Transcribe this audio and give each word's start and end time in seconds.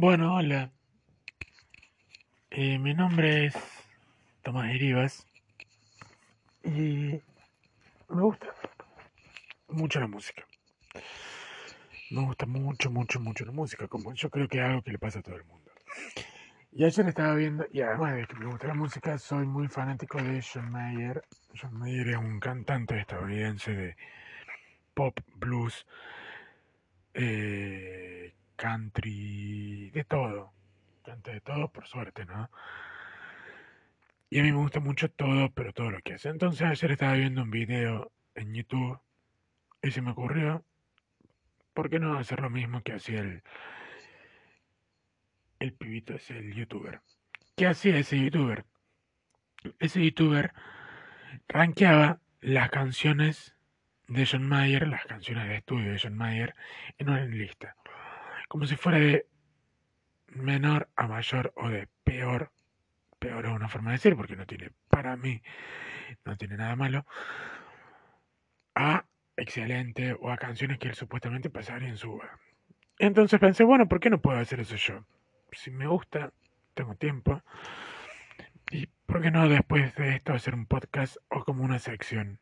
Bueno, 0.00 0.36
hola. 0.36 0.70
Eh, 2.50 2.78
mi 2.78 2.94
nombre 2.94 3.46
es 3.46 3.54
Tomás 4.42 4.72
Iribas 4.72 5.26
y 6.62 7.20
me 8.08 8.22
gusta 8.22 8.46
mucho 9.66 9.98
la 9.98 10.06
música. 10.06 10.46
Me 12.12 12.20
gusta 12.20 12.46
mucho, 12.46 12.92
mucho, 12.92 13.18
mucho 13.18 13.44
la 13.44 13.50
música, 13.50 13.88
como 13.88 14.14
yo 14.14 14.30
creo 14.30 14.46
que 14.46 14.58
es 14.58 14.64
algo 14.66 14.82
que 14.82 14.92
le 14.92 15.00
pasa 15.00 15.18
a 15.18 15.22
todo 15.22 15.34
el 15.34 15.44
mundo. 15.46 15.72
Y 16.70 16.84
ayer 16.84 17.08
estaba 17.08 17.34
viendo, 17.34 17.66
y 17.72 17.80
además 17.80 18.14
de 18.14 18.26
que 18.28 18.36
me 18.36 18.46
gusta 18.46 18.68
la 18.68 18.74
música, 18.74 19.18
soy 19.18 19.46
muy 19.46 19.66
fanático 19.66 20.22
de 20.22 20.40
John 20.40 20.70
Mayer. 20.70 21.24
John 21.60 21.76
Mayer 21.76 22.10
es 22.10 22.18
un 22.18 22.38
cantante 22.38 23.00
estadounidense 23.00 23.74
de 23.74 23.96
pop, 24.94 25.18
blues, 25.34 25.84
eh, 27.14 28.37
country, 28.58 29.90
de 29.90 30.04
todo. 30.04 30.52
Canta 31.04 31.30
de 31.30 31.40
todo, 31.40 31.70
por 31.70 31.86
suerte, 31.86 32.26
¿no? 32.26 32.50
Y 34.28 34.40
a 34.40 34.42
mí 34.42 34.52
me 34.52 34.58
gusta 34.58 34.80
mucho 34.80 35.10
todo, 35.10 35.50
pero 35.52 35.72
todo 35.72 35.90
lo 35.90 36.02
que 36.02 36.14
hace. 36.14 36.28
Entonces 36.28 36.62
ayer 36.62 36.90
estaba 36.90 37.14
viendo 37.14 37.42
un 37.42 37.50
video 37.50 38.12
en 38.34 38.52
YouTube 38.52 39.00
y 39.82 39.90
se 39.90 40.02
me 40.02 40.10
ocurrió, 40.10 40.64
¿por 41.72 41.88
qué 41.88 41.98
no 41.98 42.18
hacer 42.18 42.40
lo 42.40 42.50
mismo 42.50 42.82
que 42.82 42.92
hacía 42.92 43.20
el, 43.20 43.42
el 45.60 45.72
pibito 45.72 46.14
ese, 46.14 46.36
el 46.36 46.52
youtuber? 46.52 47.00
¿Qué 47.56 47.66
hacía 47.66 47.96
ese 47.96 48.18
youtuber? 48.18 48.66
Ese 49.78 50.04
youtuber 50.04 50.52
rankeaba 51.48 52.20
las 52.40 52.70
canciones 52.70 53.54
de 54.08 54.26
John 54.26 54.46
Mayer, 54.46 54.88
las 54.88 55.04
canciones 55.06 55.48
de 55.48 55.56
estudio 55.56 55.92
de 55.92 56.00
John 56.02 56.16
Mayer, 56.16 56.54
en 56.98 57.08
una 57.08 57.24
lista. 57.24 57.76
Como 58.48 58.66
si 58.66 58.76
fuera 58.76 58.98
de 58.98 59.26
menor 60.28 60.88
a 60.96 61.06
mayor 61.06 61.52
o 61.56 61.68
de 61.68 61.88
peor. 62.04 62.50
Peor 63.18 63.46
es 63.46 63.52
una 63.52 63.68
forma 63.68 63.90
de 63.90 63.96
decir 63.96 64.16
porque 64.16 64.36
no 64.36 64.46
tiene, 64.46 64.70
para 64.88 65.16
mí, 65.16 65.42
no 66.24 66.36
tiene 66.36 66.56
nada 66.56 66.76
malo. 66.76 67.04
A 68.74 69.04
excelente 69.36 70.16
o 70.20 70.30
a 70.30 70.36
canciones 70.36 70.78
que 70.78 70.88
él 70.88 70.94
supuestamente 70.94 71.50
pasaría 71.50 71.88
en 71.88 71.96
su 71.96 72.20
Entonces 72.98 73.40
pensé, 73.40 73.64
bueno, 73.64 73.88
¿por 73.88 74.00
qué 74.00 74.10
no 74.10 74.20
puedo 74.20 74.38
hacer 74.38 74.60
eso 74.60 74.76
yo? 74.76 75.04
Si 75.52 75.70
me 75.70 75.86
gusta, 75.86 76.32
tengo 76.74 76.94
tiempo. 76.94 77.42
¿Y 78.70 78.86
por 79.06 79.22
qué 79.22 79.30
no 79.30 79.48
después 79.48 79.94
de 79.96 80.16
esto 80.16 80.32
hacer 80.32 80.54
un 80.54 80.66
podcast 80.66 81.16
o 81.28 81.44
como 81.44 81.64
una 81.64 81.78
sección? 81.78 82.40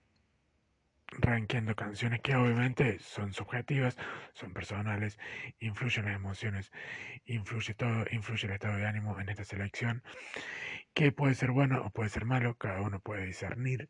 Rankeando 1.13 1.75
canciones 1.75 2.21
que 2.21 2.35
obviamente 2.35 2.99
son 2.99 3.33
subjetivas, 3.33 3.97
son 4.35 4.53
personales, 4.53 5.19
influyen 5.61 6.07
las 6.07 6.17
emociones, 6.17 6.73
influye 7.25 7.75
todo, 7.75 8.05
influye 8.11 8.47
el 8.47 8.55
estado 8.55 8.77
de 8.77 8.87
ánimo 8.87 9.19
en 9.21 9.29
esta 9.29 9.45
selección, 9.45 10.03
que 10.95 11.13
puede 11.13 11.35
ser 11.35 11.53
bueno 11.53 11.83
o 11.85 11.91
puede 11.91 12.11
ser 12.11 12.25
malo, 12.25 12.55
cada 12.55 12.81
uno 12.83 13.01
puede 13.01 13.27
discernir 13.27 13.89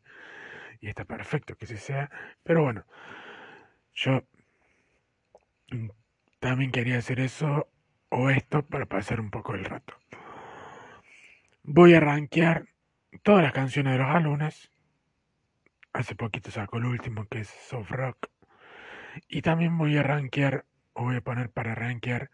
y 0.79 0.89
está 0.89 1.05
perfecto 1.05 1.55
que 1.55 1.65
así 1.65 1.77
sea, 1.77 2.09
pero 2.43 2.63
bueno, 2.63 2.85
yo 3.93 4.23
también 6.39 6.71
quería 6.71 6.99
hacer 6.99 7.19
eso 7.19 7.67
o 8.09 8.29
esto 8.29 8.63
para 8.63 8.85
pasar 8.85 9.19
un 9.19 9.31
poco 9.31 9.53
el 9.55 9.65
rato. 9.65 9.95
Voy 11.63 11.93
a 11.93 11.99
rankear 11.99 12.67
todas 13.23 13.43
las 13.43 13.53
canciones 13.53 13.93
de 13.93 13.99
los 13.99 14.07
álbumes 14.07 14.71
Hace 15.93 16.15
poquito 16.15 16.51
sacó 16.51 16.77
el 16.77 16.85
último 16.85 17.27
que 17.27 17.39
es 17.39 17.47
Soft 17.47 17.91
Rock. 17.91 18.27
Y 19.27 19.41
también 19.41 19.77
voy 19.77 19.97
a 19.97 20.03
rankear, 20.03 20.65
o 20.93 21.03
voy 21.05 21.17
a 21.17 21.21
poner 21.21 21.49
para 21.49 21.75
rankear, 21.75 22.29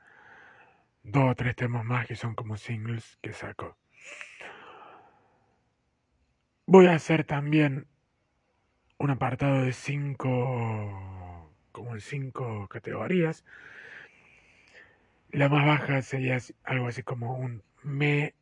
dos 1.03 1.31
o 1.31 1.35
tres 1.35 1.55
temas 1.55 1.85
más 1.85 2.07
que 2.07 2.15
son 2.15 2.35
como 2.35 2.57
singles 2.57 3.17
que 3.21 3.33
sacó. 3.33 3.77
Voy 6.65 6.87
a 6.87 6.95
hacer 6.95 7.25
también 7.25 7.87
un 8.97 9.09
apartado 9.09 9.63
de 9.63 9.73
cinco, 9.73 11.51
como 11.71 11.93
en 11.93 12.01
cinco 12.01 12.67
categorías. 12.69 13.43
La 15.31 15.49
más 15.49 15.65
baja 15.65 16.01
sería 16.01 16.37
algo 16.63 16.87
así 16.87 17.03
como 17.03 17.35
un 17.35 17.63
me 17.81 18.33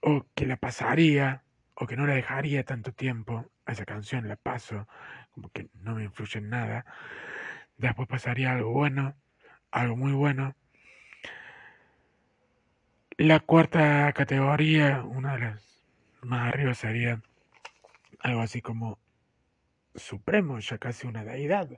o 0.00 0.26
que 0.34 0.46
la 0.46 0.56
pasaría 0.56 1.42
o 1.74 1.86
que 1.86 1.96
no 1.96 2.06
la 2.06 2.14
dejaría 2.14 2.64
tanto 2.64 2.92
tiempo 2.92 3.50
esa 3.72 3.84
canción 3.84 4.28
la 4.28 4.36
paso, 4.36 4.86
como 5.32 5.50
que 5.50 5.68
no 5.74 5.94
me 5.94 6.04
influye 6.04 6.38
en 6.38 6.50
nada. 6.50 6.84
Después 7.76 8.08
pasaría 8.08 8.52
algo 8.52 8.70
bueno, 8.70 9.14
algo 9.70 9.96
muy 9.96 10.12
bueno. 10.12 10.54
La 13.16 13.40
cuarta 13.40 14.12
categoría, 14.12 15.02
una 15.02 15.34
de 15.34 15.40
las 15.40 15.82
más 16.22 16.48
arriba, 16.48 16.74
sería 16.74 17.22
algo 18.20 18.40
así 18.40 18.60
como 18.60 18.98
supremo, 19.94 20.58
ya 20.58 20.78
casi 20.78 21.06
una 21.06 21.24
deidad. 21.24 21.68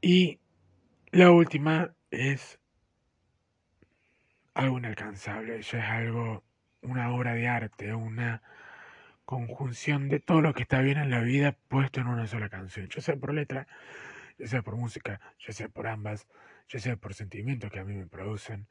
Y 0.00 0.38
la 1.10 1.30
última 1.30 1.94
es 2.10 2.58
algo 4.54 4.78
inalcanzable, 4.78 5.62
ya 5.62 5.78
es 5.78 5.90
algo, 5.90 6.42
una 6.82 7.12
obra 7.12 7.34
de 7.34 7.48
arte, 7.48 7.94
una 7.94 8.42
conjunción 9.30 10.08
de 10.08 10.18
todo 10.18 10.40
lo 10.40 10.54
que 10.54 10.62
está 10.62 10.80
bien 10.80 10.98
en 10.98 11.08
la 11.08 11.20
vida 11.20 11.56
puesto 11.68 12.00
en 12.00 12.08
una 12.08 12.26
sola 12.26 12.48
canción, 12.48 12.88
ya 12.88 13.00
sea 13.00 13.14
por 13.14 13.32
letra, 13.32 13.68
ya 14.36 14.48
sea 14.48 14.62
por 14.62 14.74
música, 14.74 15.20
ya 15.38 15.52
sea 15.52 15.68
por 15.68 15.86
ambas, 15.86 16.26
ya 16.68 16.80
sea 16.80 16.96
por 16.96 17.14
sentimientos 17.14 17.70
que 17.70 17.78
a 17.78 17.84
mí 17.84 17.94
me 17.94 18.08
producen, 18.08 18.66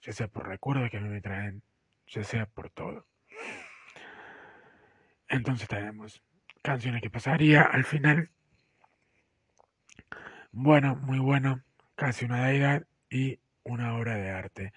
ya 0.00 0.12
sea 0.12 0.26
por 0.26 0.48
recuerdos 0.48 0.90
que 0.90 0.96
a 0.96 1.00
mí 1.00 1.08
me 1.08 1.20
traen, 1.20 1.62
ya 2.08 2.24
sea 2.24 2.46
por 2.46 2.68
todo. 2.70 3.06
Entonces 5.28 5.68
tenemos 5.68 6.20
canciones 6.62 7.00
que 7.00 7.08
pasaría 7.08 7.62
al 7.62 7.84
final. 7.84 8.28
Bueno, 10.50 10.96
muy 10.96 11.20
bueno, 11.20 11.62
casi 11.94 12.24
una 12.24 12.44
deidad 12.44 12.88
y 13.08 13.38
una 13.62 13.94
obra 13.96 14.16
de 14.16 14.30
arte. 14.30 14.72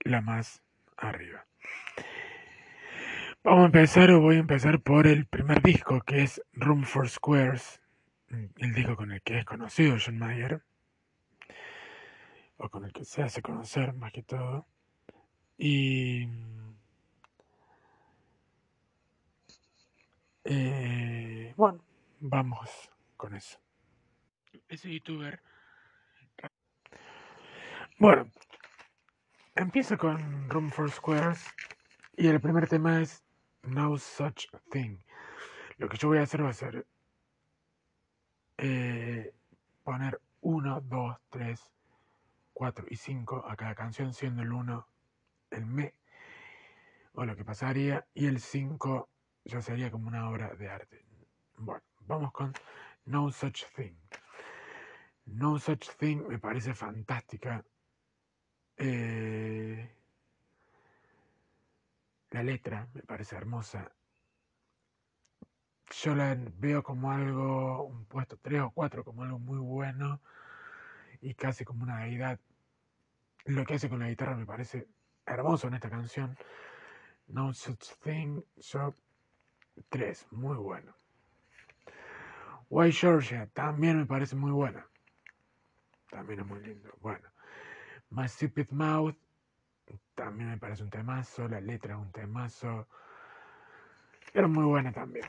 La 0.00 0.20
más 0.20 0.62
arriba. 0.98 1.46
Vamos 3.42 3.62
a 3.62 3.66
empezar 3.66 4.10
o 4.10 4.20
voy 4.20 4.36
a 4.36 4.40
empezar 4.40 4.82
por 4.82 5.06
el 5.06 5.24
primer 5.24 5.62
disco 5.62 6.02
que 6.02 6.22
es 6.24 6.42
Room 6.52 6.84
for 6.84 7.08
Squares, 7.08 7.80
el 8.28 8.74
disco 8.74 8.96
con 8.96 9.12
el 9.12 9.22
que 9.22 9.38
es 9.38 9.46
conocido 9.46 9.96
John 9.98 10.18
Mayer, 10.18 10.62
o 12.58 12.68
con 12.68 12.84
el 12.84 12.92
que 12.92 13.06
se 13.06 13.22
hace 13.22 13.40
conocer 13.40 13.94
más 13.94 14.12
que 14.12 14.22
todo. 14.22 14.66
Y 15.56 16.28
eh, 20.44 21.54
bueno, 21.56 21.82
vamos 22.20 22.90
con 23.16 23.34
eso. 23.34 23.58
Ese 24.68 24.92
youtuber. 24.92 25.40
Bueno, 27.98 28.30
empiezo 29.54 29.96
con 29.96 30.50
Room 30.50 30.70
for 30.70 30.90
Squares 30.90 31.42
y 32.18 32.26
el 32.26 32.38
primer 32.38 32.68
tema 32.68 33.00
es 33.00 33.24
no 33.62 33.96
such 33.98 34.46
thing. 34.70 34.98
Lo 35.78 35.88
que 35.88 35.96
yo 35.96 36.08
voy 36.08 36.18
a 36.18 36.22
hacer 36.22 36.44
va 36.44 36.50
a 36.50 36.54
ser 36.54 36.86
eh, 38.58 39.32
poner 39.82 40.20
1, 40.42 40.80
2, 40.82 41.16
3, 41.30 41.70
4 42.52 42.86
y 42.90 42.96
5 42.96 43.44
a 43.46 43.56
cada 43.56 43.74
canción, 43.74 44.12
siendo 44.12 44.42
el 44.42 44.52
1 44.52 44.86
el 45.50 45.66
me 45.66 45.94
o 47.14 47.24
lo 47.24 47.34
que 47.34 47.44
pasaría, 47.44 48.06
y 48.14 48.26
el 48.26 48.40
5 48.40 49.08
ya 49.44 49.60
sería 49.60 49.90
como 49.90 50.08
una 50.08 50.28
obra 50.28 50.54
de 50.54 50.68
arte. 50.68 51.04
Bueno, 51.56 51.82
vamos 52.00 52.32
con 52.32 52.52
No 53.06 53.30
Such 53.32 53.64
Thing. 53.74 53.96
No 55.26 55.58
Such 55.58 55.88
Thing 55.98 56.26
me 56.28 56.38
parece 56.38 56.74
fantástica. 56.74 57.64
Eh, 58.76 59.99
la 62.30 62.42
letra 62.42 62.88
me 62.94 63.02
parece 63.02 63.36
hermosa. 63.36 63.92
Yo 66.02 66.14
la 66.14 66.36
veo 66.58 66.82
como 66.82 67.10
algo, 67.10 67.84
un 67.84 68.04
puesto 68.06 68.38
3 68.38 68.62
o 68.62 68.70
4, 68.70 69.04
como 69.04 69.24
algo 69.24 69.38
muy 69.38 69.58
bueno 69.58 70.20
y 71.20 71.34
casi 71.34 71.64
como 71.64 71.82
una 71.82 71.98
deidad. 72.04 72.38
Lo 73.46 73.64
que 73.64 73.74
hace 73.74 73.88
con 73.88 73.98
la 73.98 74.08
guitarra 74.08 74.36
me 74.36 74.46
parece 74.46 74.86
hermoso 75.26 75.66
en 75.66 75.74
esta 75.74 75.90
canción. 75.90 76.36
No 77.26 77.52
Such 77.52 77.94
Thing, 78.02 78.42
yo 78.56 78.94
3, 79.88 80.26
muy 80.30 80.56
bueno. 80.56 80.94
White 82.68 82.96
Georgia 82.96 83.48
también 83.52 83.98
me 83.98 84.06
parece 84.06 84.36
muy 84.36 84.52
buena. 84.52 84.86
También 86.08 86.40
es 86.40 86.46
muy 86.46 86.60
lindo. 86.60 86.90
Bueno. 87.00 87.28
My 88.10 88.28
Stupid 88.28 88.70
Mouth 88.70 89.16
también 90.14 90.50
me 90.50 90.58
parece 90.58 90.82
un 90.82 90.90
temazo, 90.90 91.48
la 91.48 91.60
letra 91.60 91.94
es 91.94 92.00
un 92.00 92.12
temazo. 92.12 92.88
Era 94.32 94.48
muy 94.48 94.64
buena 94.64 94.92
también. 94.92 95.26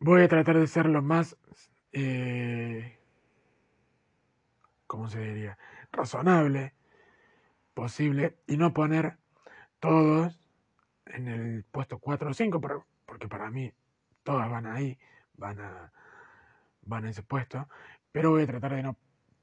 Voy 0.00 0.22
a 0.22 0.28
tratar 0.28 0.58
de 0.58 0.66
ser 0.66 0.86
lo 0.86 1.02
más 1.02 1.36
eh, 1.92 2.98
¿cómo 4.88 5.08
se 5.08 5.20
diría? 5.20 5.56
Razonable, 5.92 6.74
posible, 7.74 8.38
y 8.48 8.56
no 8.56 8.72
poner 8.72 9.18
todos 9.78 10.40
en 11.06 11.28
el 11.28 11.64
puesto 11.64 11.98
4 11.98 12.30
o 12.30 12.34
5, 12.34 12.60
porque 13.06 13.28
para 13.28 13.50
mí 13.50 13.72
todas 14.24 14.50
van 14.50 14.66
ahí, 14.66 14.98
van 15.34 15.60
a, 15.60 15.92
van 16.82 17.04
a 17.04 17.10
ese 17.10 17.22
puesto, 17.22 17.68
pero 18.10 18.30
voy 18.30 18.42
a 18.42 18.46
tratar 18.46 18.74
de 18.74 18.82
no 18.82 18.96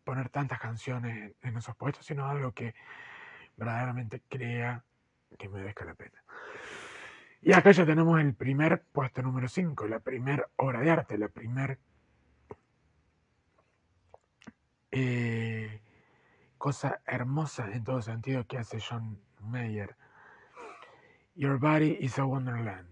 poner 0.05 0.29
tantas 0.29 0.59
canciones 0.59 1.33
en 1.41 1.57
esos 1.57 1.75
puestos, 1.75 2.05
sino 2.05 2.29
algo 2.29 2.53
que 2.53 2.73
verdaderamente 3.57 4.21
crea 4.29 4.85
que 5.37 5.49
me 5.49 5.59
merezca 5.59 5.83
la 5.83 5.95
pena. 5.95 6.23
Y 7.41 7.51
acá 7.53 7.71
ya 7.71 7.85
tenemos 7.85 8.19
el 8.21 8.33
primer 8.33 8.83
puesto 8.91 9.21
número 9.21 9.47
5, 9.47 9.87
la 9.87 9.99
primera 9.99 10.47
obra 10.55 10.79
de 10.79 10.91
arte, 10.91 11.17
la 11.17 11.27
primer 11.27 11.79
eh, 14.91 15.81
cosa 16.57 17.01
hermosa 17.05 17.69
en 17.71 17.83
todo 17.83 18.01
sentido 18.01 18.47
que 18.47 18.57
hace 18.57 18.79
John 18.79 19.19
Mayer. 19.41 19.95
Your 21.35 21.59
body 21.59 21.97
is 21.99 22.17
a 22.17 22.25
wonderland. 22.25 22.87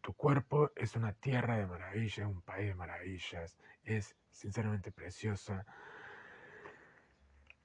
Tu 0.00 0.12
cuerpo 0.14 0.72
es 0.74 0.96
una 0.96 1.12
tierra 1.12 1.56
de 1.56 1.66
maravillas, 1.66 2.26
un 2.26 2.42
país 2.42 2.68
de 2.68 2.74
maravillas. 2.74 3.56
Es 3.84 4.16
sinceramente 4.30 4.90
preciosa. 4.90 5.64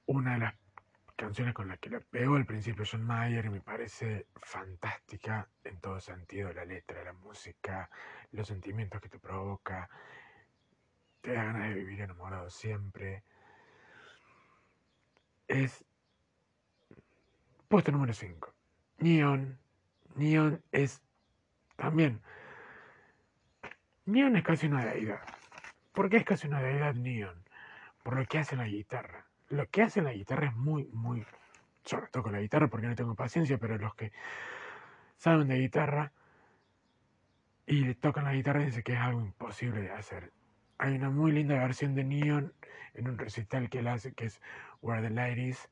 Una 0.06 0.34
de 0.34 0.38
las 0.38 0.54
canciones 1.16 1.52
con 1.52 1.68
las 1.68 1.78
que 1.80 1.90
le 1.90 2.00
pegó 2.00 2.36
al 2.36 2.46
principio 2.46 2.84
John 2.88 3.02
Mayer 3.02 3.50
me 3.50 3.60
parece 3.60 4.26
fantástica 4.36 5.48
en 5.64 5.80
todo 5.80 5.98
sentido. 6.00 6.52
La 6.52 6.64
letra, 6.64 7.02
la 7.02 7.12
música, 7.12 7.90
los 8.30 8.46
sentimientos 8.46 9.00
que 9.00 9.08
te 9.08 9.18
provoca. 9.18 9.88
Te 11.20 11.32
da 11.32 11.44
ganas 11.44 11.68
de 11.70 11.74
vivir 11.74 12.00
enamorado 12.02 12.50
siempre. 12.50 13.24
Es 15.48 15.84
puesto 17.66 17.90
número 17.90 18.12
5. 18.12 18.54
Neon. 18.98 19.58
Neon 20.14 20.62
es 20.70 21.02
también. 21.74 22.22
Neon 24.04 24.36
es 24.36 24.44
casi 24.44 24.66
una 24.66 24.84
deidad. 24.84 25.20
¿Por 25.92 26.08
qué 26.08 26.18
es 26.18 26.24
casi 26.24 26.46
una 26.46 26.62
deidad 26.62 26.94
Neon? 26.94 27.42
Por 28.04 28.16
lo 28.16 28.24
que 28.26 28.38
hace 28.38 28.54
la 28.54 28.66
guitarra. 28.66 29.25
Lo 29.48 29.68
que 29.68 29.82
hace 29.82 30.02
la 30.02 30.12
guitarra 30.12 30.48
es 30.48 30.54
muy, 30.54 30.88
muy... 30.92 31.24
Yo 31.84 32.00
no 32.00 32.08
toco 32.08 32.30
la 32.30 32.40
guitarra 32.40 32.68
porque 32.68 32.88
no 32.88 32.94
tengo 32.94 33.14
paciencia, 33.14 33.58
pero 33.58 33.78
los 33.78 33.94
que 33.94 34.12
saben 35.16 35.48
de 35.48 35.58
guitarra 35.58 36.12
y 37.66 37.84
le 37.84 37.94
tocan 37.94 38.24
la 38.24 38.34
guitarra 38.34 38.64
dicen 38.64 38.82
que 38.82 38.92
es 38.92 38.98
algo 38.98 39.20
imposible 39.20 39.82
de 39.82 39.90
hacer. 39.90 40.32
Hay 40.78 40.94
una 40.94 41.10
muy 41.10 41.32
linda 41.32 41.56
versión 41.56 41.94
de 41.94 42.04
Neon 42.04 42.52
en 42.94 43.08
un 43.08 43.18
recital 43.18 43.68
que 43.68 43.80
él 43.80 43.88
hace 43.88 44.14
que 44.14 44.26
es 44.26 44.40
Where 44.80 45.02
the 45.02 45.10
Light 45.10 45.38
Is 45.38 45.68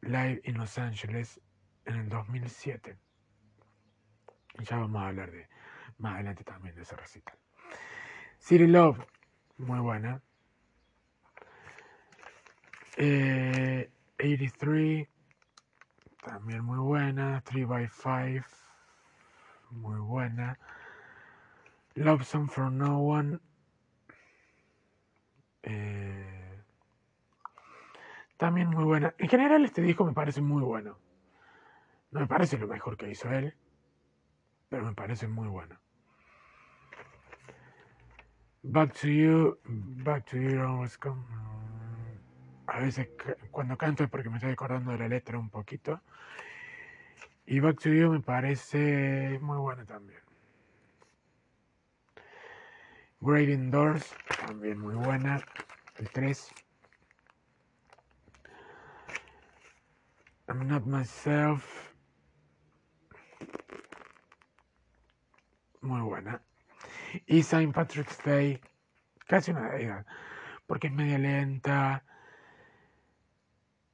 Live 0.00 0.40
in 0.44 0.56
Los 0.56 0.78
Angeles 0.78 1.40
en 1.84 1.96
el 1.96 2.08
2007. 2.08 2.96
Y 4.58 4.64
ya 4.64 4.76
vamos 4.76 5.02
a 5.02 5.08
hablar 5.08 5.30
de 5.30 5.48
más 5.98 6.14
adelante 6.14 6.44
también 6.44 6.74
de 6.74 6.82
ese 6.82 6.96
recital. 6.96 7.36
City 8.38 8.66
Love, 8.66 8.98
muy 9.58 9.80
buena. 9.80 10.22
83, 12.96 15.02
eh, 15.02 15.08
también 16.24 16.64
muy 16.64 16.78
buena. 16.78 17.42
3x5, 17.44 18.44
muy 19.70 20.00
buena. 20.00 20.58
Love 21.94 22.24
Song 22.24 22.48
for 22.48 22.70
No 22.70 23.00
One. 23.00 23.38
Eh, 25.62 26.62
también 28.36 28.68
muy 28.68 28.84
buena. 28.84 29.14
En 29.18 29.28
general 29.28 29.64
este 29.64 29.82
disco 29.82 30.04
me 30.04 30.12
parece 30.12 30.40
muy 30.40 30.62
bueno. 30.62 30.98
No 32.10 32.20
me 32.20 32.26
parece 32.26 32.58
lo 32.58 32.66
mejor 32.66 32.96
que 32.96 33.10
hizo 33.10 33.30
él, 33.30 33.54
pero 34.68 34.84
me 34.84 34.94
parece 34.94 35.26
muy 35.26 35.48
bueno. 35.48 35.78
Back 38.62 38.94
to 39.00 39.08
You, 39.08 39.58
Back 39.64 40.26
to 40.30 40.38
You 40.38 40.60
Always 40.60 40.98
Come. 40.98 41.24
A 42.66 42.80
veces 42.80 43.08
cuando 43.50 43.76
canto 43.76 44.04
es 44.04 44.10
porque 44.10 44.28
me 44.28 44.36
estoy 44.36 44.52
acordando 44.52 44.92
de 44.92 44.98
la 44.98 45.08
letra 45.08 45.38
un 45.38 45.50
poquito. 45.50 46.02
Y 47.46 47.60
Back 47.60 47.80
to 47.80 47.90
You 47.90 48.10
me 48.10 48.20
parece 48.20 49.38
muy 49.40 49.58
buena 49.58 49.84
también. 49.84 50.20
Great 53.20 53.48
Indoors, 53.48 54.14
también 54.46 54.78
muy 54.78 54.94
buena. 54.94 55.40
El 55.96 56.10
3. 56.10 56.50
I'm 60.48 60.66
Not 60.66 60.84
Myself. 60.84 61.92
Muy 65.80 66.00
buena. 66.00 66.42
Y 67.26 67.42
Saint 67.42 67.74
Patrick's 67.74 68.22
Day, 68.24 68.60
casi 69.26 69.52
una 69.52 69.70
deidad, 69.70 70.04
porque 70.66 70.88
es 70.88 70.92
media 70.92 71.18
lenta, 71.18 72.04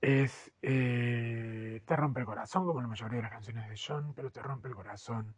es, 0.03 0.53
eh, 0.63 1.81
te 1.87 1.97
rompe 1.97 2.21
el 2.21 2.27
corazón, 2.27 2.67
como 2.67 2.83
la 2.83 2.89
mayoría 2.89 3.19
de 3.19 3.23
las 3.23 3.31
canciones 3.31 3.69
de 3.69 3.77
John, 3.79 4.13
pero 4.15 4.31
te 4.31 4.43
rompe 4.43 4.69
el 4.69 4.75
corazón. 4.75 5.35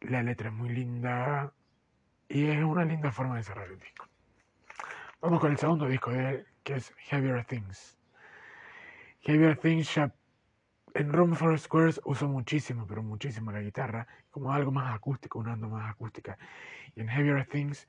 La 0.00 0.22
letra 0.22 0.48
es 0.48 0.54
muy 0.54 0.68
linda 0.68 1.52
y 2.28 2.46
es 2.46 2.62
una 2.62 2.84
linda 2.84 3.10
forma 3.10 3.36
de 3.36 3.42
cerrar 3.42 3.68
el 3.68 3.78
disco. 3.78 4.06
Vamos 5.20 5.40
con 5.40 5.50
el 5.50 5.58
segundo 5.58 5.86
disco 5.86 6.10
de 6.10 6.30
él, 6.30 6.46
que 6.62 6.74
es 6.76 6.94
Heavier 7.10 7.44
Things. 7.44 7.98
Heavier 9.20 9.56
Things 9.56 9.94
ya 9.94 10.14
en 10.94 11.12
Room 11.12 11.34
for 11.34 11.58
Squares 11.58 12.00
uso 12.04 12.28
muchísimo, 12.28 12.86
pero 12.86 13.02
muchísimo 13.02 13.50
la 13.50 13.60
guitarra, 13.60 14.06
como 14.30 14.52
algo 14.52 14.70
más 14.70 14.94
acústico, 14.94 15.38
una 15.38 15.54
onda 15.54 15.66
más 15.66 15.90
acústica. 15.90 16.38
Y 16.94 17.00
en 17.00 17.08
Heavier 17.08 17.46
Things 17.46 17.88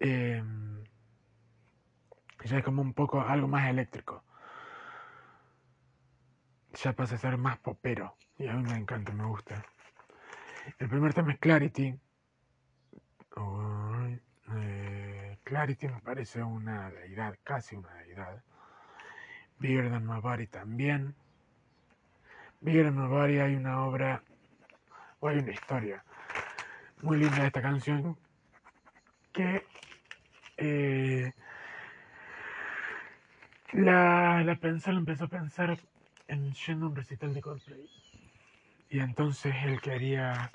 em, 0.00 0.83
ya 2.44 2.58
es 2.58 2.64
como 2.64 2.82
un 2.82 2.92
poco 2.92 3.20
algo 3.20 3.48
más 3.48 3.68
eléctrico. 3.68 4.22
Ya 6.82 6.92
pasa 6.92 7.14
a 7.14 7.18
ser 7.18 7.38
más 7.38 7.58
popero. 7.58 8.16
Y 8.38 8.46
a 8.48 8.54
mí 8.54 8.62
me 8.62 8.76
encanta, 8.76 9.12
me 9.12 9.24
gusta. 9.24 9.64
El 10.78 10.88
primer 10.88 11.14
tema 11.14 11.32
es 11.32 11.38
Clarity. 11.38 11.98
Eh, 14.56 15.38
Clarity 15.42 15.88
me 15.88 16.00
parece 16.00 16.42
una 16.42 16.90
deidad, 16.90 17.36
casi 17.42 17.76
una 17.76 17.92
deidad. 17.94 18.42
Bigger 19.58 19.90
Than 19.90 20.06
My 20.06 20.20
Body 20.20 20.46
también. 20.46 21.14
Bigger 22.60 22.84
Than 22.86 23.00
My 23.00 23.08
Body 23.08 23.38
hay 23.38 23.54
una 23.54 23.84
obra, 23.84 24.22
o 25.20 25.28
hay 25.28 25.38
una 25.38 25.52
historia 25.52 26.04
muy 27.02 27.18
linda 27.18 27.40
de 27.40 27.46
esta 27.46 27.62
canción 27.62 28.16
que 29.32 29.66
eh, 30.56 31.32
la, 33.74 34.42
la 34.44 34.54
pensó, 34.56 34.90
empezó 34.90 35.24
a 35.24 35.28
pensar 35.28 35.78
en 36.28 36.52
yendo 36.52 36.86
a 36.86 36.88
un 36.90 36.96
recital 36.96 37.34
de 37.34 37.42
Coldplay. 37.42 37.90
Y 38.88 39.00
entonces 39.00 39.54
él 39.64 39.80
quería 39.80 40.50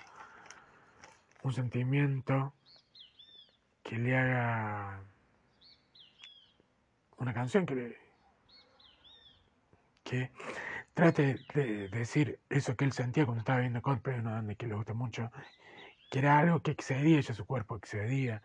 un 1.44 1.54
sentimiento 1.54 2.54
que 3.84 3.98
le 3.98 4.18
haga 4.18 5.04
una 7.18 7.34
canción 7.34 7.66
que 7.66 7.76
le, 7.76 7.98
que 10.04 10.32
trate 10.94 11.40
de 11.54 11.90
decir 11.90 12.40
eso 12.50 12.76
que 12.76 12.86
él 12.86 12.94
sentía 12.94 13.26
cuando 13.26 13.42
estaba 13.42 13.60
viendo 13.60 13.82
Coldplay, 13.82 14.20
una 14.20 14.32
banda 14.32 14.56
que 14.56 14.68
le 14.68 14.76
gusta 14.76 14.94
mucho, 14.94 15.30
que 16.10 16.20
era 16.20 16.40
algo 16.40 16.62
que 16.62 16.72
excedía 16.72 17.20
ya 17.20 17.34
su 17.34 17.46
cuerpo, 17.46 17.76
excedía 17.76 18.42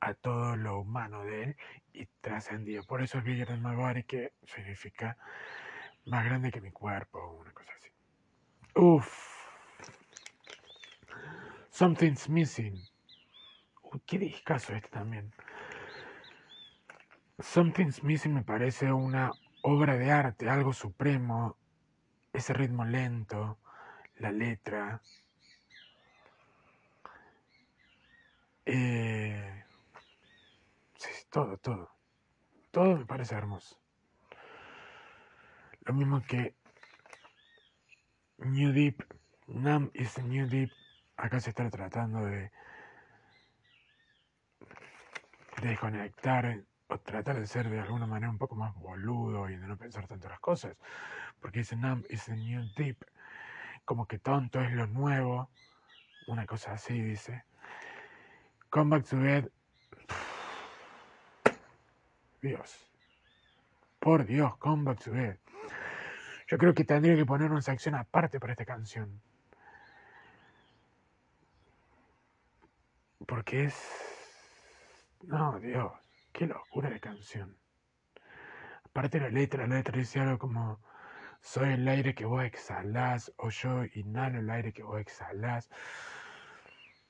a 0.00 0.14
todo 0.14 0.56
lo 0.56 0.80
humano 0.80 1.24
de 1.24 1.42
él 1.42 1.56
y 1.92 2.06
trascendía. 2.20 2.82
Por 2.82 3.02
eso 3.02 3.18
es 3.18 3.24
Bigger 3.24 3.56
Body, 3.58 4.04
que 4.04 4.32
significa 4.46 5.16
más 6.06 6.24
grande 6.24 6.50
que 6.50 6.60
mi 6.60 6.70
cuerpo, 6.70 7.38
una 7.40 7.52
cosa 7.52 7.70
así. 7.76 7.88
Uff. 8.74 9.38
Something's 11.70 12.28
Missing. 12.28 12.82
Uy, 13.82 14.02
qué 14.06 14.18
discazo 14.18 14.74
este 14.74 14.88
también. 14.88 15.32
Something's 17.38 18.02
Missing 18.02 18.34
me 18.34 18.42
parece 18.42 18.92
una 18.92 19.32
obra 19.62 19.96
de 19.96 20.10
arte, 20.10 20.48
algo 20.48 20.72
supremo. 20.72 21.56
Ese 22.32 22.52
ritmo 22.52 22.84
lento, 22.84 23.58
la 24.16 24.30
letra. 24.30 25.00
Eh, 28.66 29.47
todo, 31.30 31.56
todo. 31.58 31.90
Todo 32.70 32.96
me 32.96 33.06
parece 33.06 33.34
hermoso. 33.34 33.80
Lo 35.82 35.94
mismo 35.94 36.22
que 36.22 36.54
New 38.38 38.72
Deep, 38.72 39.04
Nam 39.46 39.90
is 39.94 40.18
New 40.18 40.46
Deep. 40.48 40.70
Acá 41.16 41.40
se 41.40 41.50
está 41.50 41.68
tratando 41.70 42.24
de 42.24 42.52
desconectar 45.62 46.64
o 46.88 46.98
tratar 46.98 47.40
de 47.40 47.46
ser 47.46 47.68
de 47.68 47.80
alguna 47.80 48.06
manera 48.06 48.30
un 48.30 48.38
poco 48.38 48.54
más 48.54 48.74
boludo 48.76 49.48
y 49.50 49.56
de 49.56 49.66
no 49.66 49.76
pensar 49.76 50.06
tanto 50.06 50.28
las 50.28 50.40
cosas. 50.40 50.76
Porque 51.40 51.60
dice 51.60 51.76
Numb 51.76 52.04
is 52.10 52.28
a 52.28 52.36
new 52.36 52.62
deep. 52.76 53.04
Como 53.84 54.06
que 54.06 54.18
tonto 54.18 54.60
es 54.60 54.72
lo 54.72 54.86
nuevo. 54.86 55.50
Una 56.26 56.46
cosa 56.46 56.72
así 56.72 57.00
dice. 57.00 57.44
Come 58.70 58.96
back 58.96 59.08
to 59.08 59.18
bed. 59.18 59.50
Dios. 62.40 62.92
Por 63.98 64.24
Dios, 64.24 64.56
come 64.58 64.84
back 64.84 65.02
to. 65.04 65.12
Yo 66.46 66.56
creo 66.56 66.72
que 66.72 66.84
tendría 66.84 67.16
que 67.16 67.26
poner 67.26 67.50
una 67.50 67.60
sección 67.60 67.94
aparte 67.94 68.40
para 68.40 68.52
esta 68.52 68.64
canción. 68.64 69.20
Porque 73.26 73.64
es... 73.64 73.74
No, 75.22 75.58
Dios, 75.58 75.92
qué 76.32 76.46
locura 76.46 76.88
de 76.90 77.00
canción. 77.00 77.56
Aparte 78.84 79.20
la 79.20 79.28
letra, 79.28 79.66
la 79.66 79.76
letra 79.76 79.98
dice 79.98 80.20
algo 80.20 80.38
como... 80.38 80.80
Soy 81.40 81.74
el 81.74 81.86
aire 81.86 82.14
que 82.14 82.24
vos 82.24 82.42
exhalás 82.42 83.32
o 83.36 83.50
yo 83.50 83.84
inhalo 83.94 84.40
el 84.40 84.50
aire 84.50 84.72
que 84.72 84.82
vos 84.82 85.00
exhalás. 85.00 85.70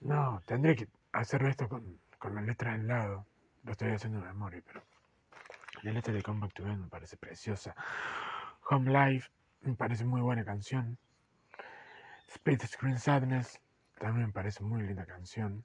No, 0.01 0.43
tendría 0.47 0.75
que 0.75 0.89
hacer 1.13 1.43
esto 1.45 1.69
con, 1.69 1.99
con 2.19 2.35
la 2.35 2.43
letra 2.43 2.75
al 2.75 2.87
lado. 2.87 3.27
Lo 3.65 3.73
estoy 3.73 3.93
haciendo 3.93 4.21
de 4.21 4.27
memoria, 4.27 4.63
pero... 4.67 4.83
La 5.83 5.93
letra 5.93 6.13
de 6.13 6.23
Come 6.23 6.41
Back 6.41 6.55
to 6.55 6.65
me 6.65 6.89
parece 6.89 7.17
preciosa. 7.17 7.75
Home 8.71 8.91
Life 8.91 9.31
me 9.61 9.75
parece 9.75 10.05
muy 10.05 10.21
buena 10.21 10.45
canción. 10.45 10.99
Split 12.27 12.65
Screen 12.65 12.99
Sadness 12.99 13.61
también 13.99 14.27
me 14.27 14.33
parece 14.33 14.65
muy 14.65 14.83
linda 14.83 15.07
canción. 15.07 15.65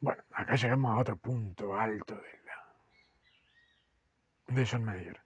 Bueno, 0.00 0.22
acá 0.32 0.56
llegamos 0.56 0.92
a 0.92 1.00
otro 1.00 1.16
punto 1.16 1.76
alto 1.76 2.14
de 2.14 2.40
la 2.44 2.54
de 4.54 4.66
John 4.66 4.84
Mayer. 4.84 5.20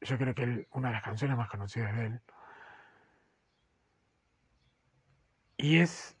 Yo 0.00 0.18
creo 0.18 0.34
que 0.34 0.42
él, 0.42 0.66
una 0.72 0.88
de 0.88 0.94
las 0.94 1.04
canciones 1.04 1.36
más 1.36 1.48
conocidas 1.48 1.96
de 1.96 2.06
él. 2.06 2.20
Y 5.58 5.78
es 5.78 6.16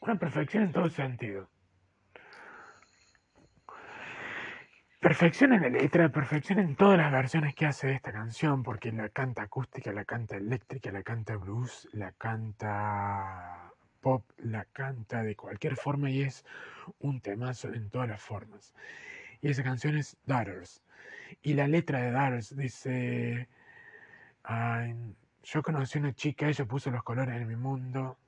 una 0.00 0.16
perfección 0.16 0.64
en 0.64 0.72
todo 0.72 0.88
sentido. 0.88 1.50
Perfección 5.00 5.54
en 5.54 5.62
la 5.62 5.70
letra, 5.70 6.10
perfección 6.10 6.58
en 6.58 6.76
todas 6.76 6.98
las 6.98 7.10
versiones 7.10 7.54
que 7.54 7.64
hace 7.64 7.86
de 7.86 7.94
esta 7.94 8.12
canción, 8.12 8.62
porque 8.62 8.92
la 8.92 9.08
canta 9.08 9.40
acústica, 9.44 9.92
la 9.92 10.04
canta 10.04 10.36
eléctrica, 10.36 10.92
la 10.92 11.02
canta 11.02 11.36
blues, 11.36 11.88
la 11.92 12.12
canta 12.12 13.72
pop, 14.02 14.22
la 14.36 14.66
canta 14.66 15.22
de 15.22 15.34
cualquier 15.36 15.76
forma 15.76 16.10
y 16.10 16.20
es 16.20 16.44
un 16.98 17.22
temazo 17.22 17.72
en 17.72 17.88
todas 17.88 18.10
las 18.10 18.20
formas. 18.20 18.74
Y 19.40 19.48
esa 19.48 19.62
canción 19.62 19.96
es 19.96 20.18
Daughters. 20.26 20.82
Y 21.40 21.54
la 21.54 21.66
letra 21.66 22.02
de 22.02 22.10
Daughters 22.10 22.54
dice, 22.54 23.48
yo 25.44 25.62
conocí 25.62 25.96
a 25.96 26.02
una 26.02 26.12
chica, 26.12 26.46
ella 26.46 26.66
puso 26.66 26.90
los 26.90 27.02
colores 27.02 27.40
en 27.40 27.48
mi 27.48 27.56
mundo, 27.56 28.18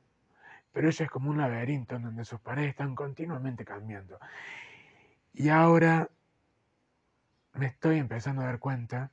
pero 0.73 0.89
ella 0.89 1.05
es 1.05 1.11
como 1.11 1.29
un 1.29 1.37
laberinto 1.37 1.99
donde 1.99 2.25
sus 2.25 2.41
paredes 2.41 2.71
están 2.71 2.95
continuamente 2.95 3.63
cambiando. 3.63 4.19
Y 5.35 5.51
ahora 5.51 6.09
me 7.55 7.67
estoy 7.67 7.99
empezando 7.99 8.43
a 8.43 8.47
dar 8.47 8.59
cuenta 8.59 9.11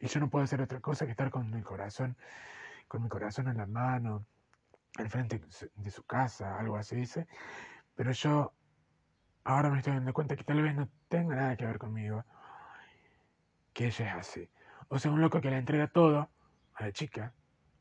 y 0.00 0.08
yo 0.08 0.20
no 0.20 0.30
puedo 0.30 0.44
hacer 0.44 0.60
otra 0.60 0.80
cosa 0.80 1.04
que 1.04 1.12
estar 1.12 1.30
con 1.30 1.50
mi 1.50 1.62
corazón, 1.62 2.16
con 2.88 3.02
mi 3.02 3.08
corazón 3.08 3.48
en 3.48 3.58
la 3.58 3.66
mano, 3.66 4.26
al 4.98 5.08
frente 5.08 5.40
de 5.74 5.90
su 5.90 6.02
casa, 6.04 6.58
algo 6.58 6.76
así 6.76 6.96
dice. 6.96 7.26
Pero 7.94 8.12
yo 8.12 8.52
ahora 9.44 9.70
me 9.70 9.78
estoy 9.78 9.94
dando 9.94 10.12
cuenta 10.12 10.36
que 10.36 10.44
tal 10.44 10.62
vez 10.62 10.74
no 10.74 10.88
tenga 11.08 11.36
nada 11.36 11.56
que 11.56 11.66
ver 11.66 11.78
conmigo, 11.78 12.24
que 13.72 13.86
ella 13.86 14.06
es 14.06 14.14
así. 14.14 14.50
O 14.88 14.98
sea, 14.98 15.10
un 15.10 15.20
loco 15.20 15.40
que 15.40 15.50
le 15.50 15.58
entrega 15.58 15.86
todo 15.88 16.30
a 16.74 16.82
la 16.82 16.92
chica, 16.92 17.32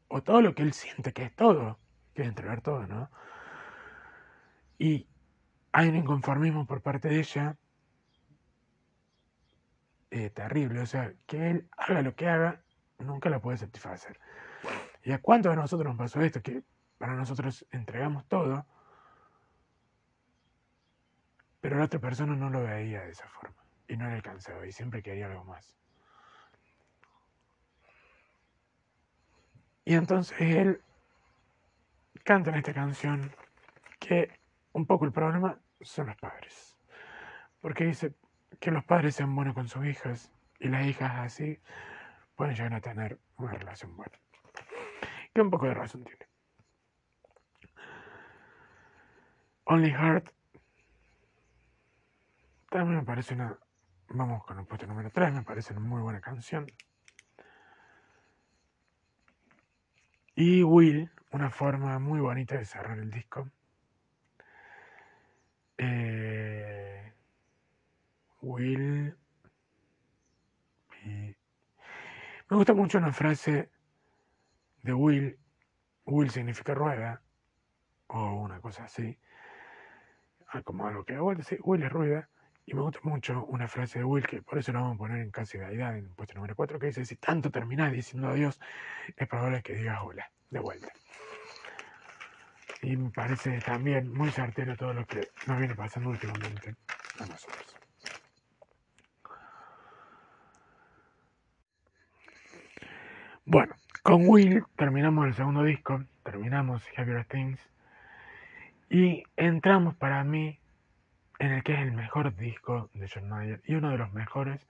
o 0.08 0.22
todo 0.22 0.42
lo 0.42 0.54
que 0.54 0.64
él 0.64 0.74
siente 0.74 1.14
que 1.14 1.24
es 1.24 1.36
todo, 1.36 1.80
que 2.14 2.22
es 2.22 2.28
entregar 2.28 2.62
todo, 2.62 2.86
¿no? 2.86 3.10
Y 4.78 5.08
hay 5.72 5.90
un 5.90 5.96
inconformismo 5.96 6.66
por 6.66 6.82
parte 6.82 7.10
de 7.10 7.20
ella 7.20 7.58
eh, 10.12 10.30
terrible. 10.30 10.82
O 10.82 10.86
sea, 10.86 11.14
que 11.26 11.50
él 11.50 11.70
haga 11.78 12.02
lo 12.02 12.16
que 12.16 12.28
haga, 12.28 12.62
nunca 13.00 13.30
lo 13.30 13.42
puede 13.42 13.58
satisfacer. 13.58 14.20
¿Y 15.04 15.12
a 15.12 15.22
cuántos 15.22 15.52
de 15.52 15.56
nosotros 15.56 15.88
nos 15.88 15.98
pasó 15.98 16.22
esto? 16.22 16.42
Que 16.42 16.64
para 16.98 17.16
nosotros 17.16 17.66
entregamos 17.72 18.28
todo, 18.28 18.66
pero 21.60 21.78
la 21.78 21.86
otra 21.86 22.00
persona 22.00 22.36
no 22.36 22.50
lo 22.50 22.64
veía 22.64 23.02
de 23.02 23.12
esa 23.12 23.28
forma 23.28 23.64
y 23.88 23.98
no 23.98 24.08
le 24.08 24.16
alcanzaba 24.16 24.66
y 24.68 24.72
siempre 24.72 25.02
quería 25.02 25.28
algo 25.28 25.44
más. 25.46 25.76
Y 29.84 29.96
entonces 29.96 30.40
él 30.40 30.82
canta 32.24 32.52
en 32.52 32.58
esta 32.58 32.74
canción 32.74 33.32
que 34.00 34.40
un 34.74 34.86
poco 34.86 35.06
el 35.06 35.12
problema 35.12 35.60
son 35.82 36.08
los 36.08 36.18
padres. 36.18 36.78
Porque 37.62 37.86
dice, 37.86 38.14
que 38.62 38.72
los 38.72 38.86
padres 38.86 39.16
sean 39.16 39.36
buenos 39.36 39.56
con 39.56 39.68
sus 39.68 39.84
hijas 39.86 40.32
y 40.60 40.70
las 40.70 40.86
hijas 40.86 41.12
así 41.18 41.60
pueden 42.36 42.56
llegar 42.56 42.76
a 42.76 42.80
tener 42.80 43.20
una 43.38 43.54
relación 43.54 43.98
buena. 43.98 44.18
Que 45.34 45.42
un 45.42 45.50
poco 45.50 45.66
de 45.66 45.74
razón 45.74 46.04
tiene. 46.04 46.28
Only 49.66 49.90
Heart 49.90 50.30
también 52.70 53.00
me 53.00 53.04
parece 53.04 53.34
una. 53.34 53.58
Vamos 54.10 54.46
con 54.46 54.60
el 54.60 54.66
puesto 54.66 54.86
número 54.86 55.10
3, 55.10 55.34
me 55.34 55.44
parece 55.44 55.74
una 55.74 55.82
muy 55.82 56.02
buena 56.02 56.22
canción. 56.22 56.68
Y 60.36 60.64
Will, 60.64 61.10
una 61.32 61.50
forma 61.50 61.98
muy 61.98 62.20
bonita 62.20 62.58
de 62.58 62.66
cerrar 62.66 63.00
el 63.00 63.10
disco. 63.10 63.50
Will. 68.52 69.16
Me 71.06 72.58
gusta 72.58 72.74
mucho 72.74 72.98
una 72.98 73.14
frase 73.14 73.70
de 74.84 74.94
Will. 74.94 75.40
Will 76.06 76.30
significa 76.30 76.74
rueda. 76.74 77.22
O 78.08 78.34
una 78.34 78.60
cosa 78.60 78.84
así. 78.84 79.18
Ah, 80.50 80.62
como 80.64 80.86
algo 80.86 81.06
que 81.06 81.18
Will, 81.20 81.40
Will 81.62 81.84
es 81.84 81.92
rueda. 81.92 82.30
Y 82.66 82.74
me 82.74 82.82
gusta 82.82 83.00
mucho 83.04 83.46
una 83.46 83.68
frase 83.68 84.00
de 84.00 84.06
Will, 84.06 84.28
que 84.28 84.42
por 84.42 84.60
eso 84.60 84.72
la 84.74 84.82
vamos 84.82 84.96
a 84.96 85.00
poner 85.00 85.22
en 85.22 85.32
casi 85.32 85.58
de 85.58 85.74
edad, 85.74 85.98
en 85.98 86.06
el 86.06 86.12
puesto 86.12 86.36
número 86.36 86.56
4, 86.56 86.78
que 86.78 86.88
dice, 86.88 87.06
si 87.06 87.16
tanto 87.16 87.50
terminás 87.50 87.92
diciendo 87.92 88.28
adiós, 88.28 88.60
es 89.16 89.28
probable 89.28 89.64
que 89.64 89.74
digas 89.74 90.00
hola, 90.04 90.30
de 90.50 90.60
vuelta. 90.60 90.90
Y 92.84 92.98
me 92.98 93.10
parece 93.10 93.60
también 93.62 94.12
muy 94.14 94.30
certero 94.30 94.76
todo 94.76 94.94
lo 94.94 95.06
que 95.06 95.30
nos 95.48 95.58
viene 95.58 95.74
pasando 95.74 96.10
últimamente 96.10 96.76
a 97.20 97.26
nosotros. 97.26 97.71
Bueno, 103.46 103.74
con 104.04 104.28
Will 104.30 104.64
terminamos 104.76 105.26
el 105.26 105.34
segundo 105.34 105.64
disco, 105.64 106.04
terminamos 106.24 106.86
Heavier 106.90 107.26
Things 107.26 107.60
y 108.88 109.24
entramos 109.36 109.96
para 109.96 110.24
mí 110.24 110.60
en 111.40 111.52
el 111.54 111.64
que 111.64 111.74
es 111.74 111.80
el 111.80 111.92
mejor 111.92 112.36
disco 112.36 112.92
de 112.94 113.10
John 113.12 113.60
y 113.66 113.74
uno 113.74 113.90
de 113.90 113.98
los 113.98 114.14
mejores, 114.14 114.68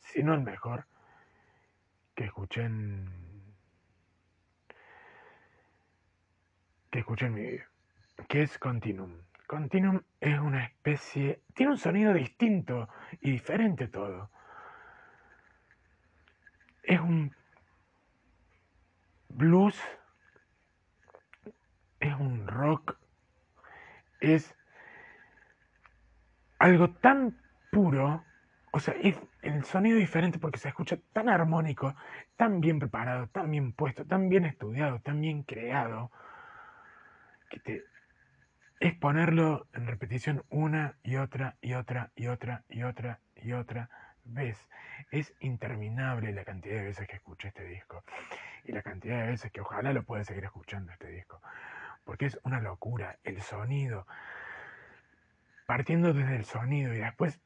si 0.00 0.24
no 0.24 0.34
el 0.34 0.40
mejor, 0.40 0.86
que 2.16 2.24
escuché 2.24 2.64
en 2.64 3.08
que 6.90 6.98
escuché 6.98 7.26
en 7.26 7.34
mi 7.34 7.42
vida, 7.42 7.68
que 8.28 8.42
es 8.42 8.58
Continuum. 8.58 9.12
Continuum 9.46 10.00
es 10.20 10.40
una 10.40 10.64
especie, 10.64 11.42
tiene 11.54 11.70
un 11.70 11.78
sonido 11.78 12.12
distinto 12.12 12.88
y 13.20 13.30
diferente 13.30 13.86
todo. 13.86 14.28
Es 16.82 16.98
un 16.98 17.32
blues, 19.28 19.76
es 22.00 22.14
un 22.14 22.46
rock, 22.46 22.98
es 24.20 24.54
algo 26.58 26.90
tan 26.90 27.38
puro, 27.70 28.24
o 28.72 28.80
sea, 28.80 28.94
es 28.94 29.16
el 29.42 29.64
sonido 29.64 29.98
diferente 29.98 30.38
porque 30.38 30.58
se 30.58 30.68
escucha 30.68 30.98
tan 31.12 31.28
armónico, 31.28 31.94
tan 32.36 32.60
bien 32.60 32.78
preparado, 32.78 33.28
tan 33.28 33.50
bien 33.50 33.72
puesto, 33.72 34.04
tan 34.04 34.28
bien 34.28 34.44
estudiado, 34.44 35.00
tan 35.00 35.20
bien 35.20 35.42
creado, 35.42 36.10
que 37.50 37.60
te 37.60 37.84
es 38.80 38.94
ponerlo 38.94 39.66
en 39.72 39.86
repetición 39.86 40.44
una 40.50 40.96
y 41.02 41.16
otra 41.16 41.56
y 41.60 41.74
otra 41.74 42.12
y 42.14 42.28
otra 42.28 42.64
y 42.68 42.82
otra 42.82 43.20
y 43.34 43.52
otra 43.52 43.90
vez. 44.28 44.68
Es 45.10 45.34
interminable 45.40 46.32
la 46.32 46.44
cantidad 46.44 46.76
de 46.76 46.84
veces 46.86 47.06
que 47.08 47.16
escuché 47.16 47.48
este 47.48 47.64
disco 47.64 48.04
y 48.64 48.72
la 48.72 48.82
cantidad 48.82 49.20
de 49.22 49.28
veces 49.28 49.50
que 49.52 49.60
ojalá 49.60 49.92
lo 49.92 50.02
pueda 50.02 50.24
seguir 50.24 50.44
escuchando 50.44 50.92
este 50.92 51.08
disco. 51.08 51.40
porque 52.04 52.26
es 52.26 52.38
una 52.42 52.60
locura. 52.60 53.18
El 53.22 53.42
sonido, 53.42 54.06
partiendo 55.66 56.14
desde 56.14 56.36
el 56.36 56.44
sonido 56.46 56.94
y 56.94 56.98
después 56.98 57.38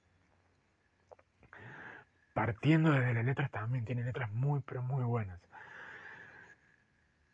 partiendo 2.32 2.92
desde 2.92 3.14
las 3.14 3.24
letras 3.24 3.50
también, 3.50 3.84
tiene 3.84 4.04
letras 4.04 4.30
muy, 4.30 4.60
pero 4.60 4.82
muy 4.82 5.04
buenas. 5.04 5.40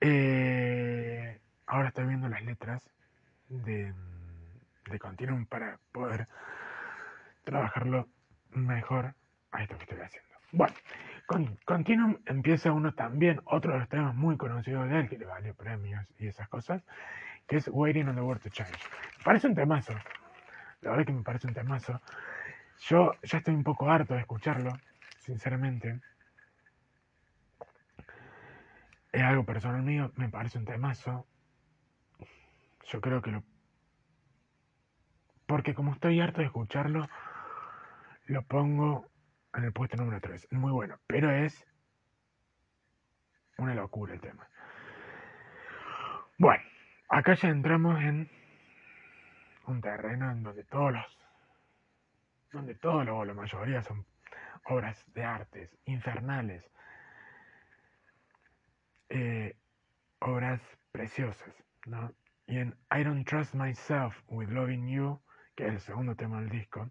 Eh, 0.00 1.38
ahora 1.67 1.88
estoy 1.88 2.07
viendo 2.07 2.28
las 2.28 2.43
letras 2.43 2.90
de, 3.49 3.93
de 4.90 4.99
Continuum 4.99 5.47
para 5.47 5.78
poder 5.93 6.28
trabajarlo 7.45 8.09
mejor 8.50 9.14
esto 9.57 9.76
que 9.76 9.85
estoy 9.85 10.00
haciendo. 10.00 10.28
Bueno, 10.52 10.75
con 11.26 11.57
Continuum 11.64 12.19
empieza 12.26 12.73
uno 12.73 12.95
también, 12.95 13.40
otro 13.45 13.73
de 13.73 13.81
los 13.81 13.88
temas 13.88 14.14
muy 14.14 14.37
conocidos 14.37 14.88
de 14.88 15.00
él, 15.00 15.09
que 15.09 15.19
le 15.19 15.26
valió 15.26 15.55
premios 15.55 16.07
y 16.19 16.26
esas 16.26 16.49
cosas, 16.49 16.83
que 17.47 17.57
es 17.57 17.69
Waiting 17.69 18.09
on 18.09 18.14
the 18.14 18.21
World 18.21 18.43
to 18.43 18.49
Change. 18.50 18.73
Me 19.19 19.25
parece 19.25 19.47
un 19.47 19.55
temazo, 19.55 19.95
la 20.83 20.90
verdad 20.90 21.07
que 21.07 21.12
me 21.12 21.23
parece 21.23 21.47
un 21.47 21.55
temazo. 21.55 22.00
Yo 22.81 23.12
ya 23.23 23.38
estoy 23.38 23.55
un 23.55 23.64
poco 23.64 23.90
harto 23.90 24.14
de 24.14 24.21
escucharlo, 24.21 24.73
sinceramente. 25.19 26.00
Es 29.12 29.23
algo 29.23 29.45
personal 29.45 29.83
mío, 29.83 30.12
me 30.17 30.28
parece 30.28 30.59
un 30.59 30.64
temazo. 30.64 31.26
Yo 32.87 33.00
creo 33.00 33.21
que 33.21 33.33
lo... 33.33 33.43
Porque 35.47 35.75
como 35.75 35.93
estoy 35.93 36.21
harto 36.21 36.40
de 36.40 36.47
escucharlo, 36.47 37.09
lo 38.26 38.43
pongo 38.43 39.08
en 39.55 39.64
el 39.64 39.73
puesto 39.73 39.97
número 39.97 40.21
3. 40.21 40.49
Muy 40.52 40.73
bueno, 40.73 40.99
pero 41.07 41.31
es 41.31 41.67
una 43.59 43.75
locura 43.75 44.14
el 44.14 44.21
tema. 44.21 44.49
Bueno, 46.38 46.62
acá 47.09 47.35
ya 47.35 47.49
entramos 47.49 48.00
en 48.00 48.31
un 49.67 49.81
terreno 49.81 50.31
en 50.31 50.43
donde 50.43 50.64
todos 50.64 50.93
los, 50.93 51.19
donde 52.52 52.75
todos 52.75 53.05
los, 53.05 53.26
la 53.26 53.35
mayoría 53.35 53.83
son 53.83 54.07
obras 54.67 55.05
de 55.14 55.25
artes 55.25 55.76
infernales, 55.87 56.64
eh, 59.09 59.57
obras 60.21 60.61
preciosas, 60.93 61.55
¿no? 61.87 62.12
Y 62.47 62.59
en 62.59 62.75
I 62.90 63.05
Don't 63.05 63.26
Trust 63.26 63.55
Myself 63.55 64.23
with 64.28 64.49
Loving 64.49 64.88
You, 64.88 65.21
que 65.55 65.67
es 65.67 65.73
el 65.73 65.81
segundo 65.81 66.14
tema 66.14 66.40
del 66.40 66.50
disco, 66.50 66.90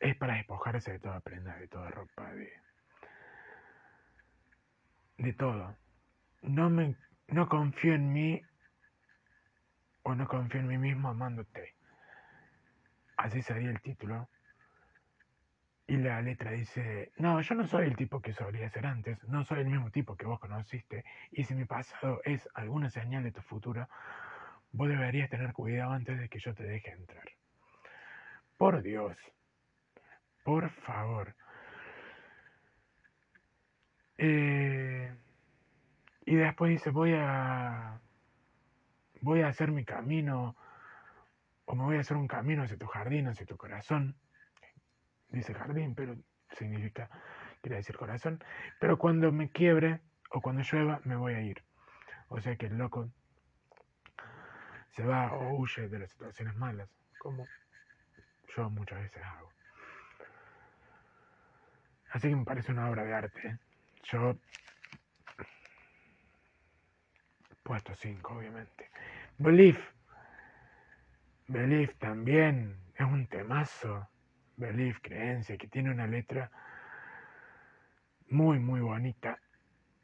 es 0.00 0.16
para 0.16 0.34
despojarse 0.34 0.92
de 0.92 0.98
toda 0.98 1.20
prenda, 1.20 1.56
de 1.56 1.68
toda 1.68 1.90
ropa, 1.90 2.32
de, 2.32 2.52
de 5.18 5.32
todo. 5.32 5.76
No, 6.42 6.70
me, 6.70 6.96
no 7.28 7.48
confío 7.48 7.94
en 7.94 8.12
mí 8.12 8.42
o 10.02 10.14
no 10.14 10.28
confío 10.28 10.60
en 10.60 10.68
mí 10.68 10.78
mismo 10.78 11.08
amándote. 11.08 11.74
Así 13.16 13.42
sería 13.42 13.70
el 13.70 13.80
título. 13.80 14.28
Y 15.88 15.96
la 15.98 16.20
letra 16.20 16.50
dice, 16.50 17.12
no, 17.16 17.40
yo 17.40 17.54
no 17.54 17.66
soy 17.66 17.86
el 17.86 17.96
tipo 17.96 18.20
que 18.20 18.32
solía 18.32 18.68
ser 18.70 18.86
antes, 18.86 19.22
no 19.28 19.44
soy 19.44 19.60
el 19.60 19.68
mismo 19.68 19.90
tipo 19.92 20.16
que 20.16 20.26
vos 20.26 20.40
conociste, 20.40 21.04
y 21.30 21.44
si 21.44 21.54
mi 21.54 21.64
pasado 21.64 22.20
es 22.24 22.48
alguna 22.54 22.90
señal 22.90 23.22
de 23.22 23.30
tu 23.30 23.40
futuro, 23.40 23.88
vos 24.72 24.88
deberías 24.88 25.30
tener 25.30 25.52
cuidado 25.52 25.92
antes 25.92 26.18
de 26.18 26.28
que 26.28 26.40
yo 26.40 26.54
te 26.54 26.64
deje 26.64 26.90
entrar. 26.90 27.24
Por 28.56 28.82
Dios, 28.82 29.16
por 30.46 30.70
favor. 30.70 31.34
Eh, 34.16 35.12
y 36.24 36.34
después 36.36 36.70
dice, 36.70 36.90
voy 36.90 37.14
a, 37.14 38.00
voy 39.20 39.42
a 39.42 39.48
hacer 39.48 39.72
mi 39.72 39.84
camino, 39.84 40.56
o 41.64 41.74
me 41.74 41.82
voy 41.82 41.96
a 41.96 42.00
hacer 42.00 42.16
un 42.16 42.28
camino 42.28 42.62
hacia 42.62 42.78
tu 42.78 42.86
jardín, 42.86 43.26
hacia 43.26 43.44
tu 43.44 43.56
corazón 43.56 44.16
dice 45.28 45.52
jardín, 45.52 45.94
pero 45.94 46.16
significa, 46.52 47.10
quiere 47.60 47.76
decir 47.76 47.96
corazón. 47.96 48.42
Pero 48.80 48.98
cuando 48.98 49.32
me 49.32 49.50
quiebre 49.50 50.00
o 50.30 50.40
cuando 50.40 50.62
llueva, 50.62 51.00
me 51.04 51.16
voy 51.16 51.34
a 51.34 51.42
ir. 51.42 51.62
O 52.28 52.40
sea 52.40 52.56
que 52.56 52.66
el 52.66 52.78
loco 52.78 53.10
se 54.90 55.04
va 55.04 55.32
o 55.32 55.56
huye 55.56 55.88
de 55.88 55.98
las 55.98 56.10
situaciones 56.10 56.56
malas, 56.56 56.88
como 57.18 57.46
yo 58.56 58.70
muchas 58.70 59.00
veces 59.00 59.22
hago. 59.22 59.55
Así 62.10 62.28
que 62.28 62.36
me 62.36 62.44
parece 62.44 62.72
una 62.72 62.88
obra 62.88 63.04
de 63.04 63.14
arte. 63.14 63.48
¿eh? 63.48 63.58
Yo 64.04 64.36
puesto 67.62 67.94
5, 67.94 68.34
obviamente. 68.34 68.90
Belief. 69.38 69.92
Belief 71.48 71.94
también 71.98 72.78
es 72.94 73.06
un 73.06 73.26
temazo 73.26 74.08
belief, 74.56 75.00
creencia, 75.00 75.56
que 75.56 75.68
tiene 75.68 75.90
una 75.90 76.06
letra 76.06 76.50
muy, 78.28 78.58
muy 78.58 78.80
bonita. 78.80 79.38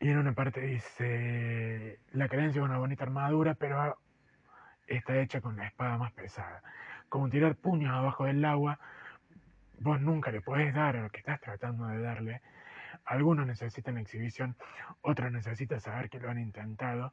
Y 0.00 0.10
en 0.10 0.18
una 0.18 0.32
parte 0.32 0.60
dice, 0.60 2.00
la 2.12 2.28
creencia 2.28 2.60
es 2.60 2.64
una 2.64 2.78
bonita 2.78 3.04
armadura, 3.04 3.54
pero 3.54 3.98
está 4.86 5.16
hecha 5.18 5.40
con 5.40 5.56
la 5.56 5.66
espada 5.66 5.96
más 5.96 6.12
pesada. 6.12 6.62
Como 7.08 7.28
tirar 7.28 7.56
puños 7.56 7.92
abajo 7.92 8.24
del 8.24 8.44
agua, 8.44 8.78
vos 9.82 10.00
nunca 10.00 10.30
le 10.30 10.40
podés 10.40 10.74
dar 10.74 10.96
a 10.96 11.02
lo 11.02 11.10
que 11.10 11.18
estás 11.18 11.40
tratando 11.40 11.86
de 11.86 12.00
darle. 12.00 12.42
Algunos 13.04 13.46
necesitan 13.46 13.98
exhibición, 13.98 14.56
otros 15.00 15.32
necesitan 15.32 15.80
saber 15.80 16.08
que 16.08 16.20
lo 16.20 16.30
han 16.30 16.38
intentado. 16.38 17.12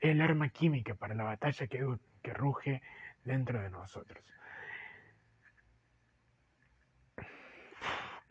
Es 0.00 0.10
el 0.10 0.20
arma 0.20 0.48
química 0.48 0.94
para 0.94 1.14
la 1.14 1.24
batalla 1.24 1.66
que, 1.66 1.96
que 2.22 2.34
ruge 2.34 2.82
dentro 3.24 3.60
de 3.60 3.70
nosotros. 3.70 4.24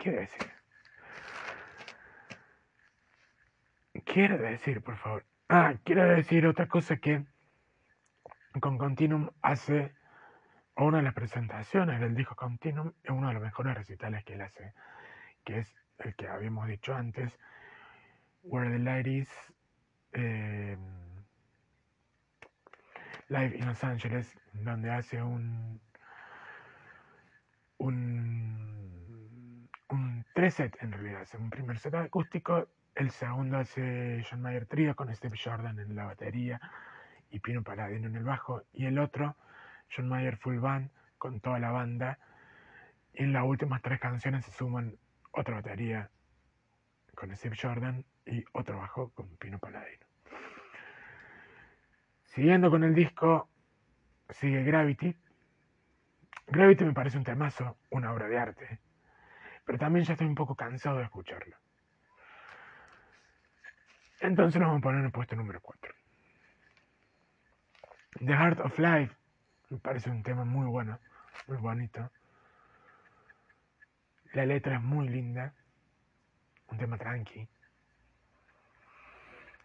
quiere 0.04 0.20
decir? 0.20 0.52
Quiere 4.06 4.38
decir, 4.38 4.82
por 4.82 4.98
favor. 4.98 5.26
Ah, 5.48 5.76
quiere 5.86 6.04
decir 6.16 6.46
otra 6.46 6.68
cosa 6.68 6.98
que 6.98 7.26
con 8.60 8.78
Continuum 8.78 9.30
hace, 9.42 9.94
una 10.76 10.98
de 10.98 11.04
las 11.04 11.14
presentaciones 11.14 12.00
del 12.00 12.16
disco 12.16 12.36
Continuum, 12.36 12.92
es 13.04 13.12
uno 13.12 13.28
de 13.28 13.34
los 13.36 13.44
mejores 13.44 13.76
recitales 13.76 14.24
que 14.24 14.34
él 14.34 14.42
hace, 14.42 14.74
que 15.44 15.60
es 15.60 15.76
el 16.00 16.16
que 16.16 16.28
habíamos 16.28 16.68
dicho 16.68 16.96
antes, 16.96 17.38
Where 18.44 18.70
the 18.70 18.80
Light 18.80 19.08
Is, 19.08 19.30
eh, 20.14 20.78
Live 23.30 23.58
in 23.58 23.66
Los 23.66 23.84
Angeles, 23.84 24.38
donde 24.54 24.92
hace 24.92 25.22
un, 25.22 25.80
un 27.78 28.64
un 29.94 30.26
tres 30.34 30.56
set 30.56 30.78
en 30.82 30.92
realidad. 30.92 31.22
Hace 31.22 31.38
un 31.38 31.50
primer 31.50 31.78
set 31.78 31.94
acústico, 31.94 32.68
el 32.96 33.12
segundo 33.12 33.58
hace 33.58 34.26
John 34.30 34.42
Mayer 34.42 34.66
Trio 34.66 34.96
con 34.96 35.14
Steve 35.16 35.38
Jordan 35.42 35.80
en 35.80 35.96
la 35.96 36.06
batería 36.06 36.60
y 37.30 37.40
Pino 37.40 37.64
Paladino 37.64 38.08
en 38.08 38.16
el 38.16 38.24
bajo, 38.24 38.64
y 38.74 38.86
el 38.86 39.00
otro, 39.00 39.36
John 39.96 40.10
Mayer 40.10 40.38
Full 40.38 40.60
Band 40.60 40.90
con 41.18 41.40
toda 41.40 41.60
la 41.60 41.72
banda. 41.72 42.20
Y 43.14 43.24
en 43.24 43.34
las 43.34 43.44
últimas 43.44 43.82
tres 43.82 44.00
canciones 44.00 44.46
se 44.46 44.52
suman 44.52 44.98
otra 45.32 45.56
batería 45.56 46.10
con 47.16 47.36
Steve 47.36 47.56
Jordan 47.60 48.04
y 48.26 48.44
otro 48.54 48.78
bajo 48.78 49.10
con 49.12 49.28
Pino 49.38 49.60
Paladino. 49.60 50.06
Siguiendo 52.26 52.72
con 52.72 52.84
el 52.84 52.96
disco, 52.96 53.50
sigue 54.30 54.64
Gravity. 54.64 55.16
Gravity 56.48 56.86
me 56.86 56.94
parece 56.94 57.18
un 57.18 57.24
temazo, 57.24 57.78
una 57.92 58.12
obra 58.12 58.28
de 58.28 58.40
arte 58.40 58.80
pero 59.66 59.78
también 59.78 60.06
ya 60.06 60.14
estoy 60.14 60.28
un 60.28 60.36
poco 60.36 60.56
cansado 60.56 60.98
de 60.98 61.04
escucharlo. 61.04 61.56
Entonces 64.20 64.60
nos 64.60 64.68
vamos 64.68 64.82
a 64.82 64.84
poner 64.84 65.00
en 65.00 65.06
el 65.06 65.12
puesto 65.12 65.36
número 65.36 65.60
4. 65.62 65.94
The 68.20 68.34
Heart 68.34 68.60
of 68.60 68.80
Life 68.80 69.16
me 69.74 69.80
parece 69.80 70.12
un 70.12 70.22
tema 70.22 70.46
muy 70.46 70.68
bueno, 70.68 71.00
muy 71.48 71.58
bonito. 71.58 72.12
La 74.34 74.46
letra 74.46 74.76
es 74.76 74.84
muy 74.84 75.10
linda, 75.10 75.56
un 76.68 76.78
tema 76.78 76.98
tranqui. 76.98 77.50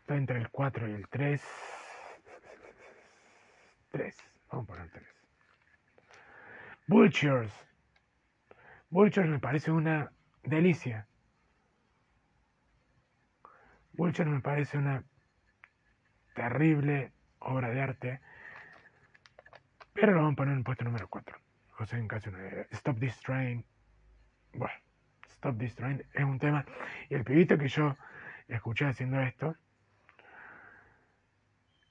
Está 0.01 0.17
entre 0.17 0.39
el 0.39 0.49
4 0.49 0.89
y 0.89 0.93
el 0.93 1.09
3. 1.09 1.43
3, 3.91 4.17
vamos 4.51 4.65
a 4.65 4.73
poner 4.73 4.91
3. 4.91 5.07
Vultures 6.87 7.53
Vulture 8.89 9.29
me 9.29 9.39
parece 9.39 9.71
una 9.71 10.11
delicia. 10.43 11.07
Vulture 13.93 14.31
me 14.31 14.41
parece 14.41 14.79
una 14.79 15.05
terrible 16.35 17.13
obra 17.41 17.69
de 17.69 17.83
arte. 17.83 18.21
Pero 20.01 20.13
lo 20.13 20.19
vamos 20.19 20.35
a 20.35 20.37
poner 20.37 20.55
en 20.55 20.63
puesto 20.63 20.85
número 20.85 21.09
4. 21.09 21.37
O 21.81 21.87
sea, 21.87 21.99
en 21.99 22.07
caso 22.07 22.31
de 22.31 22.69
Stop 22.71 23.01
This 23.01 23.19
Train. 23.21 23.65
Bueno, 24.53 24.75
Stop 25.29 25.59
This 25.59 25.75
Train 25.75 26.05
es 26.13 26.25
un 26.25 26.39
tema. 26.39 26.65
Y 27.09 27.15
el 27.15 27.25
pibito 27.25 27.59
que 27.59 27.67
yo 27.67 27.97
escuché 28.47 28.87
haciendo 28.87 29.21
esto. 29.21 29.57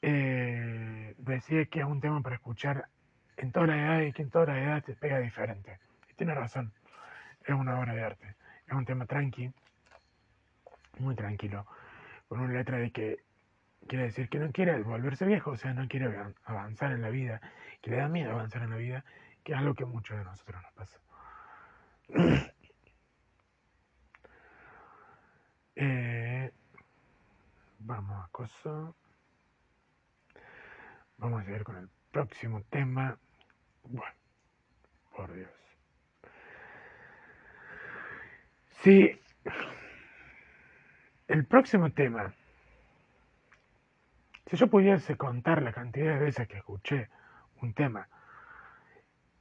Eh, 0.02 1.16
decía 1.18 1.66
que 1.66 1.80
es 1.80 1.86
un 1.86 2.00
tema 2.00 2.22
para 2.22 2.36
escuchar 2.36 2.88
en 3.36 3.52
toda 3.52 3.68
la 3.68 3.78
edad 3.78 4.02
y 4.02 4.14
que 4.14 4.22
en 4.22 4.30
toda 4.30 4.46
la 4.46 4.64
edad 4.64 4.84
te 4.84 4.96
pega 4.96 5.20
diferente. 5.20 5.78
Y 6.10 6.14
tiene 6.14 6.34
razón, 6.34 6.72
es 7.46 7.56
una 7.56 7.78
obra 7.78 7.94
de 7.94 8.04
arte. 8.04 8.36
Es 8.68 8.74
un 8.74 8.86
tema 8.86 9.06
tranqui, 9.06 9.52
muy 11.00 11.16
tranquilo, 11.16 11.66
con 12.30 12.40
una 12.40 12.54
letra 12.54 12.78
de 12.78 12.90
que 12.92 13.27
quiere 13.88 14.06
decir 14.06 14.30
que 14.30 14.40
no 14.40 14.52
quiere 14.52 14.82
volverse 14.84 15.26
viejo, 15.26 15.52
o 15.52 15.58
sea, 15.58 15.74
no 15.74 15.88
quiere 15.88 16.14
avanzar 16.44 16.92
en 16.92 17.02
la 17.02 17.10
vida, 17.10 17.42
que 17.82 17.92
le 17.92 17.98
da 17.98 18.08
miedo 18.08 18.32
avanzar 18.32 18.64
en 18.64 18.72
la 18.72 18.78
vida, 18.78 19.06
que 19.44 19.54
es 19.54 19.58
algo 19.58 19.74
que 19.74 19.86
muchos 19.86 20.18
de 20.18 20.24
nosotros 20.24 20.62
nos 20.62 20.74
pasa. 20.74 21.00
Eh, 25.80 26.52
vamos 27.78 28.26
a 28.26 28.28
cosa. 28.30 28.92
Vamos 31.18 31.42
a 31.42 31.46
seguir 31.46 31.64
con 31.64 31.78
el 31.78 31.88
próximo 32.12 32.64
tema. 32.72 33.16
Bueno, 33.84 34.12
por 35.16 35.32
Dios. 35.32 35.52
Sí, 38.82 39.22
el 41.28 41.46
próximo 41.46 41.92
tema. 41.92 42.34
Si 44.50 44.56
yo 44.56 44.68
pudiese 44.68 45.18
contar 45.18 45.62
la 45.62 45.74
cantidad 45.74 46.14
de 46.14 46.20
veces 46.20 46.48
que 46.48 46.58
escuché 46.58 47.10
un 47.62 47.74
tema 47.74 48.08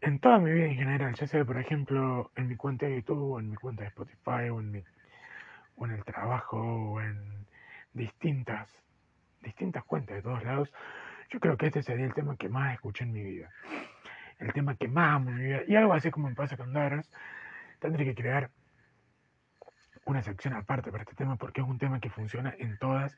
en 0.01 0.19
toda 0.19 0.39
mi 0.39 0.51
vida 0.53 0.67
en 0.67 0.75
general, 0.75 1.15
ya 1.15 1.29
sea 1.29 1.45
por 1.45 1.59
ejemplo 1.59 2.33
en 2.35 2.49
mi 2.49 2.57
cuenta 2.57 2.87
de 2.87 2.97
YouTube 2.97 3.35
o 3.35 3.39
en 3.39 3.51
mi 3.51 3.57
cuenta 3.57 3.83
de 3.83 3.89
Spotify 3.89 4.51
o 4.51 4.61
en, 4.61 4.85
el 5.93 6.05
trabajo 6.05 6.59
o 6.59 7.01
en 7.01 7.47
distintas, 7.93 8.69
distintas 9.43 9.85
cuentas 9.85 10.17
de 10.17 10.23
todos 10.23 10.43
lados, 10.43 10.73
yo 11.31 11.39
creo 11.39 11.57
que 11.57 11.67
este 11.67 11.83
sería 11.85 12.07
el 12.07 12.15
tema 12.15 12.37
que 12.37 12.49
más 12.49 12.75
escuché 12.75 13.05
en 13.05 13.13
mi 13.13 13.23
vida. 13.23 13.51
El 14.39 14.53
tema 14.53 14.75
que 14.75 14.89
más 14.89 15.15
amo 15.15 15.31
en 15.31 15.37
mi 15.37 15.45
vida. 15.45 15.61
Y 15.69 15.77
algo 15.77 15.95
así 15.95 16.11
como 16.11 16.29
me 16.29 16.35
pasa 16.35 16.57
con 16.57 16.73
Daras, 16.73 17.11
tendré 17.79 18.05
que 18.05 18.15
crear 18.15 18.51
una 20.05 20.23
sección 20.23 20.55
aparte 20.55 20.91
para 20.91 21.05
este 21.05 21.15
tema 21.15 21.37
porque 21.37 21.61
es 21.61 21.67
un 21.67 21.79
tema 21.79 22.01
que 22.01 22.11
funciona 22.11 22.55
en 22.59 22.77
todas, 22.79 23.17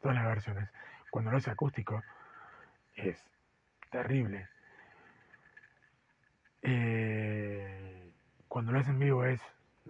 todas 0.00 0.16
las 0.16 0.26
versiones. 0.26 0.70
Cuando 1.10 1.30
lo 1.30 1.38
hace 1.38 1.50
acústico 1.50 2.02
es 2.94 3.22
terrible. 3.90 4.48
Eh, 6.62 8.12
cuando 8.48 8.72
lo 8.72 8.80
hace 8.80 8.90
en 8.90 8.98
vivo 8.98 9.24
es 9.24 9.40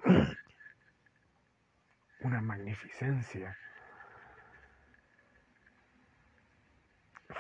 una 2.21 2.41
magnificencia. 2.41 3.57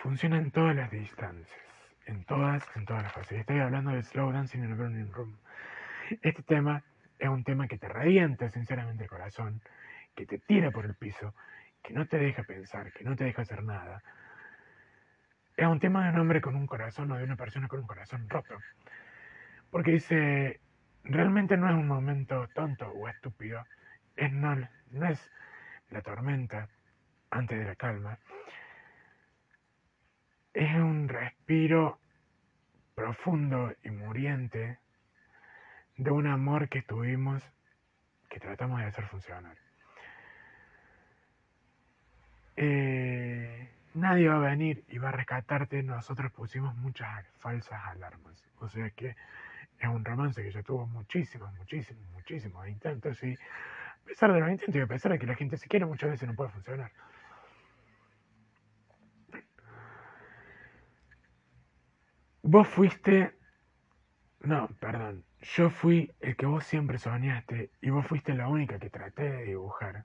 Funciona 0.02 0.38
en 0.38 0.50
todas 0.50 0.76
las 0.76 0.90
distancias, 0.90 1.60
en 2.06 2.24
todas, 2.24 2.64
en 2.76 2.84
todas 2.84 3.02
las 3.02 3.12
fases. 3.12 3.40
Estoy 3.40 3.58
hablando 3.58 3.90
de 3.90 4.02
Slow 4.02 4.32
Dancing 4.32 4.60
in 4.60 4.72
a 4.72 4.76
Burning 4.76 5.12
Room. 5.12 5.36
Este 6.22 6.42
tema 6.42 6.82
es 7.18 7.28
un 7.28 7.44
tema 7.44 7.66
que 7.66 7.78
te 7.78 7.88
revienta 7.88 8.48
sinceramente 8.50 9.04
el 9.04 9.10
corazón, 9.10 9.60
que 10.14 10.26
te 10.26 10.38
tira 10.38 10.70
por 10.70 10.84
el 10.84 10.94
piso, 10.94 11.34
que 11.86 11.94
no 11.94 12.04
te 12.08 12.18
deja 12.18 12.42
pensar, 12.42 12.92
que 12.92 13.04
no 13.04 13.14
te 13.14 13.22
deja 13.22 13.42
hacer 13.42 13.62
nada. 13.62 14.02
Es 15.56 15.66
un 15.66 15.78
tema 15.78 16.04
de 16.04 16.10
un 16.10 16.18
hombre 16.18 16.40
con 16.40 16.56
un 16.56 16.66
corazón 16.66 17.12
o 17.12 17.16
de 17.16 17.22
una 17.22 17.36
persona 17.36 17.68
con 17.68 17.78
un 17.78 17.86
corazón 17.86 18.28
roto. 18.28 18.56
Porque 19.70 19.92
dice, 19.92 20.60
realmente 21.04 21.56
no 21.56 21.68
es 21.68 21.76
un 21.76 21.86
momento 21.86 22.48
tonto 22.48 22.90
o 22.90 23.08
estúpido, 23.08 23.64
es 24.16 24.32
no, 24.32 24.56
no 24.90 25.06
es 25.06 25.30
la 25.90 26.02
tormenta 26.02 26.68
antes 27.30 27.56
de 27.56 27.64
la 27.64 27.76
calma, 27.76 28.18
es 30.54 30.74
un 30.74 31.08
respiro 31.08 32.00
profundo 32.96 33.72
y 33.84 33.90
muriente 33.90 34.80
de 35.96 36.10
un 36.10 36.26
amor 36.26 36.68
que 36.68 36.82
tuvimos 36.82 37.44
que 38.28 38.40
tratamos 38.40 38.80
de 38.80 38.86
hacer 38.86 39.06
funcionar. 39.06 39.65
Eh, 42.56 43.70
nadie 43.94 44.28
va 44.28 44.36
a 44.36 44.50
venir 44.50 44.84
y 44.88 44.98
va 44.98 45.10
a 45.10 45.12
rescatarte. 45.12 45.82
Nosotros 45.82 46.32
pusimos 46.32 46.74
muchas 46.76 47.26
falsas 47.38 47.80
alarmas. 47.84 48.44
O 48.60 48.68
sea 48.68 48.90
que 48.90 49.16
es 49.78 49.88
un 49.88 50.04
romance 50.04 50.42
que 50.42 50.50
ya 50.50 50.62
tuvo 50.62 50.86
muchísimos, 50.86 51.52
muchísimos, 51.54 52.02
muchísimos 52.12 52.68
intentos 52.68 53.22
y 53.22 53.34
a 53.34 54.04
pesar 54.06 54.32
de 54.32 54.40
los 54.40 54.50
intentos 54.50 54.76
y 54.76 54.80
a 54.80 54.86
pesar 54.86 55.12
de 55.12 55.18
que 55.18 55.26
la 55.26 55.34
gente 55.34 55.56
se 55.56 55.68
quiere 55.68 55.84
muchas 55.84 56.10
veces 56.10 56.28
no 56.28 56.34
puede 56.34 56.50
funcionar. 56.50 56.92
Vos 62.42 62.68
fuiste... 62.68 63.34
No, 64.40 64.68
perdón. 64.80 65.24
Yo 65.40 65.68
fui 65.68 66.12
el 66.20 66.36
que 66.36 66.46
vos 66.46 66.64
siempre 66.64 66.98
soñaste 66.98 67.70
y 67.80 67.90
vos 67.90 68.06
fuiste 68.06 68.34
la 68.34 68.48
única 68.48 68.78
que 68.78 68.88
traté 68.88 69.30
de 69.30 69.44
dibujar. 69.44 70.04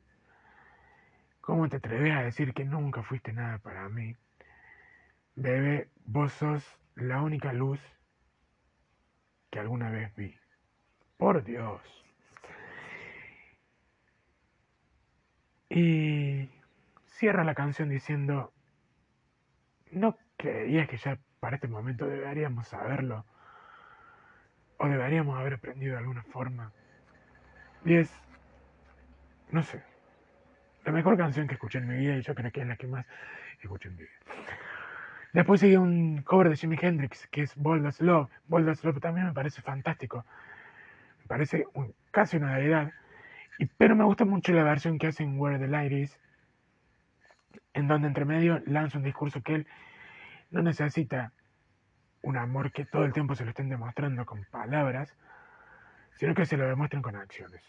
¿Cómo 1.52 1.68
te 1.68 1.76
atreves 1.76 2.16
a 2.16 2.24
decir 2.24 2.54
que 2.54 2.64
nunca 2.64 3.04
fuiste 3.04 3.34
nada 3.34 3.58
para 3.58 3.90
mí? 3.90 4.16
Bebé, 5.36 5.90
vos 6.06 6.32
sos 6.32 6.80
la 6.96 7.22
única 7.22 7.52
luz 7.52 7.82
que 9.50 9.60
alguna 9.60 9.90
vez 9.90 10.16
vi. 10.16 10.34
Por 11.18 11.44
Dios. 11.44 11.82
Y 15.68 16.50
cierra 17.04 17.44
la 17.44 17.54
canción 17.54 17.90
diciendo, 17.90 18.54
¿no 19.92 20.18
creías 20.38 20.88
que 20.88 20.96
ya 20.96 21.20
para 21.42 21.58
este 21.58 21.68
momento 21.68 22.08
deberíamos 22.08 22.70
saberlo? 22.70 23.26
¿O 24.78 24.88
deberíamos 24.88 25.38
haber 25.38 25.56
aprendido 25.56 25.96
de 25.96 26.00
alguna 26.00 26.24
forma? 26.24 26.72
Y 27.84 27.96
es, 27.96 28.10
no 29.52 29.64
sé, 29.64 29.91
la 30.86 30.92
mejor 30.92 31.18
canción 31.18 31.48
que 31.48 31.54
escuché 31.54 31.78
en 31.78 31.88
mi 31.88 31.98
vida 31.98 32.16
y 32.16 32.22
yo 32.22 32.34
creo 32.36 32.52
que 32.52 32.62
es 32.62 32.68
la 32.68 32.76
que 32.76 32.88
más 32.88 33.06
escuché 33.62 33.90
en 33.90 33.96
mi 33.96 34.04
vida. 34.04 34.12
Después 35.34 35.62
sigue 35.62 35.78
un 35.78 36.24
cover 36.24 36.50
de 36.50 36.58
Jimi 36.58 36.78
Hendrix 36.82 37.28
que 37.28 37.44
es 37.44 37.56
Bold 37.56 37.90
Love. 38.00 38.30
Bold 38.48 38.68
Love 38.68 39.00
también 39.00 39.28
me 39.28 39.34
parece 39.34 39.62
fantástico. 39.62 40.26
Me 41.22 41.28
parece 41.28 41.66
casi 42.12 42.38
una 42.38 42.58
deidad. 42.58 42.92
Y, 43.58 43.66
pero 43.66 43.96
me 43.96 44.04
gusta 44.04 44.26
mucho 44.26 44.52
la 44.52 44.64
versión 44.64 44.98
que 44.98 45.08
hacen 45.08 45.40
Where 45.40 45.60
the 45.60 45.68
Light 45.68 45.92
Is, 45.92 46.20
en 47.74 47.88
donde 47.88 48.08
entre 48.08 48.26
medio 48.26 48.62
lanza 48.66 48.98
un 48.98 49.04
discurso 49.04 49.42
que 49.42 49.56
él 49.56 49.68
no 50.50 50.62
necesita 50.62 51.32
un 52.24 52.38
amor 52.38 52.72
que 52.72 52.86
todo 52.86 53.06
el 53.06 53.14
tiempo 53.14 53.36
se 53.36 53.46
lo 53.46 53.52
estén 53.52 53.70
demostrando 53.70 54.26
con 54.26 54.44
palabras, 54.52 55.16
sino 56.16 56.36
que 56.36 56.46
se 56.46 56.58
lo 56.58 56.68
demuestren 56.68 57.02
con 57.02 57.16
acciones, 57.16 57.64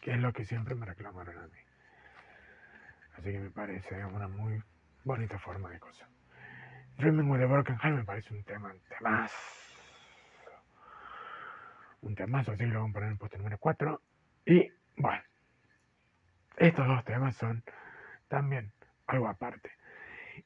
que 0.00 0.12
es 0.12 0.18
lo 0.18 0.32
que 0.32 0.44
siempre 0.44 0.74
me 0.74 0.86
reclamaron 0.86 1.38
a 1.38 1.46
mí. 1.46 1.63
Así 3.14 3.32
que 3.32 3.38
me 3.38 3.50
parece 3.50 4.04
una 4.04 4.28
muy 4.28 4.62
bonita 5.04 5.38
forma 5.38 5.70
de 5.70 5.78
cosa. 5.78 6.08
Dreaming 6.98 7.30
with 7.30 7.42
a 7.42 7.46
Broken 7.46 7.78
me 7.96 8.04
parece 8.04 8.34
un 8.34 8.44
tema, 8.44 8.72
un 8.72 8.80
temazo. 8.80 9.34
Un 12.02 12.14
temazo, 12.14 12.52
así 12.52 12.64
que 12.64 12.66
lo 12.66 12.80
vamos 12.80 12.90
a 12.90 12.94
poner 12.94 13.06
en 13.06 13.12
el 13.12 13.18
puesto 13.18 13.38
número 13.38 13.58
4. 13.58 14.02
Y 14.46 14.70
bueno, 14.96 15.22
estos 16.56 16.86
dos 16.86 17.04
temas 17.04 17.36
son 17.36 17.64
también 18.28 18.72
algo 19.06 19.28
aparte. 19.28 19.70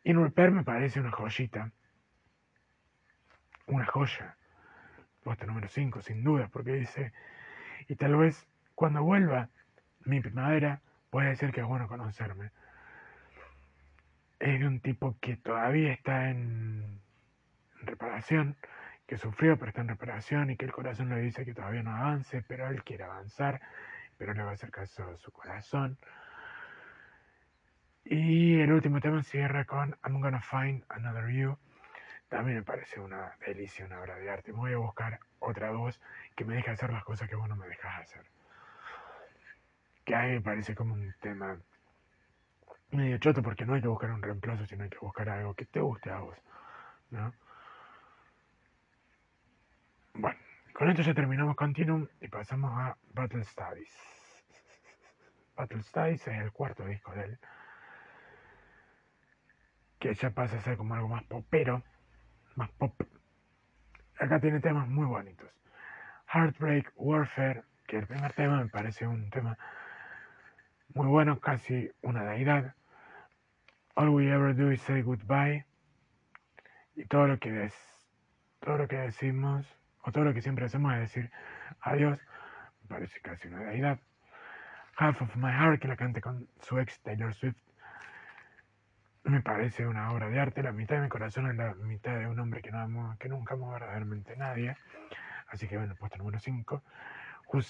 In 0.04 0.22
Repair 0.22 0.52
me 0.52 0.64
parece 0.64 1.00
una 1.00 1.10
joyita 1.10 1.72
una 3.68 3.86
joya. 3.86 4.36
Puesto 5.22 5.46
número 5.46 5.68
5, 5.68 6.02
sin 6.02 6.24
duda, 6.24 6.48
porque 6.48 6.72
dice, 6.72 7.12
y 7.86 7.96
tal 7.96 8.16
vez 8.16 8.46
cuando 8.74 9.02
vuelva 9.02 9.50
mi 10.04 10.20
primavera, 10.20 10.80
puede 11.10 11.36
ser 11.36 11.52
que 11.52 11.60
es 11.60 11.66
bueno 11.66 11.88
conocerme. 11.88 12.50
Es 14.38 14.60
de 14.60 14.66
un 14.66 14.80
tipo 14.80 15.16
que 15.20 15.36
todavía 15.36 15.92
está 15.92 16.30
en 16.30 17.00
reparación, 17.82 18.56
que 19.06 19.16
sufrió 19.16 19.58
pero 19.58 19.70
está 19.70 19.80
en 19.80 19.88
reparación 19.88 20.50
y 20.50 20.56
que 20.56 20.64
el 20.64 20.72
corazón 20.72 21.08
le 21.08 21.20
dice 21.20 21.44
que 21.44 21.54
todavía 21.54 21.82
no 21.82 21.94
avance, 21.96 22.42
pero 22.46 22.68
él 22.68 22.84
quiere 22.84 23.04
avanzar, 23.04 23.60
pero 24.16 24.34
le 24.34 24.42
va 24.42 24.50
a 24.50 24.54
hacer 24.54 24.70
caso 24.70 25.08
a 25.08 25.16
su 25.16 25.32
corazón. 25.32 25.98
Y 28.04 28.60
el 28.60 28.72
último 28.72 29.00
tema 29.00 29.22
cierra 29.22 29.64
con 29.64 29.96
I'm 30.04 30.20
gonna 30.20 30.40
find 30.40 30.82
another 30.88 31.28
you 31.30 31.58
también 32.28 32.58
me 32.58 32.62
parece 32.62 33.00
una 33.00 33.36
delicia, 33.46 33.86
una 33.86 34.00
obra 34.00 34.16
de 34.16 34.30
arte. 34.30 34.52
Me 34.52 34.58
voy 34.58 34.72
a 34.74 34.78
buscar 34.78 35.18
otra 35.38 35.70
voz 35.70 36.00
que 36.36 36.44
me 36.44 36.56
deje 36.56 36.70
hacer 36.70 36.92
las 36.92 37.04
cosas 37.04 37.28
que 37.28 37.34
vos 37.34 37.48
no 37.48 37.56
me 37.56 37.66
dejas 37.66 38.02
hacer. 38.02 38.26
Que 40.08 40.14
a 40.14 40.22
mí 40.22 40.28
me 40.32 40.40
parece 40.40 40.74
como 40.74 40.94
un 40.94 41.14
tema 41.20 41.60
medio 42.92 43.18
choto 43.18 43.42
porque 43.42 43.66
no 43.66 43.74
hay 43.74 43.82
que 43.82 43.88
buscar 43.88 44.10
un 44.10 44.22
reemplazo, 44.22 44.64
sino 44.64 44.84
hay 44.84 44.88
que 44.88 44.96
buscar 45.00 45.28
algo 45.28 45.52
que 45.52 45.66
te 45.66 45.80
guste 45.80 46.08
a 46.10 46.20
vos. 46.20 46.38
¿no? 47.10 47.34
Bueno, 50.14 50.38
con 50.72 50.88
esto 50.88 51.02
ya 51.02 51.12
terminamos 51.12 51.56
Continuum 51.56 52.06
y 52.22 52.28
pasamos 52.28 52.72
a 52.72 52.96
Battle 53.12 53.44
Studies. 53.44 53.94
Battle 55.54 55.82
Studies 55.82 56.26
es 56.26 56.40
el 56.40 56.52
cuarto 56.52 56.86
disco 56.86 57.12
de 57.12 57.24
él. 57.24 57.38
que 59.98 60.14
ya 60.14 60.30
pasa 60.30 60.56
a 60.56 60.60
ser 60.62 60.78
como 60.78 60.94
algo 60.94 61.08
más 61.08 61.24
popero, 61.24 61.82
más 62.56 62.70
pop. 62.78 62.98
Acá 64.18 64.40
tiene 64.40 64.60
temas 64.60 64.88
muy 64.88 65.04
bonitos. 65.04 65.50
Heartbreak 66.32 66.94
Warfare, 66.96 67.64
que 67.86 67.98
el 67.98 68.06
primer 68.06 68.32
tema 68.32 68.62
me 68.62 68.70
parece 68.70 69.06
un 69.06 69.28
tema 69.28 69.58
muy 70.94 71.06
bueno, 71.06 71.40
casi 71.40 71.90
una 72.02 72.24
deidad. 72.24 72.74
All 73.94 74.10
we 74.10 74.30
ever 74.30 74.54
do 74.54 74.70
is 74.70 74.80
say 74.82 75.02
goodbye. 75.02 75.64
Y 76.94 77.04
todo 77.06 77.26
lo 77.26 77.38
que 77.38 77.52
des, 77.52 77.74
todo 78.60 78.78
lo 78.78 78.88
que 78.88 78.96
decimos, 78.96 79.66
o 80.02 80.12
todo 80.12 80.24
lo 80.24 80.34
que 80.34 80.40
siempre 80.40 80.64
hacemos 80.64 80.92
es 80.94 81.00
decir 81.00 81.30
adiós, 81.80 82.18
me 82.82 82.88
parece 82.88 83.20
casi 83.20 83.48
una 83.48 83.60
deidad. 83.60 84.00
Half 84.96 85.22
of 85.22 85.36
My 85.36 85.52
Heart, 85.52 85.80
que 85.80 85.88
la 85.88 85.96
cante 85.96 86.20
con 86.20 86.48
su 86.60 86.78
ex 86.78 87.00
Taylor 87.02 87.32
Swift, 87.32 87.56
me 89.24 89.42
parece 89.42 89.86
una 89.86 90.10
obra 90.10 90.28
de 90.28 90.40
arte. 90.40 90.62
La 90.62 90.72
mitad 90.72 90.96
de 90.96 91.02
mi 91.02 91.08
corazón 91.08 91.48
es 91.50 91.56
la 91.56 91.74
mitad 91.74 92.18
de 92.18 92.26
un 92.26 92.38
hombre 92.40 92.62
que, 92.62 92.70
no 92.70 92.80
amo, 92.80 93.14
que 93.18 93.28
nunca 93.28 93.54
amó 93.54 93.70
verdaderamente 93.72 94.36
nadie. 94.36 94.76
Así 95.48 95.68
que 95.68 95.76
bueno, 95.76 95.94
puesto 95.96 96.18
número 96.18 96.38
5. 96.38 96.82
Who 97.52 97.62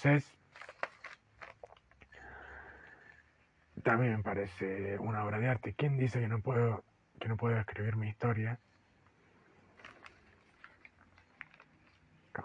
también 3.83 4.17
me 4.17 4.23
parece 4.23 4.97
una 4.99 5.23
obra 5.23 5.39
de 5.39 5.47
arte. 5.47 5.73
¿Quién 5.77 5.97
dice 5.97 6.19
que 6.19 6.27
no 6.27 6.41
puedo, 6.41 6.83
que 7.19 7.27
no 7.27 7.37
puedo 7.37 7.57
escribir 7.57 7.95
mi 7.95 8.09
historia? 8.09 8.59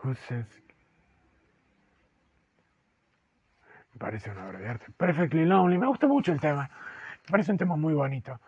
Who 0.03 0.15
Me 3.93 3.99
parece 3.99 4.31
una 4.31 4.47
obra 4.47 4.59
de 4.59 4.69
arte. 4.69 4.87
Perfectly 4.97 5.45
Lonely. 5.45 5.79
Me 5.79 5.87
gusta 5.87 6.07
mucho 6.07 6.33
el 6.33 6.41
tema. 6.41 6.69
Me 7.27 7.31
parece 7.31 7.53
un 7.53 7.59
tema 7.59 7.77
muy 7.77 7.95
bonito. 7.95 8.41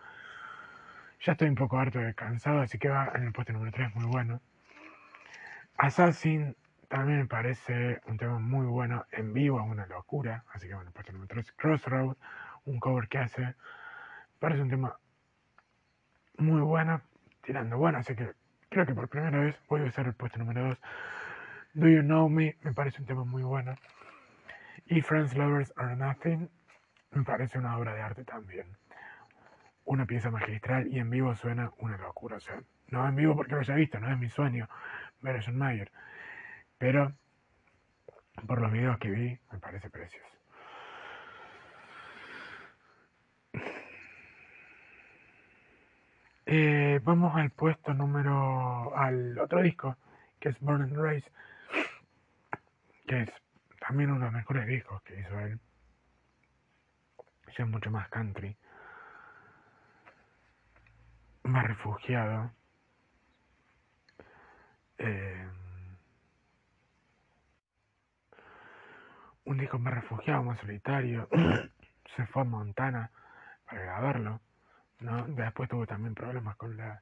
Ya 1.21 1.31
estoy 1.31 1.49
un 1.49 1.55
poco 1.55 1.79
harto 1.79 1.99
de 1.99 2.13
cansado, 2.13 2.61
así 2.61 2.77
que 2.77 2.89
va 2.89 3.11
en 3.15 3.23
el 3.23 3.31
puesto 3.31 3.53
número 3.53 3.71
3, 3.71 3.95
muy 3.95 4.05
bueno. 4.05 4.39
Assassin 5.77 6.55
también 6.87 7.19
me 7.19 7.25
parece 7.25 8.01
un 8.05 8.17
tema 8.17 8.39
muy 8.39 8.65
bueno 8.65 9.05
en 9.11 9.33
vivo, 9.33 9.61
una 9.63 9.87
locura. 9.87 10.43
Así 10.53 10.67
que 10.67 10.75
bueno, 10.75 10.91
puesto 10.91 11.11
número 11.11 11.27
3. 11.27 11.53
Crossroad, 11.53 12.15
un 12.67 12.79
cover 12.79 13.07
que 13.07 13.17
hace. 13.17 13.55
Parece 14.39 14.61
un 14.61 14.69
tema 14.69 14.95
muy 16.37 16.61
bueno, 16.61 17.01
tirando 17.43 17.77
bueno, 17.77 17.97
así 17.97 18.15
que 18.15 18.31
creo 18.69 18.85
que 18.85 18.93
por 18.93 19.09
primera 19.09 19.39
vez 19.39 19.59
voy 19.67 19.81
a 19.81 19.85
usar 19.85 20.05
el 20.05 20.13
puesto 20.13 20.37
número 20.37 20.67
2. 20.69 20.81
Do 21.73 21.87
You 21.87 22.01
Know 22.01 22.29
Me, 22.29 22.55
me 22.61 22.73
parece 22.73 23.01
un 23.01 23.07
tema 23.07 23.23
muy 23.23 23.43
bueno. 23.43 23.75
Y 24.85 25.01
Friends 25.01 25.35
Lovers 25.35 25.73
Are 25.75 25.95
Nothing, 25.95 26.49
me 27.11 27.23
parece 27.23 27.57
una 27.57 27.77
obra 27.77 27.93
de 27.95 28.01
arte 28.01 28.23
también 28.23 28.77
una 29.87 30.05
pieza 30.05 30.29
magistral 30.29 30.87
y 30.87 30.99
en 30.99 31.09
vivo 31.09 31.33
suena 31.35 31.71
una 31.79 31.97
locura. 31.97 32.37
O 32.37 32.39
sea, 32.39 32.61
no 32.89 33.07
en 33.07 33.15
vivo 33.15 33.35
porque 33.35 33.53
lo 33.53 33.61
haya 33.61 33.75
visto, 33.75 33.99
no 33.99 34.11
es 34.11 34.19
mi 34.19 34.29
sueño 34.29 34.67
ver 35.21 35.37
a 35.37 35.41
John 35.43 35.57
Mayer. 35.57 35.91
Pero 36.77 37.13
por 38.45 38.61
los 38.61 38.71
videos 38.71 38.97
que 38.99 39.09
vi, 39.09 39.39
me 39.51 39.59
parece 39.59 39.89
precioso. 39.89 40.36
Eh, 46.49 47.01
vamos 47.03 47.35
al 47.35 47.51
puesto 47.51 47.93
número. 47.93 48.95
al 48.95 49.37
otro 49.37 49.61
disco, 49.61 49.97
que 50.39 50.49
es 50.49 50.59
Born 50.61 50.83
and 50.83 50.97
Race, 50.97 51.29
que 53.05 53.23
es 53.23 53.29
también 53.79 54.11
uno 54.11 54.19
de 54.19 54.25
los 54.25 54.33
mejores 54.33 54.65
discos 54.67 55.01
que 55.03 55.19
hizo 55.19 55.39
él. 55.39 55.59
Ya 57.57 57.63
es 57.63 57.69
mucho 57.69 57.91
más 57.91 58.07
country 58.09 58.57
más 61.47 61.65
refugiado. 61.65 62.51
Eh, 64.97 65.47
un 69.45 69.57
disco 69.57 69.79
más 69.79 69.93
refugiado, 69.93 70.43
más 70.43 70.59
solitario. 70.59 71.27
Se 72.15 72.25
fue 72.27 72.41
a 72.41 72.45
Montana 72.45 73.11
para 73.65 73.81
grabarlo. 73.81 74.41
¿No? 74.99 75.25
Después 75.27 75.69
tuvo 75.69 75.85
también 75.85 76.15
problemas 76.15 76.55
con 76.57 76.77
la 76.77 77.01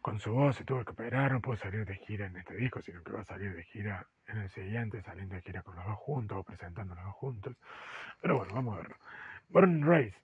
con 0.00 0.18
su 0.18 0.32
voz, 0.32 0.56
se 0.56 0.64
tuvo 0.64 0.82
que 0.82 0.92
operar, 0.92 1.30
no 1.32 1.40
pudo 1.40 1.56
salir 1.56 1.84
de 1.84 1.94
gira 1.94 2.26
en 2.26 2.36
este 2.36 2.54
disco, 2.54 2.80
sino 2.80 3.02
que 3.02 3.12
va 3.12 3.20
a 3.20 3.24
salir 3.24 3.54
de 3.54 3.64
gira 3.64 4.06
en 4.28 4.38
el 4.38 4.48
siguiente, 4.48 5.02
saliendo 5.02 5.34
de 5.34 5.42
gira 5.42 5.62
con 5.62 5.76
los 5.76 5.84
dos 5.84 5.96
juntos 5.98 6.38
o 6.38 6.42
presentando 6.42 6.94
los 6.94 7.04
dos 7.04 7.14
juntos. 7.16 7.54
Pero 8.22 8.38
bueno, 8.38 8.54
vamos 8.54 8.74
a 8.74 8.80
verlo. 8.80 8.96
Born 9.50 9.86
Race 9.86 10.16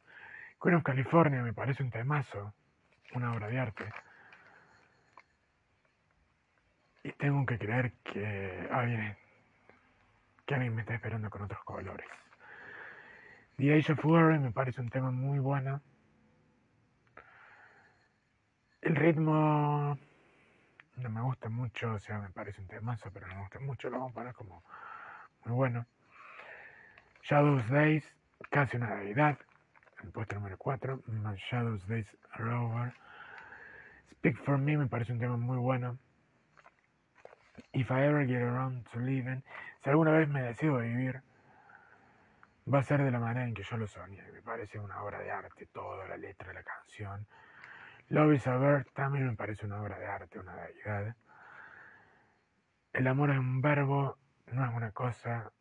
Queen 0.63 0.77
of 0.77 0.83
California 0.83 1.43
me 1.43 1.53
parece 1.53 1.83
un 1.83 1.91
temazo, 1.91 2.55
una 3.15 3.33
obra 3.33 3.49
de 3.49 3.59
arte. 3.59 3.93
Y 7.05 7.13
tengo 7.13 7.45
que 7.47 7.59
creer 7.59 7.93
que 8.03 8.69
alguien, 8.73 9.17
que 10.47 10.55
alguien 10.55 10.75
me 10.75 10.81
está 10.83 10.95
esperando 10.95 11.31
con 11.31 11.43
otros 11.43 11.63
colores. 11.65 12.07
The 13.59 13.73
Age 13.73 13.93
of 13.93 14.05
Worry 14.05 14.39
me 14.39 14.53
parece 14.53 14.83
un 14.83 14.91
tema 14.91 15.11
muy 15.11 15.39
bueno. 15.39 15.81
El 18.83 18.95
ritmo 18.97 19.99
no 20.97 21.09
me 21.11 21.23
gusta 21.23 21.49
mucho, 21.49 21.95
o 21.95 21.99
sea, 21.99 22.19
me 22.19 22.29
parece 22.29 22.61
un 22.61 22.69
temazo, 22.69 23.11
pero 23.11 23.27
no 23.27 23.35
me 23.35 23.41
gusta 23.41 23.59
mucho, 23.61 23.89
lo 23.89 23.99
vamos 23.99 24.13
a 24.13 24.15
poner 24.15 24.35
como 24.35 24.63
muy 25.45 25.55
bueno. 25.55 25.87
Shadows 27.23 27.67
Days, 27.71 28.05
casi 28.51 28.77
una 28.77 28.95
deidad, 28.97 29.39
el 30.05 30.11
puesto 30.11 30.35
número 30.35 30.59
4, 30.59 31.03
My 31.07 31.37
Shadows 31.37 31.87
Days 31.89 32.15
Are 32.33 32.53
Over. 32.53 32.93
Speak 34.11 34.37
for 34.37 34.59
Me 34.59 34.77
me 34.77 34.87
parece 34.87 35.13
un 35.13 35.19
tema 35.19 35.39
muy 35.39 35.57
bueno. 35.57 35.99
If 37.73 37.91
I 37.91 38.05
ever 38.05 38.27
get 38.27 38.43
around 38.43 38.87
to 38.93 39.01
living, 39.01 39.43
si 39.83 39.89
alguna 39.89 40.13
vez 40.13 40.29
me 40.29 40.43
decido 40.43 40.77
vivir, 40.77 41.23
va 42.73 42.81
a 42.81 42.83
ser 42.83 43.03
de 43.03 43.11
la 43.11 43.19
manera 43.19 43.47
en 43.47 43.55
que 43.55 43.63
yo 43.63 43.77
lo 43.77 43.87
soñé. 43.87 44.23
Me 44.33 44.43
parece 44.43 44.79
una 44.79 45.03
obra 45.03 45.21
de 45.21 45.31
arte, 45.31 45.67
toda 45.67 46.07
la 46.09 46.17
letra 46.17 46.49
de 46.49 46.55
la 46.55 46.63
canción. 46.63 47.27
Love 48.09 48.35
is 48.35 48.47
a 48.47 48.57
Bird 48.57 48.87
también 48.93 49.27
me 49.27 49.37
parece 49.37 49.67
una 49.67 49.81
obra 49.81 49.99
de 49.99 50.07
arte, 50.07 50.39
una 50.39 50.55
deidad. 50.57 51.17
El 52.93 53.07
amor 53.07 53.31
es 53.31 53.39
un 53.39 53.61
verbo, 53.61 54.19
no 54.53 54.65
es 54.65 54.75
una 54.75 54.91
cosa, 54.93 55.53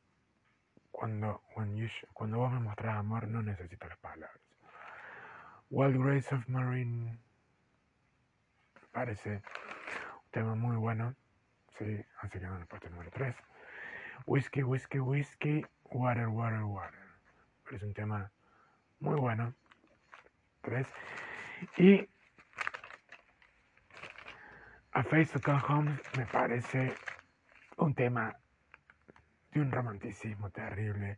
cuando, 0.91 1.41
cuando 2.13 2.37
vos 2.37 2.51
me 2.53 2.59
mostrás 2.59 2.97
amor, 2.97 3.27
no 3.27 3.41
necesito 3.41 3.87
las 3.87 3.97
palabras. 3.97 4.39
Wild 5.69 6.01
Grace 6.01 6.33
of 6.33 6.47
Marine 6.47 7.17
parece 8.91 9.41
un 10.23 10.31
tema 10.31 10.55
muy 10.55 10.77
bueno. 10.77 11.15
Sí, 11.77 12.01
así 12.21 12.39
que 12.39 12.45
en 12.45 12.53
el 12.53 12.67
puesto 12.67 12.89
número 12.89 13.11
3. 13.11 13.35
Whiskey, 14.25 14.63
Whiskey, 14.63 14.99
Whiskey, 14.99 15.65
Water, 15.91 16.29
Water, 16.29 16.63
Water. 16.63 16.99
Parece 17.63 17.85
un 17.85 17.93
tema 17.93 18.31
muy 18.99 19.19
bueno. 19.19 19.53
3. 20.61 20.87
Y 21.77 22.09
A 24.93 25.03
Face 25.03 25.31
to 25.33 25.39
Come 25.41 25.61
Home 25.67 25.99
me 26.17 26.25
parece 26.25 26.95
un 27.77 27.93
tema 27.93 28.35
de 29.51 29.61
un 29.61 29.71
romanticismo 29.71 30.49
terrible. 30.49 31.17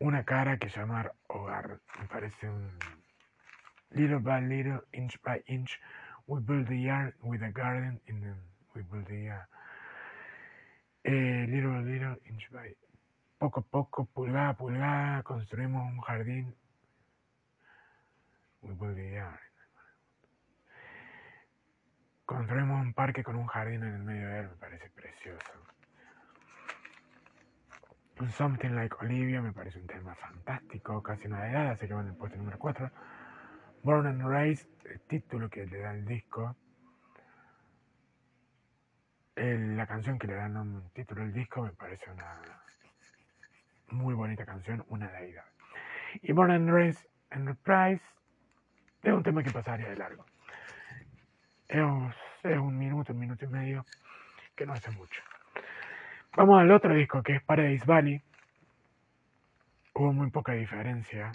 Una 0.00 0.24
cara 0.24 0.58
que 0.58 0.68
llamar 0.68 1.14
hogar. 1.28 1.80
Me 1.98 2.06
parece 2.06 2.48
un 2.48 2.78
little 3.90 4.18
by 4.18 4.40
little, 4.40 4.80
inch 4.92 5.16
by 5.22 5.42
inch, 5.46 5.78
we 6.26 6.40
build 6.40 6.68
the 6.68 6.76
yard 6.76 7.14
with 7.22 7.42
a 7.42 7.50
garden 7.50 8.00
in 8.08 8.20
the, 8.20 8.34
we 8.74 8.82
build 8.82 9.06
the 9.06 9.16
yard. 9.16 9.46
Eh, 11.08 11.46
little 11.48 11.70
by 11.70 11.84
little, 11.84 12.16
inch 12.26 12.50
by 12.50 12.74
poco 13.38 13.60
a 13.60 13.62
poco, 13.62 14.06
pulgada 14.06 14.48
a 14.48 14.56
pulgada, 14.56 15.22
construimos 15.22 15.88
un 15.88 16.00
jardín. 16.00 16.52
The 18.60 19.12
yard. 19.12 19.38
Construimos 22.24 22.82
un 22.82 22.92
parque 22.92 23.22
con 23.22 23.36
un 23.36 23.46
jardín 23.46 23.84
en 23.84 23.94
el 23.94 24.02
medio 24.02 24.28
de 24.28 24.40
él, 24.40 24.48
me 24.48 24.56
parece 24.56 24.90
precioso. 24.90 25.52
Something 28.36 28.70
Like 28.70 28.96
Olivia 29.00 29.40
me 29.40 29.52
parece 29.52 29.78
un 29.78 29.86
tema 29.86 30.12
fantástico, 30.16 31.00
casi 31.04 31.28
una 31.28 31.48
edad, 31.48 31.70
así 31.70 31.86
que 31.86 31.92
en 31.92 32.08
el 32.08 32.16
puesto 32.16 32.36
número 32.36 32.58
4. 32.58 32.90
Born 33.84 34.06
and 34.08 34.26
Raised, 34.26 34.68
el 34.86 35.00
título 35.02 35.48
que 35.48 35.66
le 35.66 35.78
da 35.78 35.94
el 35.94 36.04
disco. 36.04 36.56
La 39.36 39.86
canción 39.86 40.18
que 40.18 40.26
le 40.26 40.34
da 40.34 40.46
un 40.46 40.90
título 40.94 41.22
al 41.22 41.32
disco 41.32 41.62
me 41.62 41.72
parece 41.72 42.10
una 42.10 42.40
muy 43.90 44.14
bonita 44.14 44.44
canción, 44.44 44.84
una 44.88 45.10
deidad. 45.10 45.44
Y 46.22 46.32
Born 46.32 46.50
and 46.50 46.70
Raised 46.70 47.06
Enterprise 47.30 48.02
es 49.02 49.12
un 49.12 49.22
tema 49.22 49.42
que 49.42 49.50
pasaría 49.50 49.90
de 49.90 49.96
largo. 49.96 50.24
Es, 51.68 51.82
es 52.42 52.58
un 52.58 52.78
minuto, 52.78 53.12
un 53.12 53.18
minuto 53.18 53.44
y 53.44 53.48
medio, 53.48 53.84
que 54.54 54.64
no 54.64 54.72
hace 54.72 54.90
mucho. 54.92 55.22
Vamos 56.36 56.60
al 56.60 56.70
otro 56.70 56.94
disco 56.94 57.22
que 57.22 57.36
es 57.36 57.42
Paradise 57.42 57.84
Valley. 57.84 58.22
Hubo 59.94 60.12
muy 60.12 60.30
poca 60.30 60.52
diferencia 60.52 61.32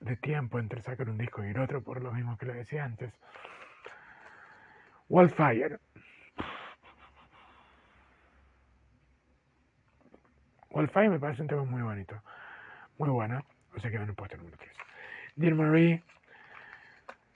de 0.00 0.16
tiempo 0.16 0.58
entre 0.58 0.82
sacar 0.82 1.08
un 1.08 1.18
disco 1.18 1.44
y 1.44 1.48
el 1.48 1.58
otro, 1.58 1.82
por 1.82 2.02
lo 2.02 2.12
mismo 2.12 2.36
que 2.36 2.46
le 2.46 2.54
decía 2.54 2.84
antes. 2.84 3.12
Wildfire. 5.08 5.78
Wildfire 10.70 11.10
me 11.10 11.18
parece 11.18 11.42
un 11.42 11.48
tema 11.48 11.64
muy 11.64 11.82
bonito. 11.82 12.22
Muy 12.98 13.10
bueno. 13.10 13.44
O 13.74 13.80
sea 13.80 13.90
que 13.90 13.98
me 13.98 14.12
puesto 14.12 14.36
número 14.36 14.56
3. 14.56 14.70
Dear 15.36 15.54
Marie. 15.54 16.02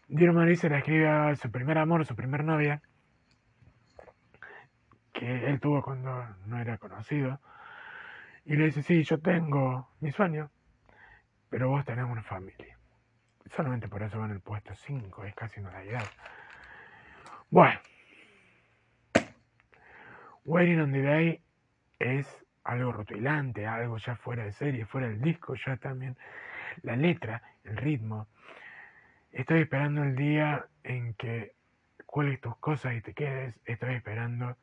Dear 0.09 0.33
Marie 0.33 0.57
se 0.57 0.69
la 0.69 0.79
escribe 0.79 1.09
a 1.09 1.35
su 1.37 1.51
primer 1.51 1.79
amor, 1.79 2.05
su 2.07 2.15
primer 2.15 2.45
novia. 2.45 2.83
Que 5.13 5.47
él 5.47 5.61
tuvo 5.61 5.83
cuando 5.83 6.27
no 6.47 6.61
era 6.61 6.79
conocido. 6.79 7.41
Y 8.45 8.57
le 8.57 8.67
dice, 8.67 8.83
sí, 8.83 9.03
yo 9.05 9.19
tengo 9.21 9.89
mi 10.01 10.13
sueño, 10.13 10.51
pero 11.49 11.71
vos 11.71 11.85
tenés 11.85 12.05
una 12.05 12.23
familia. 12.23 12.77
Solamente 13.51 13.89
por 13.89 14.03
eso 14.03 14.19
va 14.19 14.27
en 14.27 14.33
el 14.33 14.41
puesto 14.41 14.75
5, 14.75 15.25
es 15.25 15.35
casi 15.35 15.61
una 15.61 15.71
realidad. 15.71 16.05
Bueno. 17.51 17.81
Waiting 20.45 20.81
on 20.81 20.93
the 20.93 21.01
Day 21.01 21.43
es 21.99 22.44
algo 22.65 22.93
rutilante, 22.93 23.67
algo 23.67 23.99
ya 23.99 24.17
fuera 24.17 24.45
de 24.45 24.53
serie, 24.53 24.87
fuera 24.87 25.09
del 25.09 25.21
disco, 25.21 25.55
ya 25.55 25.77
también 25.77 26.17
la 26.83 26.97
letra, 26.97 27.43
el 27.65 27.77
ritmo. 27.77 28.27
Estoy 29.33 29.63
esperando 29.63 30.03
el 30.03 30.17
día 30.17 30.67
en 30.83 31.15
que 31.15 31.55
cuelgues 32.07 32.41
tus 32.41 32.57
cosas 32.59 32.95
y 32.95 33.01
te 33.01 33.13
quedes. 33.15 33.55
Estoy 33.65 33.95
esperando 33.95 34.57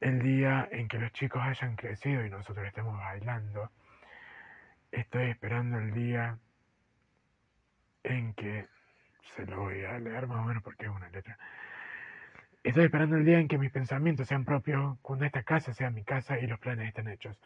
el 0.00 0.20
día 0.20 0.68
en 0.70 0.88
que 0.88 0.98
los 0.98 1.12
chicos 1.12 1.42
hayan 1.42 1.76
crecido 1.76 2.24
y 2.24 2.30
nosotros 2.30 2.66
estemos 2.66 2.98
bailando. 2.98 3.70
Estoy 4.90 5.30
esperando 5.30 5.78
el 5.78 5.92
día 5.92 6.38
en 8.02 8.34
que 8.34 8.66
se 9.34 9.46
lo 9.46 9.60
voy 9.60 9.84
a 9.84 9.98
leer 9.98 10.26
más 10.26 10.38
o 10.40 10.44
menos 10.44 10.62
porque 10.62 10.86
es 10.86 10.90
una 10.90 11.08
letra. 11.08 11.38
Estoy 12.64 12.86
esperando 12.86 13.16
el 13.16 13.24
día 13.24 13.38
en 13.38 13.46
que 13.46 13.58
mis 13.58 13.70
pensamientos 13.70 14.26
sean 14.26 14.44
propios, 14.44 14.98
cuando 15.02 15.24
esta 15.24 15.44
casa 15.44 15.72
sea 15.72 15.90
mi 15.90 16.02
casa 16.02 16.40
y 16.40 16.48
los 16.48 16.58
planes 16.58 16.88
estén 16.88 17.06
hechos. 17.06 17.38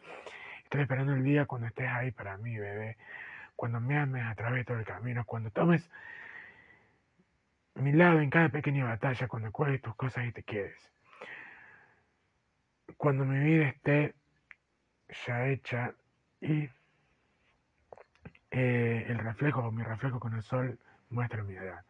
Estoy 0.63 0.81
esperando 0.81 1.13
el 1.13 1.23
día 1.23 1.45
cuando 1.45 1.67
estés 1.67 1.89
ahí 1.89 2.09
para 2.09 2.37
mí, 2.37 2.57
bebé. 2.57 2.97
Cuando 3.55 3.79
me 3.79 3.99
ames 3.99 4.25
a 4.25 4.33
través 4.33 4.61
de 4.61 4.65
todo 4.65 4.79
el 4.79 4.85
camino, 4.85 5.25
cuando 5.25 5.51
tomes 5.51 5.87
mi 7.75 7.91
lado 7.91 8.19
en 8.19 8.31
cada 8.31 8.49
pequeña 8.49 8.85
batalla, 8.85 9.27
cuando 9.27 9.51
cuelgues 9.51 9.81
tus 9.81 9.95
cosas 9.95 10.25
y 10.25 10.31
te 10.31 10.41
quedes 10.41 10.89
cuando 12.99 13.23
mi 13.23 13.39
vida 13.39 13.69
esté 13.69 14.13
ya 15.25 15.47
hecha 15.47 15.93
y 16.41 16.69
eh, 18.51 19.05
el 19.07 19.17
reflejo 19.19 19.61
o 19.61 19.71
mi 19.71 19.83
reflejo 19.83 20.19
con 20.19 20.33
el 20.33 20.43
sol 20.43 20.77
muestra 21.09 21.43
mi 21.43 21.55
edad. 21.55 21.85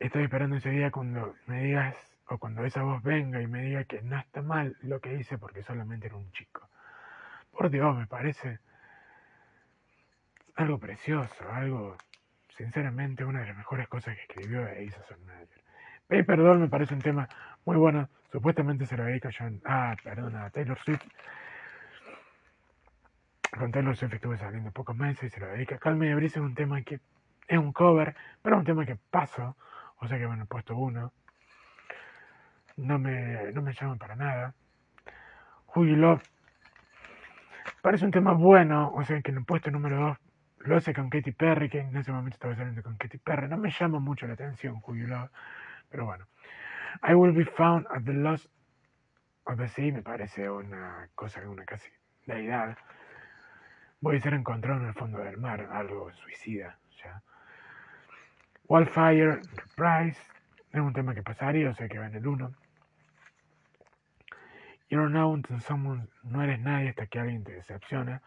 Estoy 0.00 0.24
esperando 0.24 0.56
ese 0.56 0.70
día 0.70 0.90
cuando 0.90 1.36
me 1.46 1.62
digas 1.62 1.94
o 2.26 2.38
cuando 2.38 2.64
esa 2.64 2.82
voz 2.82 3.00
venga 3.02 3.40
y 3.40 3.46
me 3.46 3.62
diga 3.62 3.84
que 3.84 4.02
no 4.02 4.18
está 4.18 4.42
mal 4.42 4.76
lo 4.82 5.00
que 5.00 5.14
hice 5.14 5.38
porque 5.38 5.62
solamente 5.62 6.08
era 6.08 6.16
un 6.16 6.32
chico. 6.32 6.68
Por 7.52 7.70
Dios, 7.70 7.96
me 7.96 8.08
parece 8.08 8.58
algo 10.56 10.78
precioso, 10.78 11.48
algo, 11.52 11.96
sinceramente, 12.56 13.24
una 13.24 13.40
de 13.40 13.46
las 13.46 13.56
mejores 13.56 13.86
cosas 13.86 14.16
que 14.16 14.22
escribió 14.22 14.66
e 14.66 14.84
hizo 14.84 15.00
Sonmayer. 15.04 16.26
perdón, 16.26 16.62
me 16.62 16.68
parece 16.68 16.94
un 16.94 17.00
tema 17.00 17.28
muy 17.64 17.76
bueno 17.76 18.08
Supuestamente 18.32 18.86
se 18.86 18.96
lo 18.96 19.04
dedica 19.04 19.30
John. 19.36 19.60
Ah, 19.64 19.96
perdona, 20.02 20.44
a 20.44 20.50
Taylor 20.50 20.78
Swift. 20.78 21.02
Con 23.50 23.72
Taylor 23.72 23.96
Swift 23.96 24.14
estuve 24.14 24.38
saliendo 24.38 24.70
pocos 24.70 24.96
meses 24.96 25.24
y 25.24 25.30
se 25.30 25.40
lo 25.40 25.48
dedica. 25.48 25.78
Calme 25.78 26.08
y 26.08 26.14
Brisa 26.14 26.38
es 26.38 26.46
un 26.46 26.54
tema 26.54 26.80
que 26.82 27.00
es 27.48 27.58
un 27.58 27.72
cover, 27.72 28.14
pero 28.40 28.56
es 28.56 28.60
un 28.60 28.66
tema 28.66 28.86
que 28.86 28.96
paso. 28.96 29.56
O 30.00 30.08
sea 30.08 30.18
que 30.18 30.26
bueno, 30.26 30.46
puesto 30.46 30.76
uno. 30.76 31.12
No 32.76 32.98
me, 32.98 33.52
no 33.52 33.62
me 33.62 33.72
llaman 33.72 33.98
para 33.98 34.16
nada. 34.16 34.54
You 35.74 35.96
Love. 35.96 36.22
Parece 37.82 38.04
un 38.04 38.10
tema 38.10 38.32
bueno, 38.32 38.92
o 38.94 39.04
sea 39.04 39.20
que 39.22 39.30
en 39.30 39.38
el 39.38 39.44
puesto 39.44 39.70
número 39.70 39.98
2 39.98 40.18
lo 40.66 40.76
hace 40.76 40.92
con 40.92 41.08
Katy 41.08 41.32
Perry, 41.32 41.70
que 41.70 41.80
en 41.80 41.96
ese 41.96 42.12
momento 42.12 42.34
estaba 42.34 42.54
saliendo 42.54 42.82
con 42.82 42.96
Katy 42.96 43.18
Perry. 43.18 43.48
No 43.48 43.56
me 43.56 43.70
llama 43.70 43.98
mucho 43.98 44.26
la 44.26 44.34
atención 44.34 44.82
You 44.86 45.06
Love, 45.06 45.30
pero 45.88 46.04
bueno. 46.06 46.26
I 47.02 47.14
will 47.14 47.32
be 47.32 47.44
found 47.44 47.86
at 47.94 48.02
the 48.04 48.12
lost 48.12 48.46
of 49.44 49.58
the 49.58 49.68
sea 49.68 49.92
me 49.92 50.02
parece 50.02 50.50
una 50.50 51.08
cosa, 51.14 51.40
una 51.48 51.64
casi 51.64 51.88
deidad. 52.26 52.76
Voy 54.00 54.16
a 54.16 54.20
ser 54.20 54.34
encontrado 54.34 54.80
en 54.80 54.88
el 54.88 54.94
fondo 54.94 55.18
del 55.18 55.36
mar, 55.36 55.68
algo 55.72 56.12
suicida. 56.12 56.78
¿ya? 57.02 57.22
Wildfire 58.70 59.42
Reprise 59.56 60.16
es 60.70 60.80
un 60.80 60.92
tema 60.92 61.12
que 61.12 61.24
pasaría, 61.24 61.70
o 61.70 61.74
sea 61.74 61.88
que 61.88 61.98
va 61.98 62.06
en 62.06 62.14
el 62.14 62.24
1. 62.24 62.54
You 64.88 64.96
don't 64.96 65.10
know 65.10 65.32
until 65.32 65.60
someone, 65.60 66.06
no 66.22 66.40
eres 66.40 66.60
nadie 66.60 66.90
hasta 66.90 67.08
que 67.08 67.18
alguien 67.18 67.42
te 67.42 67.50
decepciona. 67.50 68.22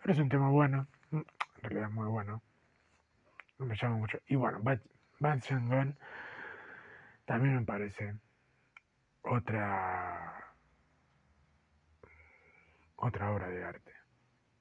Pero 0.00 0.14
es 0.14 0.18
un 0.18 0.28
tema 0.28 0.48
bueno, 0.48 0.88
en 1.12 1.24
realidad 1.62 1.90
muy 1.90 2.08
bueno. 2.08 2.42
No 3.60 3.66
me 3.66 3.76
llama 3.76 3.98
mucho. 3.98 4.18
Y 4.26 4.34
bueno, 4.34 4.58
Bad, 4.62 4.80
Bad 5.20 5.38
Gun 5.48 5.96
también 7.24 7.54
me 7.54 7.64
parece 7.64 8.16
otra 9.22 10.44
otra 12.96 13.30
obra 13.30 13.46
de 13.46 13.62
arte, 13.62 13.92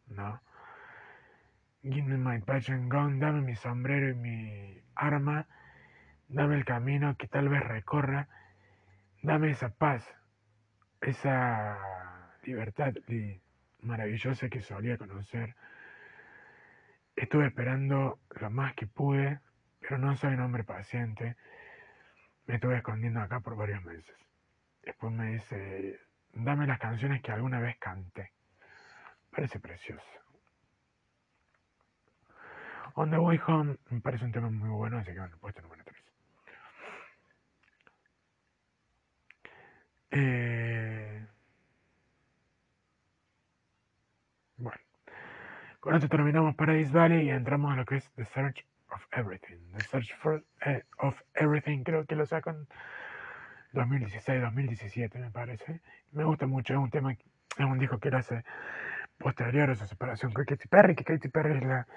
¿no? 0.10 0.40
Give 1.84 2.04
me 2.04 2.18
my 2.18 2.40
passion 2.42 2.90
gun, 2.90 3.20
dame 3.20 3.42
mi 3.42 3.56
sombrero 3.56 4.10
y 4.10 4.14
mi 4.14 4.82
arma, 4.94 5.48
dame 6.28 6.56
el 6.56 6.64
camino 6.64 7.18
que 7.18 7.28
tal 7.28 7.50
vez 7.50 7.64
recorra, 7.64 8.28
dame 9.24 9.50
esa 9.50 9.70
paz, 9.70 10.08
esa 11.02 11.80
libertad 12.44 12.94
maravillosa 13.80 14.48
que 14.48 14.62
solía 14.62 15.00
conocer. 15.00 15.56
Estuve 17.16 17.48
esperando 17.48 18.20
lo 18.40 18.50
más 18.52 18.76
que 18.76 18.86
pude, 18.86 19.40
pero 19.80 19.98
no 19.98 20.16
soy 20.16 20.36
un 20.36 20.42
hombre 20.42 20.64
paciente. 20.64 21.36
Me 22.46 22.56
estuve 22.56 22.78
escondiendo 22.78 23.22
acá 23.22 23.40
por 23.40 23.56
varios 23.56 23.84
meses. 23.84 24.16
Después 24.84 25.12
me 25.12 25.34
dice, 25.34 26.00
dame 26.34 26.68
las 26.68 26.78
canciones 26.78 27.24
que 27.24 27.32
alguna 27.32 27.60
vez 27.60 27.78
canté. 27.80 28.34
Parece 29.32 29.60
precioso. 29.60 30.31
On 32.96 33.10
the 33.10 33.18
Way 33.18 33.40
Home 33.48 33.78
me 33.90 34.02
parece 34.02 34.26
un 34.26 34.32
tema 34.32 34.50
muy 34.50 34.70
bueno, 34.70 34.98
así 34.98 35.12
que 35.12 35.20
bueno, 35.20 35.38
puesto 35.40 35.62
número 35.62 35.84
3. 35.84 35.98
Eh, 40.12 41.26
bueno, 44.58 44.78
con 45.80 45.96
esto 45.96 46.10
terminamos 46.10 46.56
Paradise 46.56 46.92
Valley 46.92 47.28
y 47.28 47.30
entramos 47.30 47.72
a 47.72 47.76
lo 47.78 47.86
que 47.86 47.96
es 47.96 48.12
The 48.16 48.26
Search 48.26 48.66
of 48.90 49.06
Everything. 49.12 49.58
The 49.78 49.84
Search 49.86 50.14
for, 50.18 50.44
eh, 50.66 50.84
of 50.98 51.22
Everything, 51.36 51.84
creo 51.84 52.06
que 52.06 52.16
lo 52.16 52.26
sacan 52.26 52.68
2016, 53.72 54.42
2017 54.42 55.18
me 55.20 55.32
parece. 55.32 55.82
Me 56.12 56.26
gusta 56.26 56.46
mucho, 56.46 56.74
es 56.74 56.80
un 56.80 56.90
tema, 56.90 57.14
es 57.14 57.66
un 57.66 57.80
disco 57.80 58.00
que 58.00 58.10
él 58.10 58.16
hace 58.16 58.44
posterior 59.22 59.70
a 59.70 59.76
su 59.76 59.86
separación 59.86 60.34
con 60.34 60.46
Katy 60.46 60.68
Perry, 60.68 60.96
que 60.96 61.04
Katy 61.04 61.30
Perry 61.30 61.58
es 61.58 61.64
la 61.64 61.88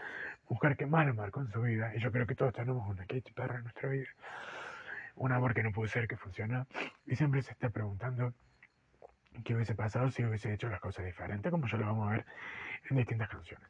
mujer 0.49 0.77
que 0.77 0.87
más 0.87 1.07
lo 1.07 1.15
marcó 1.15 1.41
en 1.41 1.49
su 1.49 1.61
vida, 1.63 1.93
y 1.95 2.01
yo 2.01 2.13
creo 2.13 2.27
que 2.27 2.35
todos 2.35 2.53
tenemos 2.53 2.89
una 2.89 3.07
Katy 3.07 3.33
Perry 3.35 3.57
en 3.57 3.63
nuestra 3.65 3.89
vida. 3.89 4.09
Un 5.17 5.33
amor 5.33 5.55
que 5.55 5.63
no 5.63 5.73
pudo 5.73 5.89
ser, 5.89 6.07
que 6.07 6.17
funcionó, 6.17 6.67
y 7.07 7.17
siempre 7.17 7.43
se 7.43 7.53
está 7.53 7.71
preguntando 7.71 8.35
qué 9.45 9.55
hubiese 9.55 9.75
pasado 9.75 10.11
si 10.11 10.25
hubiese 10.25 10.53
hecho 10.53 10.69
las 10.69 10.81
cosas 10.81 11.05
diferentes, 11.05 11.51
como 11.51 11.67
ya 11.67 11.79
lo 11.79 11.87
vamos 11.87 12.09
a 12.09 12.13
ver 12.13 12.27
en 12.91 12.97
distintas 12.97 13.29
canciones. 13.29 13.69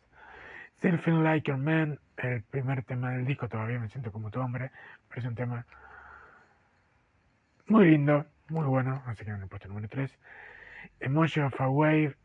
Still 0.79 0.99
Feel 0.99 1.23
Like 1.23 1.49
Your 1.49 1.59
Man, 1.59 1.99
el 2.19 2.43
primer 2.43 2.83
tema 2.83 3.13
del 3.13 3.25
disco, 3.25 3.49
todavía 3.49 3.79
me 3.79 3.89
siento 3.89 4.13
como 4.13 4.31
tu 4.31 4.41
hombre, 4.41 4.71
pero 5.09 5.21
es 5.21 5.27
un 5.27 5.35
tema 5.35 5.65
muy 7.67 7.91
lindo, 7.91 8.27
muy 8.49 8.67
bueno, 8.67 9.03
así 9.07 9.25
que 9.25 9.31
en 9.31 9.41
el 9.41 9.49
puesto 9.49 9.69
número 9.69 9.89
3. 9.89 10.19
Emotion 11.01 11.47
of 11.47 11.61
a 11.61 11.69
Wave, 11.69 12.17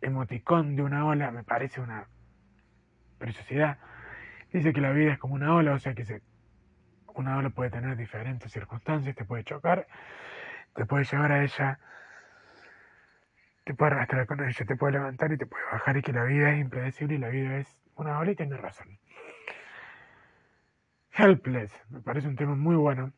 emoticón 0.00 0.76
de 0.76 0.82
una 0.82 1.06
ola, 1.06 1.30
me 1.30 1.44
parece 1.44 1.80
una 1.80 2.08
preciosidad. 3.18 3.78
Dice 4.52 4.72
que 4.72 4.80
la 4.80 4.92
vida 4.92 5.12
es 5.12 5.18
como 5.18 5.34
una 5.34 5.54
ola, 5.54 5.74
o 5.74 5.78
sea 5.78 5.94
que 5.94 6.04
se, 6.04 6.22
una 7.14 7.36
ola 7.36 7.50
puede 7.50 7.70
tener 7.70 7.96
diferentes 7.96 8.52
circunstancias, 8.52 9.14
te 9.14 9.24
puede 9.24 9.44
chocar, 9.44 9.86
te 10.74 10.86
puede 10.86 11.04
llevar 11.04 11.32
a 11.32 11.42
ella 11.42 11.78
te 13.68 13.74
puede 13.74 13.92
arrastrar 13.92 14.26
con 14.26 14.42
ella, 14.42 14.64
te 14.64 14.76
puede 14.76 14.94
levantar 14.94 15.30
y 15.30 15.36
te 15.36 15.44
puede 15.44 15.62
bajar 15.70 15.98
y 15.98 16.00
que 16.00 16.14
la 16.14 16.24
vida 16.24 16.52
es 16.52 16.58
impredecible 16.58 17.16
y 17.16 17.18
la 17.18 17.28
vida 17.28 17.58
es 17.58 17.82
una 17.96 18.18
ola 18.18 18.30
y 18.30 18.34
tiene 18.34 18.56
razón. 18.56 18.98
Helpless, 21.12 21.70
me 21.90 22.00
parece 22.00 22.28
un 22.28 22.36
tema 22.36 22.54
muy 22.54 22.76
bueno. 22.76 23.12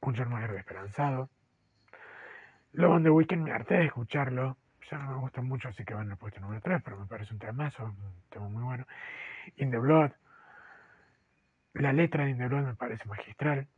Un 0.00 0.16
John 0.16 0.30
Mayer 0.30 0.50
desesperanzado. 0.50 1.30
Luego 2.74 2.96
en 2.96 3.04
The 3.04 3.10
Weeknd 3.10 3.42
me 3.42 3.52
harté 3.52 3.74
de 3.74 3.86
escucharlo. 3.86 4.56
ya 4.90 4.98
no 4.98 5.12
me 5.12 5.20
gusta 5.20 5.40
mucho, 5.42 5.68
así 5.68 5.84
que 5.84 5.94
va 5.94 6.02
en 6.02 6.10
el 6.10 6.16
puesto 6.16 6.40
número 6.40 6.60
3, 6.60 6.82
pero 6.82 6.98
me 6.98 7.06
parece 7.06 7.32
un 7.32 7.38
tema 7.38 7.68
es 7.68 7.78
un 7.78 7.96
tema 8.30 8.48
muy 8.48 8.64
bueno. 8.64 8.84
In 9.56 9.70
the 9.70 9.78
Blood, 9.78 10.10
la 11.74 11.92
letra 11.92 12.24
de 12.24 12.30
In 12.30 12.38
the 12.38 12.48
Blood 12.48 12.64
me 12.64 12.74
parece 12.74 13.08
magistral. 13.08 13.68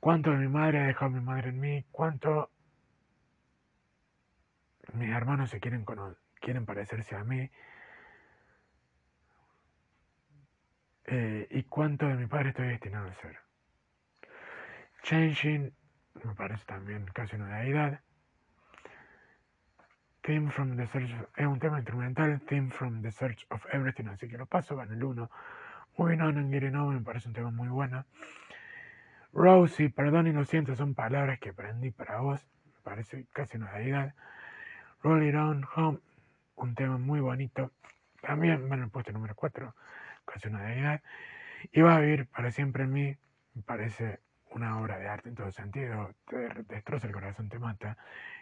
Cuánto 0.00 0.32
de 0.32 0.38
mi 0.38 0.48
madre 0.48 0.80
ha 0.80 0.86
dejado 0.86 1.12
mi 1.12 1.20
madre 1.20 1.50
en 1.50 1.60
mí, 1.60 1.84
cuánto 1.92 2.50
mis 4.92 5.10
hermanos 5.10 5.50
se 5.50 5.60
quieren, 5.60 5.86
quieren 6.40 6.66
parecerse 6.66 7.14
a 7.14 7.22
mí. 7.22 7.48
Eh, 11.06 11.46
y 11.50 11.62
cuánto 11.64 12.08
de 12.08 12.16
mi 12.16 12.26
padre 12.26 12.48
estoy 12.48 12.68
destinado 12.68 13.08
a 13.08 13.14
ser. 13.14 13.38
Changing 15.04 15.72
me 16.22 16.34
parece 16.34 16.64
también 16.66 17.06
casi 17.06 17.36
una 17.36 17.58
deidad. 17.58 18.00
Theme 20.22 20.50
from 20.50 20.76
the 20.76 20.86
Search 20.86 21.10
es 21.36 21.46
un 21.46 21.58
tema 21.58 21.78
instrumental, 21.78 22.40
Theme 22.40 22.70
from 22.70 23.02
the 23.02 23.10
Search 23.10 23.46
of 23.50 23.64
Everything, 23.72 24.06
así 24.08 24.28
que 24.28 24.38
lo 24.38 24.46
paso, 24.46 24.76
va 24.76 24.84
en 24.84 24.92
el 24.92 25.04
1. 25.04 25.30
Moving 25.98 26.20
on 26.22 26.38
and 26.38 26.50
Getting 26.50 26.76
On 26.76 26.94
me 26.94 27.00
parece 27.02 27.28
un 27.28 27.34
tema 27.34 27.50
muy 27.50 27.68
bueno. 27.68 28.06
Rosie, 29.34 29.90
perdón 29.90 30.26
y 30.26 30.32
lo 30.32 30.44
siento, 30.44 30.74
son 30.76 30.94
palabras 30.94 31.38
que 31.40 31.50
aprendí 31.50 31.90
para 31.90 32.20
vos, 32.20 32.46
me 32.64 32.80
parece 32.82 33.26
casi 33.32 33.58
una 33.58 33.72
deidad. 33.72 34.14
Roll 35.02 35.24
It 35.24 35.34
On 35.34 35.66
Home, 35.76 35.98
un 36.56 36.74
tema 36.74 36.96
muy 36.96 37.20
bonito, 37.20 37.72
también 38.22 38.70
va 38.70 38.76
en 38.76 38.84
el 38.84 38.90
puesto 38.90 39.12
número 39.12 39.34
4, 39.34 39.74
casi 40.24 40.48
una 40.48 40.62
deidad. 40.62 41.02
Y 41.70 41.82
va 41.82 41.96
a 41.96 42.00
vivir 42.00 42.26
para 42.28 42.50
siempre 42.50 42.84
en 42.84 42.92
mí, 42.92 43.16
me 43.54 43.62
parece 43.62 44.20
una 44.54 44.80
obra 44.80 44.98
de 44.98 45.08
arte 45.08 45.28
en 45.28 45.34
todo 45.34 45.50
sentido, 45.50 46.10
te 46.28 46.48
destroza 46.68 47.06
el 47.06 47.12
corazón, 47.12 47.48
te 47.48 47.58
mata. 47.58 47.96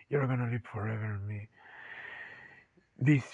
You're 0.08 0.26
gonna 0.26 0.46
live 0.46 0.62
forever 0.64 1.18
me. 1.20 1.48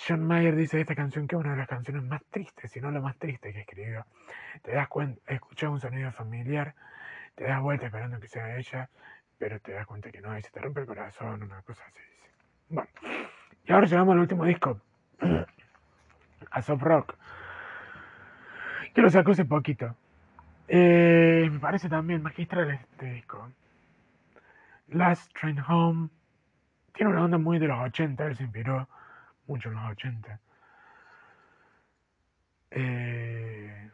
John 0.07 0.25
Mayer 0.25 0.57
dice 0.57 0.81
esta 0.81 0.95
canción 0.95 1.27
que 1.27 1.37
es 1.37 1.41
una 1.41 1.53
de 1.53 1.59
las 1.59 1.69
canciones 1.69 2.03
más 2.03 2.23
tristes, 2.31 2.71
si 2.71 2.81
no 2.81 2.91
la 2.91 3.01
más 3.01 3.17
triste 3.19 3.53
que 3.53 3.61
escribió. 3.61 4.07
Te 4.63 4.73
das 4.73 4.89
cuenta, 4.89 5.21
escuchas 5.27 5.71
un 5.71 5.81
sonido 5.81 6.11
familiar, 6.13 6.75
te 7.35 7.45
das 7.45 7.61
vuelta 7.61 7.87
esperando 7.87 8.19
que 8.21 8.29
sea 8.29 8.57
ella, 8.57 8.89
pero 9.37 9.61
te 9.61 9.73
das 9.73 9.87
cuenta 9.87 10.11
que 10.11 10.21
no, 10.21 10.37
y 10.39 10.43
se 10.43 10.51
te 10.51 10.61
rompe 10.61 10.81
el 10.81 10.87
corazón, 10.87 11.43
una 11.43 11.61
cosa 11.63 11.85
así. 11.87 12.01
Bueno, 12.71 12.89
y 13.65 13.73
ahora 13.73 13.87
llegamos 13.87 14.13
al 14.13 14.21
último 14.21 14.45
disco, 14.45 14.81
a 16.51 16.63
Soft 16.63 16.83
Rock, 16.83 17.15
que 18.95 19.03
lo 19.03 19.11
sacó 19.11 19.33
hace 19.33 19.45
poquito. 19.45 19.95
Eh, 20.69 21.49
me 21.51 21.59
parece 21.59 21.89
también 21.89 22.23
magistral 22.23 22.71
este 22.71 23.13
disco. 23.15 23.51
Last 24.89 25.33
Train 25.39 25.59
Home 25.67 26.11
tiene 26.95 27.13
una 27.13 27.25
onda 27.25 27.39
muy 27.39 27.59
de 27.59 27.69
los 27.69 27.79
80, 27.79 28.27
él 28.27 28.37
se 28.37 28.43
inspiró 28.45 28.89
mucho 29.47 29.71
en 29.71 29.77
los 29.77 29.91
80. 29.93 30.41
Eh, 32.71 33.91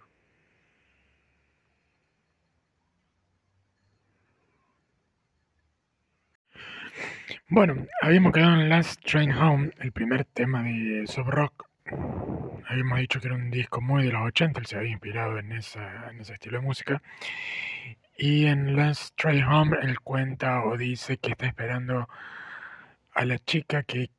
bueno, 7.48 7.86
habíamos 8.02 8.32
quedado 8.32 8.54
en 8.54 8.68
Last 8.68 9.00
Train 9.04 9.32
Home, 9.32 9.70
el 9.78 9.92
primer 9.92 10.24
tema 10.24 10.62
de 10.64 11.06
Soft 11.06 11.28
Rock 11.28 11.68
habíamos 12.68 12.98
dicho 12.98 13.20
que 13.20 13.28
era 13.28 13.36
un 13.36 13.50
disco 13.50 13.80
muy 13.80 14.04
de 14.04 14.12
los 14.12 14.22
80, 14.26 14.60
él 14.60 14.66
se 14.66 14.76
había 14.76 14.90
inspirado 14.90 15.38
en, 15.38 15.52
esa, 15.52 16.10
en 16.10 16.20
ese 16.20 16.34
estilo 16.34 16.58
de 16.60 16.66
música. 16.66 17.02
Y 18.16 18.46
en 18.46 18.76
Last 18.76 19.16
Try 19.16 19.42
Home 19.42 19.76
él 19.82 20.00
cuenta 20.00 20.64
o 20.64 20.76
dice 20.76 21.18
que 21.18 21.32
está 21.32 21.46
esperando 21.46 22.08
a 23.12 23.24
la 23.24 23.38
chica 23.38 23.82
que 23.82 24.10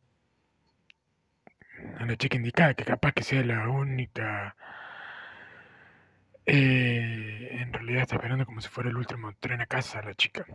a 1.98 2.06
la 2.06 2.16
chica 2.16 2.38
indicada, 2.38 2.74
que 2.74 2.84
capaz 2.84 3.14
que 3.14 3.24
sea 3.24 3.44
la 3.44 3.70
única. 3.70 4.56
Eh, 6.46 7.50
en 7.52 7.74
realidad 7.74 8.04
está 8.04 8.16
esperando 8.16 8.46
como 8.46 8.62
si 8.62 8.70
fuera 8.70 8.90
el 8.90 8.98
último 8.98 9.34
tren 9.40 9.62
a 9.62 9.66
casa 9.66 10.02
la 10.02 10.14
chica. 10.14 10.46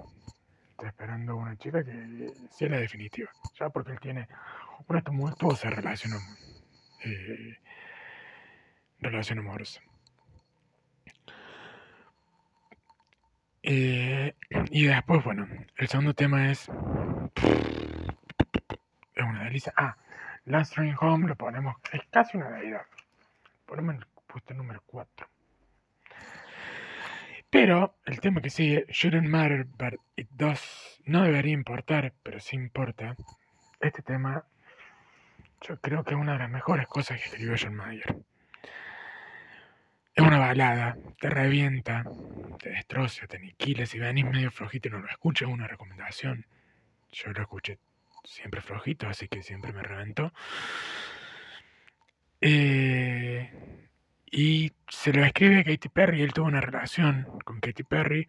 Está 0.71 0.89
esperando 0.89 1.37
una 1.37 1.57
chica 1.57 1.85
que 1.85 2.33
sea 2.51 2.69
la 2.69 2.79
definitiva. 2.79 3.31
Ya 3.59 3.71
porque 3.71 3.93
él 3.93 4.01
tiene 4.01 4.29
una 4.87 5.03
tumultuosa 5.03 5.71
relación 5.71 6.13
eh, 7.05 7.59
relación 9.01 9.39
amorosa. 9.39 9.81
Eh, 13.63 14.35
y 14.71 14.87
después, 14.87 15.23
bueno, 15.25 15.47
el 15.77 15.89
segundo 15.89 16.15
tema 16.15 16.51
es. 16.51 16.69
Es 19.15 19.25
una 19.25 19.45
delicia. 19.45 19.73
Ah, 19.77 19.97
Last 20.47 20.75
Train 20.75 20.97
Home 21.01 21.29
lo 21.29 21.37
ponemos. 21.37 21.77
Es 21.93 22.01
casi 22.11 22.37
una 22.37 22.51
deidad. 22.51 22.83
Ponemos 23.67 23.97
el 23.97 24.07
puesto 24.27 24.55
número 24.55 24.83
4. 24.87 25.29
Pero 27.51 27.97
el 28.07 28.21
tema 28.21 28.41
que 28.41 28.51
sigue, 28.51 28.87
Shouldn't 28.89 29.29
Matter, 29.29 29.67
but 29.67 30.01
It 30.17 30.29
Does, 30.31 31.03
no 31.05 31.25
debería 31.25 31.53
importar, 31.53 32.15
pero 32.23 32.39
sí 32.39 32.57
importa. 32.57 33.17
Este 33.81 34.03
tema 34.03 34.45
yo 35.63 35.81
creo 35.81 36.05
que 36.05 36.15
es 36.15 36.21
una 36.21 36.35
de 36.35 36.39
las 36.39 36.51
mejores 36.51 36.87
cosas 36.87 37.19
que 37.19 37.25
escribió 37.25 37.55
John 37.61 37.75
Mayer. 37.75 38.17
Es 40.21 40.27
una 40.27 40.39
balada, 40.39 40.99
te 41.19 41.31
revienta, 41.31 42.05
te 42.59 42.69
destroza, 42.69 43.27
te 43.27 43.39
aniquila. 43.39 43.87
Si 43.87 43.99
venís 43.99 44.27
medio 44.27 44.51
flojito 44.51 44.89
y 44.89 44.91
no 44.91 44.99
lo 44.99 45.09
escuchas, 45.09 45.49
es 45.49 45.55
una 45.55 45.67
recomendación. 45.67 46.45
Yo 47.11 47.33
lo 47.33 47.41
escuché 47.41 47.79
siempre 48.25 48.61
flojito, 48.61 49.09
así 49.09 49.29
que 49.29 49.43
siempre 49.43 49.73
me 49.73 49.83
reventó. 49.83 50.31
Eh, 52.43 53.89
y 54.31 54.73
se 54.89 55.15
lo 55.15 55.25
escribe 55.25 55.61
a 55.61 55.65
Katy 55.65 55.89
Perry. 55.89 56.21
Él 56.21 56.35
tuvo 56.35 56.49
una 56.49 56.61
relación 56.61 57.27
con 57.47 57.59
Katy 57.61 57.85
Perry. 57.85 58.29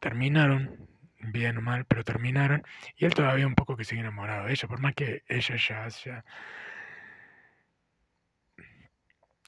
Terminaron 0.00 0.88
bien 1.20 1.58
o 1.58 1.60
mal, 1.60 1.84
pero 1.84 2.02
terminaron. 2.02 2.64
Y 2.96 3.04
él 3.04 3.14
todavía 3.14 3.46
un 3.46 3.54
poco 3.54 3.76
que 3.76 3.84
sigue 3.84 4.00
enamorado 4.00 4.46
de 4.46 4.54
ella, 4.54 4.66
por 4.66 4.80
más 4.80 4.96
que 4.96 5.22
ella 5.28 5.54
ya 5.54 5.84
haya 5.84 6.24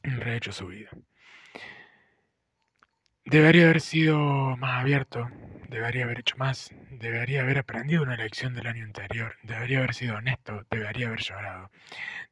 rehecho 0.02 0.52
su 0.52 0.66
vida. 0.66 0.90
Debería 3.24 3.64
haber 3.64 3.80
sido 3.80 4.56
más 4.56 4.80
abierto, 4.80 5.28
debería 5.68 6.04
haber 6.04 6.20
hecho 6.20 6.36
más, 6.38 6.70
debería 6.90 7.42
haber 7.42 7.58
aprendido 7.58 8.02
una 8.02 8.16
lección 8.16 8.54
del 8.54 8.66
año 8.66 8.84
anterior, 8.84 9.36
debería 9.42 9.78
haber 9.78 9.94
sido 9.94 10.16
honesto, 10.16 10.64
debería 10.70 11.08
haber 11.08 11.20
llorado. 11.20 11.70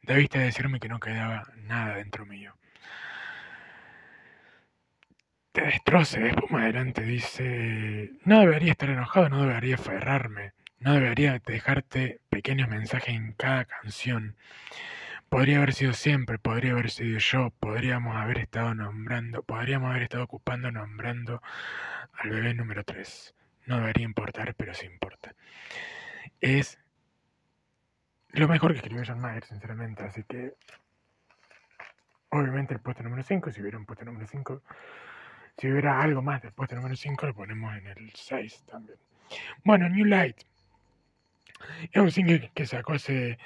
Debiste 0.02 0.38
decirme 0.38 0.80
que 0.80 0.88
no 0.88 0.98
quedaba 1.00 1.44
nada 1.56 1.96
dentro 1.96 2.24
mío 2.24 2.56
te 5.56 5.62
destroce. 5.62 6.20
Después 6.20 6.50
más 6.50 6.64
adelante 6.64 7.02
dice, 7.02 8.10
no 8.24 8.40
debería 8.40 8.72
estar 8.72 8.90
enojado, 8.90 9.30
no 9.30 9.46
debería 9.46 9.76
aferrarme, 9.76 10.52
no 10.80 10.92
debería 10.92 11.40
dejarte 11.46 12.20
pequeños 12.28 12.68
mensajes 12.68 13.14
en 13.14 13.32
cada 13.32 13.64
canción. 13.64 14.36
Podría 15.28 15.58
haber 15.58 15.74
sido 15.74 15.92
siempre, 15.92 16.38
podría 16.38 16.72
haber 16.72 16.90
sido 16.90 17.18
yo, 17.18 17.50
podríamos 17.60 18.16
haber 18.16 18.38
estado 18.38 18.74
nombrando, 18.74 19.42
podríamos 19.42 19.90
haber 19.90 20.04
estado 20.04 20.24
ocupando 20.24 20.70
nombrando 20.70 21.42
al 22.12 22.30
bebé 22.30 22.54
número 22.54 22.84
3. 22.84 23.34
No 23.66 23.78
debería 23.78 24.04
importar, 24.04 24.54
pero 24.54 24.72
sí 24.72 24.86
importa. 24.86 25.34
Es 26.40 26.78
lo 28.28 28.48
mejor 28.48 28.72
que 28.72 28.78
escribió 28.78 29.02
John 29.06 29.20
Mayer, 29.20 29.44
sinceramente, 29.44 30.04
así 30.04 30.22
que 30.24 30.54
obviamente 32.28 32.74
el 32.74 32.80
puesto 32.80 33.02
número 33.02 33.22
5, 33.22 33.50
si 33.50 33.60
hubiera 33.60 33.78
un 33.78 33.86
puesto 33.86 34.04
número 34.04 34.26
5, 34.26 34.62
si 35.58 35.70
hubiera 35.70 36.00
algo 36.00 36.22
más 36.22 36.42
del 36.42 36.52
número 36.72 36.96
5, 36.96 37.26
lo 37.26 37.34
ponemos 37.34 37.76
en 37.76 37.86
el 37.86 38.10
6 38.14 38.64
también. 38.66 38.98
Bueno, 39.64 39.88
New 39.88 40.04
Light. 40.04 40.36
Es 41.90 42.00
un 42.00 42.10
single 42.10 42.50
que 42.54 42.66
sacó 42.66 42.92
hace 42.92 43.38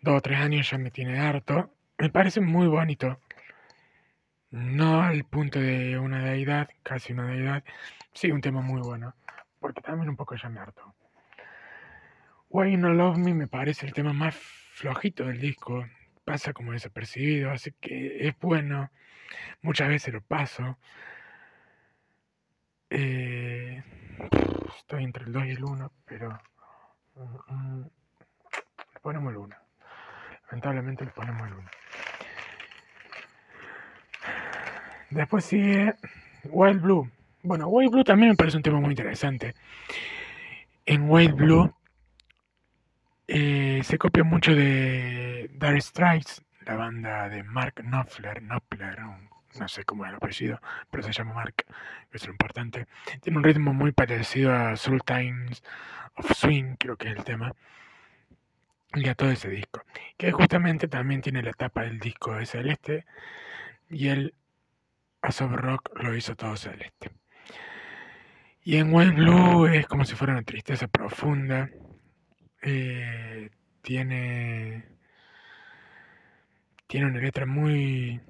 2 0.00 0.14
o 0.16 0.20
3 0.20 0.38
años, 0.38 0.70
ya 0.70 0.78
me 0.78 0.90
tiene 0.90 1.18
harto. 1.18 1.72
Me 1.98 2.10
parece 2.10 2.40
muy 2.40 2.66
bonito. 2.68 3.20
No 4.50 5.02
al 5.02 5.24
punto 5.24 5.58
de 5.60 5.98
una 5.98 6.24
deidad, 6.24 6.68
casi 6.82 7.12
una 7.12 7.26
deidad. 7.26 7.64
Sí, 8.12 8.30
un 8.30 8.40
tema 8.40 8.62
muy 8.62 8.80
bueno. 8.80 9.14
Porque 9.60 9.80
también 9.80 10.08
un 10.08 10.16
poco 10.16 10.36
ya 10.36 10.48
me 10.48 10.60
harto. 10.60 10.94
Why 12.48 12.72
You 12.72 12.78
No 12.78 12.94
Love 12.94 13.18
Me 13.18 13.34
me 13.34 13.46
parece 13.46 13.86
el 13.86 13.92
tema 13.92 14.12
más 14.12 14.34
flojito 14.34 15.26
del 15.26 15.40
disco. 15.40 15.86
Pasa 16.24 16.52
como 16.52 16.72
desapercibido, 16.72 17.50
así 17.50 17.72
que 17.80 18.26
es 18.28 18.38
bueno. 18.40 18.90
Muchas 19.62 19.88
veces 19.88 20.14
lo 20.14 20.22
paso. 20.22 20.78
Eh, 22.90 23.82
estoy 24.78 25.04
entre 25.04 25.24
el 25.24 25.32
2 25.32 25.44
y 25.46 25.50
el 25.50 25.64
1, 25.64 25.92
pero 26.06 26.40
mm, 27.16 27.54
mm, 27.54 27.90
ponemos 29.02 29.30
el 29.32 29.36
1. 29.38 29.67
Lamentablemente 30.50 31.04
le 31.04 31.10
ponemos 31.10 31.46
el 31.46 31.54
1. 31.54 31.70
Después 35.10 35.44
sigue 35.44 35.94
Wild 36.44 36.80
Blue. 36.82 37.10
Bueno, 37.42 37.68
Wild 37.68 37.92
Blue 37.92 38.04
también 38.04 38.30
me 38.30 38.36
parece 38.36 38.56
un 38.56 38.62
tema 38.62 38.80
muy 38.80 38.90
interesante. 38.90 39.54
En 40.86 41.08
Wild 41.10 41.34
Blue 41.34 41.74
Eh, 43.30 43.80
se 43.84 43.98
copia 43.98 44.24
mucho 44.24 44.54
de 44.54 45.50
Dire 45.52 45.80
Strikes, 45.82 46.40
la 46.64 46.76
banda 46.76 47.28
de 47.28 47.42
Mark 47.42 47.74
Knopfler, 47.82 48.40
Knopfler, 48.40 48.98
no 49.58 49.68
sé 49.68 49.84
cómo 49.84 50.04
es 50.04 50.10
el 50.10 50.16
apellido, 50.16 50.60
pero 50.90 51.02
se 51.02 51.12
llama 51.12 51.34
Mark, 51.34 51.54
que 52.10 52.16
es 52.16 52.24
lo 52.26 52.32
importante. 52.32 52.86
Tiene 53.20 53.38
un 53.38 53.44
ritmo 53.44 53.74
muy 53.74 53.92
parecido 53.92 54.54
a 54.54 54.76
Sultans 54.76 55.62
of 56.14 56.32
Swing, 56.32 56.76
creo 56.78 56.96
que 56.96 57.10
es 57.10 57.16
el 57.16 57.24
tema, 57.24 57.52
y 58.94 59.08
a 59.08 59.14
todo 59.14 59.30
ese 59.30 59.48
disco, 59.48 59.82
que 60.16 60.32
justamente 60.32 60.88
también 60.88 61.20
tiene 61.20 61.42
la 61.42 61.52
tapa 61.52 61.82
del 61.82 61.98
disco 61.98 62.34
de 62.34 62.46
Celeste, 62.46 63.06
y 63.90 64.08
el 64.08 64.34
Asob 65.22 65.52
Rock 65.52 65.90
lo 66.00 66.14
hizo 66.14 66.36
todo 66.36 66.56
Celeste. 66.56 67.10
Y 68.62 68.76
en 68.76 68.92
Wild 68.92 69.14
Blue 69.14 69.66
es 69.66 69.86
como 69.86 70.04
si 70.04 70.14
fuera 70.14 70.34
una 70.34 70.42
tristeza 70.42 70.88
profunda. 70.88 71.70
Eh, 72.60 73.50
tiene 73.82 74.84
tiene 76.86 77.06
una 77.06 77.20
letra 77.20 77.46
muy 77.46 78.20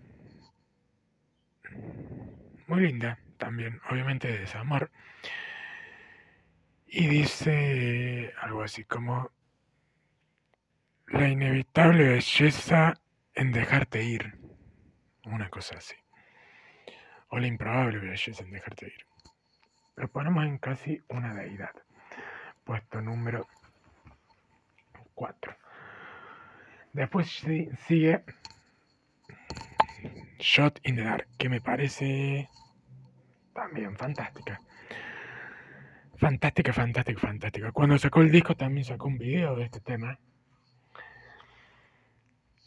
muy 2.69 2.81
linda 2.83 3.19
también, 3.37 3.81
obviamente 3.91 4.29
de 4.29 4.39
desamor. 4.39 4.91
Y 6.87 7.07
dice 7.09 8.33
algo 8.41 8.63
así 8.63 8.85
como 8.85 9.31
la 11.11 11.29
inevitable 11.29 12.05
belleza 12.09 12.95
en 13.35 13.53
dejarte 13.53 14.03
ir, 14.03 14.39
una 15.25 15.49
cosa 15.49 15.77
así. 15.79 15.95
O 17.29 17.39
la 17.39 17.47
improbable 17.47 17.99
belleza 17.99 18.43
en 18.43 18.51
dejarte 18.51 18.87
ir. 18.87 19.07
Lo 19.97 20.09
ponemos 20.09 20.45
en 20.45 20.59
casi 20.59 21.03
una 21.09 21.35
deidad. 21.35 21.73
Puesto 22.65 23.01
número 23.01 23.47
4. 25.15 25.57
Después 26.93 27.29
sigue 27.87 28.25
Shot 30.39 30.81
in 30.85 30.97
the 30.97 31.03
Dark, 31.03 31.27
que 31.39 31.49
me 31.49 31.61
parece 31.61 32.49
también 33.55 33.97
fantástica. 33.97 34.61
Fantástica, 36.17 36.73
fantástica, 36.73 37.21
fantástica. 37.21 37.73
Cuando 37.73 37.99
sacó 37.99 38.21
el 38.21 38.31
disco 38.31 38.55
también 38.57 38.85
sacó 38.85 39.09
un 39.09 39.19
video 39.19 39.57
de 39.57 39.65
este 39.65 39.81
tema. 39.81 40.19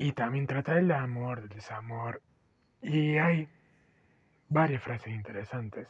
Y 0.01 0.13
también 0.13 0.47
trata 0.47 0.73
del 0.73 0.91
amor, 0.91 1.41
del 1.41 1.49
desamor. 1.49 2.21
Y 2.81 3.17
hay 3.17 3.47
varias 4.49 4.81
frases 4.81 5.13
interesantes 5.13 5.87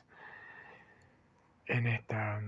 en 1.66 1.88
esta 1.88 2.41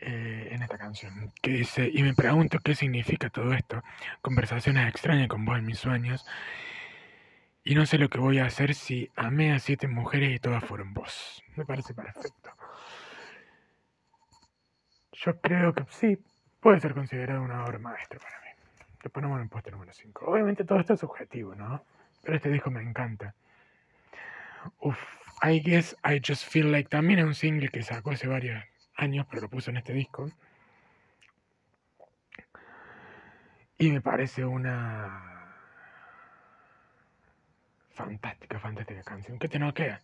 Eh, 0.00 0.50
en 0.52 0.62
esta 0.62 0.78
canción, 0.78 1.32
que 1.42 1.50
dice, 1.50 1.90
y 1.92 2.04
me 2.04 2.14
pregunto 2.14 2.60
qué 2.60 2.76
significa 2.76 3.30
todo 3.30 3.52
esto, 3.52 3.82
conversaciones 4.22 4.88
extrañas 4.88 5.26
con 5.26 5.44
vos 5.44 5.58
en 5.58 5.66
mis 5.66 5.80
sueños, 5.80 6.24
y 7.64 7.74
no 7.74 7.84
sé 7.84 7.98
lo 7.98 8.08
que 8.08 8.18
voy 8.18 8.38
a 8.38 8.46
hacer 8.46 8.74
si 8.74 9.10
amé 9.16 9.52
a 9.52 9.58
siete 9.58 9.88
mujeres 9.88 10.36
y 10.36 10.38
todas 10.38 10.64
fueron 10.64 10.94
vos. 10.94 11.42
Me 11.56 11.64
parece 11.64 11.94
perfecto. 11.94 12.50
Yo 15.12 15.40
creo 15.40 15.74
que 15.74 15.84
sí, 15.90 16.16
puede 16.60 16.80
ser 16.80 16.94
considerado 16.94 17.42
una 17.42 17.64
obra 17.64 17.78
maestra 17.78 18.18
para 18.18 18.40
mí. 18.40 18.48
Lo 19.02 19.10
ponemos 19.10 19.36
en 19.36 19.42
el 19.44 19.48
puesto 19.48 19.70
número 19.70 19.92
5. 19.92 20.24
Obviamente 20.26 20.64
todo 20.64 20.80
esto 20.80 20.94
es 20.94 21.00
subjetivo, 21.00 21.54
¿no? 21.54 21.84
Pero 22.22 22.36
este 22.36 22.50
disco 22.50 22.70
me 22.70 22.82
encanta. 22.82 23.34
Uf, 24.80 24.98
I 25.42 25.60
guess 25.60 25.96
I 26.04 26.20
just 26.26 26.44
feel 26.44 26.70
like 26.72 26.88
también 26.88 27.20
es 27.20 27.24
un 27.24 27.34
single 27.34 27.68
que 27.68 27.82
sacó 27.82 28.10
hace 28.10 28.26
varios 28.26 28.62
años, 28.96 29.26
pero 29.30 29.42
lo 29.42 29.48
puso 29.48 29.70
en 29.70 29.76
este 29.76 29.92
disco. 29.92 30.30
Y 33.78 33.92
me 33.92 34.00
parece 34.00 34.44
una 34.44 35.54
fantástica, 37.90 38.58
fantástica 38.58 39.02
canción 39.02 39.38
que 39.38 39.48
te 39.48 39.60
noquea. 39.60 40.00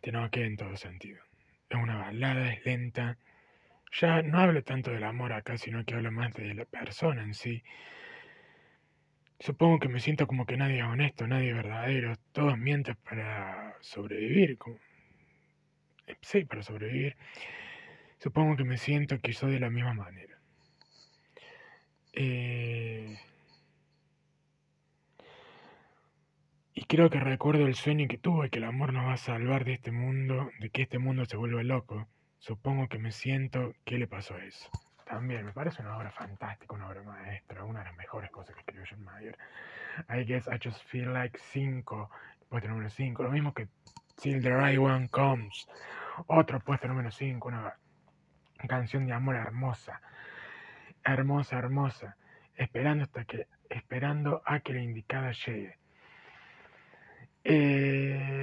Te 0.00 0.12
noquea 0.12 0.46
en 0.46 0.56
todo 0.56 0.76
sentido. 0.76 1.20
Es 1.68 1.76
una 1.76 1.96
balada, 1.96 2.52
es 2.52 2.64
lenta. 2.64 3.18
Ya 4.00 4.20
no 4.22 4.40
hablo 4.40 4.62
tanto 4.62 4.90
del 4.90 5.04
amor 5.04 5.32
acá, 5.32 5.56
sino 5.56 5.84
que 5.84 5.94
hablo 5.94 6.12
más 6.12 6.34
de 6.34 6.54
la 6.54 6.66
persona 6.66 7.22
en 7.22 7.32
sí. 7.32 7.62
Supongo 9.40 9.78
que 9.78 9.88
me 9.88 10.00
siento 10.00 10.26
como 10.26 10.44
que 10.44 10.56
nadie 10.56 10.78
es 10.78 10.84
honesto, 10.84 11.26
nadie 11.26 11.50
es 11.50 11.56
verdadero. 11.56 12.14
Todos 12.32 12.58
mienten 12.58 12.96
para 12.96 13.76
sobrevivir. 13.80 14.58
Sí, 16.20 16.44
para 16.44 16.62
sobrevivir. 16.62 17.16
Supongo 18.18 18.56
que 18.56 18.64
me 18.64 18.76
siento 18.76 19.18
que 19.20 19.32
soy 19.32 19.52
de 19.52 19.60
la 19.60 19.70
misma 19.70 19.94
manera. 19.94 20.38
Eh, 22.12 23.18
y 26.74 26.84
creo 26.84 27.08
que 27.10 27.20
recuerdo 27.20 27.66
el 27.66 27.74
sueño 27.74 28.08
que 28.08 28.18
tuve, 28.18 28.50
que 28.50 28.58
el 28.58 28.64
amor 28.64 28.92
nos 28.92 29.06
va 29.06 29.14
a 29.14 29.18
salvar 29.18 29.64
de 29.64 29.74
este 29.74 29.90
mundo, 29.90 30.50
de 30.60 30.70
que 30.70 30.82
este 30.82 30.98
mundo 30.98 31.24
se 31.24 31.36
vuelva 31.36 31.62
loco. 31.62 32.08
Supongo 32.38 32.88
que 32.88 32.98
me 32.98 33.12
siento 33.12 33.74
¿qué 33.84 33.98
le 33.98 34.06
pasó 34.06 34.34
a 34.34 34.44
eso. 34.44 34.70
También 35.04 35.44
me 35.44 35.52
parece 35.52 35.82
una 35.82 35.96
obra 35.96 36.10
fantástica, 36.10 36.74
una 36.74 36.88
obra 36.88 37.02
maestra, 37.02 37.64
una 37.64 37.80
de 37.80 37.86
las 37.86 37.96
mejores 37.96 38.30
cosas 38.30 38.54
que 38.54 38.60
escribió 38.60 38.84
John 38.88 39.04
Mayer. 39.04 39.38
I 40.08 40.24
guess 40.24 40.48
I 40.48 40.58
just 40.62 40.82
feel 40.84 41.12
like 41.12 41.38
5, 41.38 42.10
puesto 42.48 42.68
número 42.68 42.90
5, 42.90 43.22
lo 43.22 43.30
mismo 43.30 43.54
que 43.54 43.68
Till 44.20 44.42
the 44.42 44.54
Right 44.54 44.78
One 44.78 45.08
Comes, 45.08 45.68
otro 46.26 46.60
puesto 46.60 46.88
número 46.88 47.10
5, 47.10 47.48
una 47.48 47.76
canción 48.66 49.06
de 49.06 49.12
amor 49.12 49.36
hermosa, 49.36 50.00
hermosa, 51.04 51.58
hermosa, 51.58 52.16
esperando 52.56 53.04
hasta 53.04 53.24
que, 53.24 53.46
esperando 53.68 54.42
a 54.44 54.60
que 54.60 54.72
la 54.72 54.82
indicada 54.82 55.32
llegue. 55.32 55.78
Eh, 57.44 58.35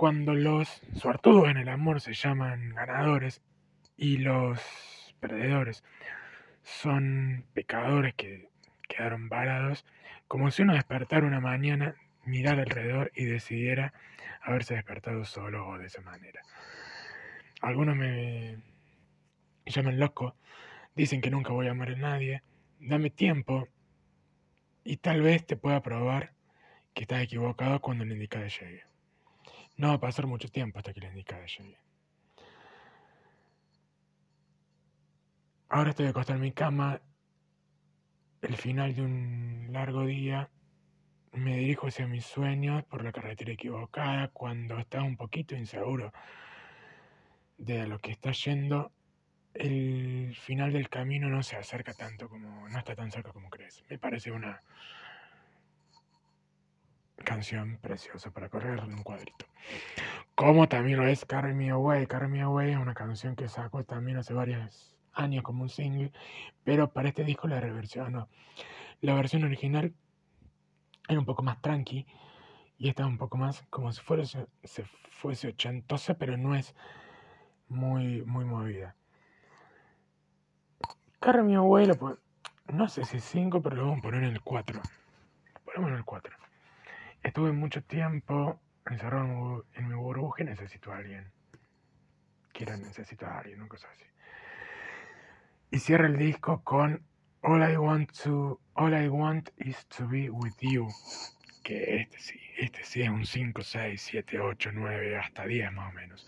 cuando 0.00 0.32
los 0.32 0.80
suertudos 0.94 1.50
en 1.50 1.58
el 1.58 1.68
amor 1.68 2.00
se 2.00 2.14
llaman 2.14 2.70
ganadores 2.70 3.42
y 3.98 4.16
los 4.16 4.58
perdedores 5.20 5.84
son 6.62 7.44
pecadores 7.52 8.14
que 8.14 8.48
quedaron 8.88 9.28
varados, 9.28 9.84
como 10.26 10.50
si 10.50 10.62
uno 10.62 10.72
despertara 10.72 11.26
una 11.26 11.40
mañana, 11.40 11.96
mirara 12.24 12.62
alrededor 12.62 13.12
y 13.14 13.26
decidiera 13.26 13.92
haberse 14.40 14.72
despertado 14.72 15.26
solo 15.26 15.68
o 15.68 15.76
de 15.76 15.88
esa 15.88 16.00
manera. 16.00 16.40
Algunos 17.60 17.94
me, 17.94 18.56
llaman 19.66 20.00
loco, 20.00 20.34
dicen 20.96 21.20
que 21.20 21.30
nunca 21.30 21.52
voy 21.52 21.68
a 21.68 21.72
amar 21.72 21.90
a 21.90 21.96
nadie, 21.96 22.42
dame 22.78 23.10
tiempo 23.10 23.68
y 24.82 24.96
tal 24.96 25.20
vez 25.20 25.44
te 25.44 25.56
pueda 25.56 25.82
probar 25.82 26.32
que 26.94 27.02
estás 27.02 27.22
equivocado 27.22 27.82
cuando 27.82 28.06
la 28.06 28.14
indicada 28.14 28.46
llegue. 28.46 28.89
No 29.80 29.88
va 29.88 29.94
a 29.94 30.00
pasar 30.00 30.26
mucho 30.26 30.50
tiempo 30.50 30.78
hasta 30.78 30.92
que 30.92 31.00
la 31.00 31.08
indicada 31.08 31.46
llegue. 31.46 31.78
Ahora 35.70 35.88
estoy 35.88 36.06
acostado 36.06 36.36
en 36.36 36.42
mi 36.42 36.52
cama, 36.52 37.00
el 38.42 38.56
final 38.58 38.94
de 38.94 39.00
un 39.00 39.68
largo 39.70 40.04
día, 40.04 40.50
me 41.32 41.56
dirijo 41.56 41.86
hacia 41.86 42.06
mis 42.06 42.26
sueños 42.26 42.84
por 42.84 43.02
la 43.02 43.10
carretera 43.10 43.52
equivocada 43.52 44.28
cuando 44.28 44.78
estás 44.78 45.02
un 45.02 45.16
poquito 45.16 45.54
inseguro 45.56 46.12
de 47.56 47.86
lo 47.86 47.98
que 48.00 48.10
está 48.10 48.32
yendo 48.32 48.92
el 49.54 50.36
final 50.36 50.74
del 50.74 50.90
camino 50.90 51.30
no 51.30 51.42
se 51.42 51.56
acerca 51.56 51.94
tanto 51.94 52.28
como, 52.28 52.68
no 52.68 52.78
está 52.78 52.94
tan 52.94 53.10
cerca 53.10 53.32
como 53.32 53.48
crees. 53.48 53.82
Me 53.88 53.98
parece 53.98 54.30
una 54.30 54.62
preciosa 57.80 58.30
para 58.30 58.48
correr 58.48 58.78
en 58.78 58.94
un 58.94 59.02
cuadrito. 59.02 59.46
Como 60.34 60.68
también 60.68 60.98
lo 60.98 61.06
es 61.06 61.24
Carry 61.24 61.54
Me 61.54 61.70
Away. 61.70 62.06
Carry 62.06 62.28
Me 62.28 62.42
Away 62.42 62.72
es 62.72 62.78
una 62.78 62.94
canción 62.94 63.36
que 63.36 63.48
sacó 63.48 63.84
también 63.84 64.18
hace 64.18 64.34
varios 64.34 64.96
años 65.12 65.42
como 65.42 65.62
un 65.62 65.68
single, 65.68 66.12
pero 66.64 66.92
para 66.92 67.08
este 67.08 67.24
disco 67.24 67.48
la 67.48 67.60
reversionó. 67.60 68.28
La 69.00 69.14
versión 69.14 69.44
original 69.44 69.94
era 71.08 71.18
un 71.18 71.26
poco 71.26 71.42
más 71.42 71.60
tranqui 71.60 72.06
y 72.78 72.88
esta 72.88 73.02
es 73.02 73.08
un 73.08 73.18
poco 73.18 73.36
más 73.36 73.64
como 73.70 73.92
si 73.92 74.00
fuese, 74.00 74.46
se 74.62 74.84
fuese 75.10 75.48
ochentosa, 75.48 76.14
pero 76.14 76.36
no 76.36 76.54
es 76.54 76.74
muy, 77.68 78.22
muy 78.22 78.44
movida. 78.44 78.96
Carre 81.18 81.42
mi 81.42 81.54
abuelo, 81.54 81.94
pues, 81.96 82.16
no 82.72 82.88
sé 82.88 83.04
si 83.04 83.20
5, 83.20 83.60
pero 83.60 83.76
lo 83.76 83.82
vamos 83.82 83.98
a 83.98 84.02
poner 84.02 84.24
en 84.24 84.32
el 84.32 84.40
4. 84.40 84.80
Ponemos 85.64 85.90
en 85.90 85.96
el 85.96 86.04
4. 86.04 86.36
Estuve 87.22 87.52
mucho 87.52 87.82
tiempo 87.84 88.60
encerrado 88.86 89.66
en 89.74 89.88
mi 89.88 89.94
burbuja 89.94 90.42
y 90.42 90.46
necesito 90.46 90.92
a 90.92 90.98
alguien. 90.98 91.30
Quiero 92.52 92.76
necesitar 92.76 93.30
a 93.30 93.38
alguien, 93.38 93.60
una 93.60 93.68
cosa 93.68 93.88
así. 93.90 94.04
Y 95.70 95.78
cierra 95.78 96.06
el 96.06 96.16
disco 96.16 96.62
con 96.64 97.02
All 97.42 97.62
I 97.70 97.76
want 97.76 98.10
to, 98.24 98.60
All 98.74 98.94
I 98.94 99.08
want 99.08 99.50
is 99.56 99.86
to 99.96 100.06
be 100.08 100.28
with 100.30 100.56
you. 100.60 100.88
Que 101.62 102.00
este 102.00 102.18
sí, 102.18 102.40
este 102.58 102.82
sí 102.84 103.02
es 103.02 103.10
un 103.10 103.24
5, 103.26 103.62
6, 103.62 104.00
7, 104.02 104.40
8, 104.40 104.70
9, 104.72 105.18
hasta 105.18 105.46
10 105.46 105.72
más 105.72 105.90
o 105.90 105.94
menos. 105.94 106.26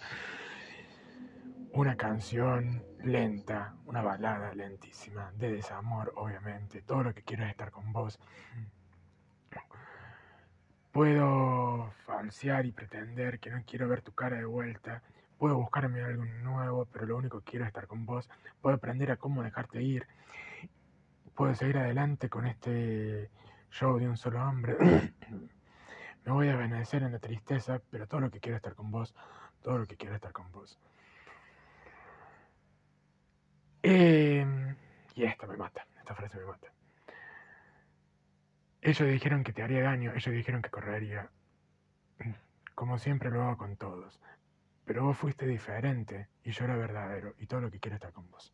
una 1.75 1.97
canción 1.97 2.85
lenta, 3.03 3.75
una 3.87 4.03
balada 4.03 4.55
lentísima, 4.55 5.33
de 5.33 5.53
desamor, 5.53 6.13
obviamente. 6.17 6.83
Todo 6.83 7.03
lo 7.03 7.15
que 7.15 7.23
quiero 7.23 7.45
es 7.45 7.51
estar 7.51 7.71
con 7.71 7.93
vos. 7.93 8.19
Puedo 10.93 11.91
falsear 12.05 12.67
y 12.67 12.73
pretender 12.73 13.41
que 13.41 13.51
no 13.51 13.63
quiero 13.65 13.89
ver 13.89 14.03
tu 14.03 14.13
cara 14.13 14.37
de 14.37 14.45
vuelta. 14.45 15.03
Puedo 15.39 15.57
buscarme 15.57 16.03
algo 16.03 16.25
nuevo, 16.25 16.85
pero 16.85 17.07
lo 17.07 17.17
único 17.17 17.41
que 17.41 17.53
quiero 17.53 17.65
es 17.65 17.69
estar 17.69 17.87
con 17.87 18.05
vos. 18.05 18.29
Puedo 18.61 18.77
aprender 18.77 19.11
a 19.11 19.17
cómo 19.17 19.43
dejarte 19.43 19.83
ir. 19.83 20.07
Puedo 21.35 21.55
seguir 21.55 21.79
adelante 21.79 22.29
con 22.29 22.47
este 22.47 23.31
show 23.71 23.99
de 23.99 24.07
un 24.07 24.19
solo 24.19 24.47
hombre. 24.47 24.77
Me 26.25 26.33
voy 26.33 26.49
a 26.51 26.57
benecer 26.57 27.03
en 27.03 27.13
la 27.13 27.19
tristeza, 27.19 27.81
pero 27.91 28.07
todo 28.07 28.21
lo 28.21 28.31
que 28.31 28.39
quiero 28.39 28.57
es 28.57 28.61
estar 28.61 28.75
con 28.75 28.91
vos. 28.91 29.15
Todo 29.63 29.79
lo 29.79 29.87
que 29.87 29.97
quiero 29.97 30.15
es 30.15 30.19
estar 30.19 30.33
con 30.33 30.53
vos. 30.53 30.79
Em, 33.83 34.77
y 35.15 35.25
esta 35.25 35.47
me 35.47 35.57
mata, 35.57 35.87
esta 35.99 36.15
frase 36.15 36.39
me 36.39 36.45
mata. 36.45 36.69
Ellos 38.83 39.09
dijeron 39.09 39.45
que 39.45 39.53
te 39.53 39.63
haría 39.63 39.83
daño, 39.83 40.13
ellos 40.13 40.35
dijeron 40.35 40.61
que 40.61 40.69
correría. 40.69 41.31
Como 42.75 42.99
siempre 42.99 43.31
lo 43.31 43.43
hago 43.43 43.57
con 43.57 43.77
todos. 43.77 44.21
Pero 44.85 45.05
vos 45.05 45.17
fuiste 45.17 45.47
diferente 45.47 46.27
y 46.43 46.51
yo 46.51 46.65
era 46.65 46.77
verdadero 46.77 47.35
y 47.39 47.47
todo 47.47 47.61
lo 47.61 47.71
que 47.71 47.79
quiero 47.79 47.95
es 47.95 48.03
estar 48.03 48.13
con 48.13 48.29
vos. 48.31 48.53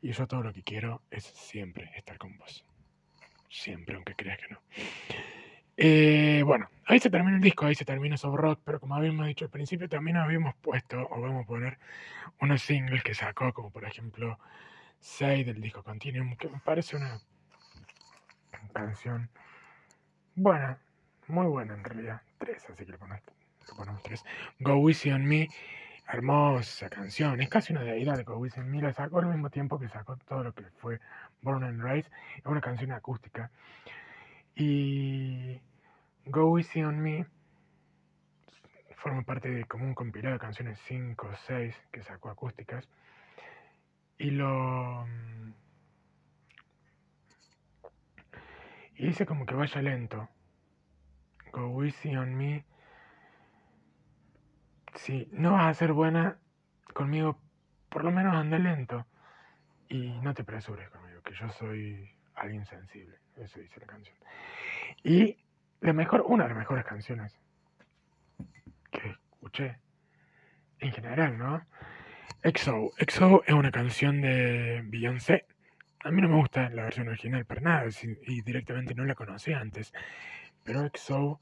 Y 0.00 0.12
yo 0.12 0.28
todo 0.28 0.44
lo 0.44 0.52
que 0.52 0.62
quiero 0.62 1.02
es 1.10 1.24
siempre 1.24 1.90
estar 1.96 2.16
con 2.16 2.38
vos. 2.38 2.64
Siempre, 3.50 3.96
aunque 3.96 4.14
creas 4.14 4.38
que 4.38 4.54
no. 4.54 4.60
Eh, 5.76 6.42
bueno, 6.44 6.68
ahí 6.86 7.00
se 7.00 7.10
termina 7.10 7.36
el 7.36 7.42
disco, 7.42 7.66
ahí 7.66 7.74
se 7.74 7.84
termina 7.84 8.16
Soft 8.16 8.36
Rock, 8.36 8.60
pero 8.64 8.78
como 8.78 8.94
habíamos 8.94 9.26
dicho 9.26 9.46
al 9.46 9.50
principio, 9.50 9.88
también 9.88 10.16
habíamos 10.16 10.54
puesto, 10.56 11.08
o 11.10 11.20
vamos 11.20 11.42
a 11.42 11.46
poner, 11.46 11.78
unos 12.40 12.62
singles 12.62 13.02
que 13.02 13.14
sacó, 13.14 13.52
como 13.52 13.70
por 13.70 13.84
ejemplo 13.84 14.38
6 15.00 15.44
del 15.46 15.60
disco 15.60 15.82
Continuum, 15.82 16.36
que 16.36 16.48
me 16.48 16.60
parece 16.60 16.96
una 16.96 17.18
canción 18.72 19.28
buena, 20.34 20.78
muy 21.28 21.46
buena 21.46 21.74
en 21.74 21.84
realidad, 21.84 22.22
3, 22.38 22.70
así 22.70 22.84
que 22.84 22.92
le 22.92 22.98
ponemos, 22.98 23.22
3. 24.02 24.24
Go 24.60 24.88
Easy 24.88 25.10
on 25.10 25.24
Me, 25.24 25.48
hermosa 26.08 26.88
canción, 26.90 27.40
es 27.40 27.48
casi 27.48 27.72
una 27.72 27.82
deidad 27.82 28.16
de 28.16 28.24
Go 28.24 28.44
Easy 28.44 28.60
on 28.60 28.70
Me, 28.70 28.82
la 28.82 28.92
sacó 28.92 29.18
al 29.18 29.26
mismo 29.26 29.50
tiempo 29.50 29.78
que 29.78 29.88
sacó 29.88 30.16
todo 30.16 30.42
lo 30.42 30.52
que 30.54 30.64
fue 30.80 31.00
Born 31.42 31.64
and 31.64 31.82
Raised, 31.82 32.10
es 32.36 32.46
una 32.46 32.60
canción 32.60 32.92
acústica. 32.92 33.50
Y 34.54 35.60
Go 36.26 36.58
Easy 36.58 36.82
on 36.82 37.00
Me 37.00 37.26
forma 39.04 39.22
parte 39.22 39.50
de 39.50 39.64
como 39.64 39.84
un 39.84 39.94
compilado 39.94 40.32
de 40.32 40.40
canciones 40.40 40.80
5 40.86 41.26
o 41.26 41.36
6 41.46 41.74
que 41.92 42.02
sacó 42.02 42.30
acústicas. 42.30 42.88
Y 44.16 44.30
lo. 44.30 45.06
Y 48.96 49.06
dice 49.06 49.26
como 49.26 49.46
que 49.46 49.54
vaya 49.54 49.82
lento. 49.82 50.28
Go 51.52 51.84
easy 51.84 52.16
on 52.16 52.34
me. 52.36 52.64
Si 54.94 55.28
no 55.32 55.52
vas 55.52 55.66
a 55.66 55.74
ser 55.74 55.92
buena 55.92 56.38
conmigo, 56.92 57.38
por 57.88 58.04
lo 58.04 58.10
menos 58.10 58.34
anda 58.34 58.58
lento. 58.58 59.06
Y 59.88 60.18
no 60.20 60.34
te 60.34 60.42
apresures 60.42 60.88
conmigo, 60.90 61.22
que 61.22 61.34
yo 61.34 61.48
soy 61.50 62.10
alguien 62.34 62.64
sensible. 62.66 63.18
Eso 63.36 63.60
dice 63.60 63.80
la 63.80 63.86
canción. 63.86 64.16
Y 65.02 65.36
la 65.80 65.92
mejor, 65.92 66.24
una 66.26 66.44
de 66.44 66.50
las 66.50 66.58
mejores 66.58 66.84
canciones 66.84 67.38
que 68.90 69.08
escuché 69.08 69.78
en 70.78 70.92
general, 70.92 71.36
¿no? 71.36 71.66
EXO. 72.42 72.92
EXO 72.98 73.42
es 73.46 73.54
una 73.54 73.70
canción 73.70 74.20
de 74.20 74.82
Beyoncé. 74.84 75.46
A 76.04 76.10
mí 76.10 76.20
no 76.20 76.28
me 76.28 76.36
gusta 76.36 76.68
la 76.68 76.82
versión 76.82 77.08
original 77.08 77.46
para 77.46 77.62
nada 77.62 77.84
y 78.26 78.42
directamente 78.42 78.94
no 78.94 79.06
la 79.06 79.14
conocí 79.14 79.54
antes. 79.54 79.90
Pero 80.62 80.84
EXO. 80.84 81.40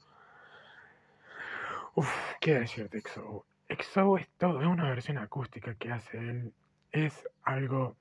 Uf, 1.95 2.09
¿qué 2.39 2.59
decirte 2.59 2.99
EXO? 2.99 3.45
EXO 3.67 4.17
es 4.17 4.29
todo, 4.37 4.61
es 4.61 4.67
una 4.67 4.89
versión 4.89 5.17
acústica 5.17 5.75
que 5.75 5.91
hace 5.91 6.17
él. 6.17 6.53
Es 6.93 7.27
algo. 7.43 7.97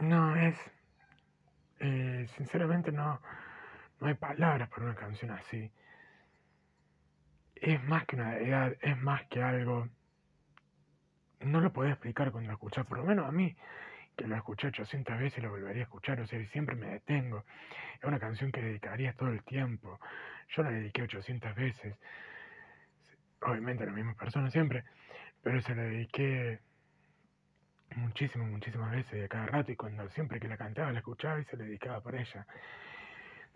No, 0.00 0.36
es 0.36 0.56
eh, 1.80 2.28
sinceramente 2.36 2.92
no, 2.92 3.20
no 3.98 4.06
hay 4.06 4.14
palabras 4.14 4.68
para 4.68 4.84
una 4.84 4.94
canción 4.94 5.32
así. 5.32 5.72
Es 7.56 7.82
más 7.82 8.06
que 8.06 8.14
una 8.14 8.36
edad, 8.38 8.76
es 8.80 8.96
más 8.98 9.24
que 9.24 9.42
algo. 9.42 9.88
No 11.40 11.60
lo 11.60 11.72
podía 11.72 11.90
explicar 11.92 12.30
cuando 12.30 12.50
lo 12.50 12.54
escuché, 12.54 12.84
por 12.84 12.98
lo 12.98 13.04
menos 13.04 13.26
a 13.26 13.32
mí, 13.32 13.56
que 14.22 14.28
lo 14.28 14.36
escuché 14.36 14.68
800 14.68 15.18
veces 15.18 15.38
y 15.38 15.40
lo 15.40 15.50
volvería 15.50 15.82
a 15.82 15.84
escuchar, 15.84 16.20
o 16.20 16.26
sea, 16.28 16.38
siempre 16.50 16.76
me 16.76 16.86
detengo. 16.86 17.44
Es 17.96 18.04
una 18.04 18.20
canción 18.20 18.52
que 18.52 18.62
dedicaría 18.62 19.14
todo 19.14 19.30
el 19.30 19.42
tiempo. 19.42 19.98
Yo 20.54 20.62
la 20.62 20.70
dediqué 20.70 21.02
800 21.02 21.54
veces, 21.56 21.96
obviamente 23.40 23.82
a 23.82 23.86
la 23.86 23.92
misma 23.92 24.14
persona 24.14 24.48
siempre, 24.52 24.84
pero 25.42 25.60
se 25.62 25.74
la 25.74 25.82
dediqué 25.82 26.60
muchísimas, 27.96 28.48
muchísimas 28.48 28.92
veces 28.92 29.22
de 29.22 29.28
cada 29.28 29.46
rato 29.46 29.72
y 29.72 29.76
cuando 29.76 30.08
siempre 30.10 30.38
que 30.38 30.46
la 30.46 30.56
cantaba 30.56 30.92
la 30.92 31.00
escuchaba 31.00 31.40
y 31.40 31.44
se 31.46 31.56
le 31.56 31.64
dedicaba 31.64 32.00
por 32.00 32.14
ella. 32.14 32.46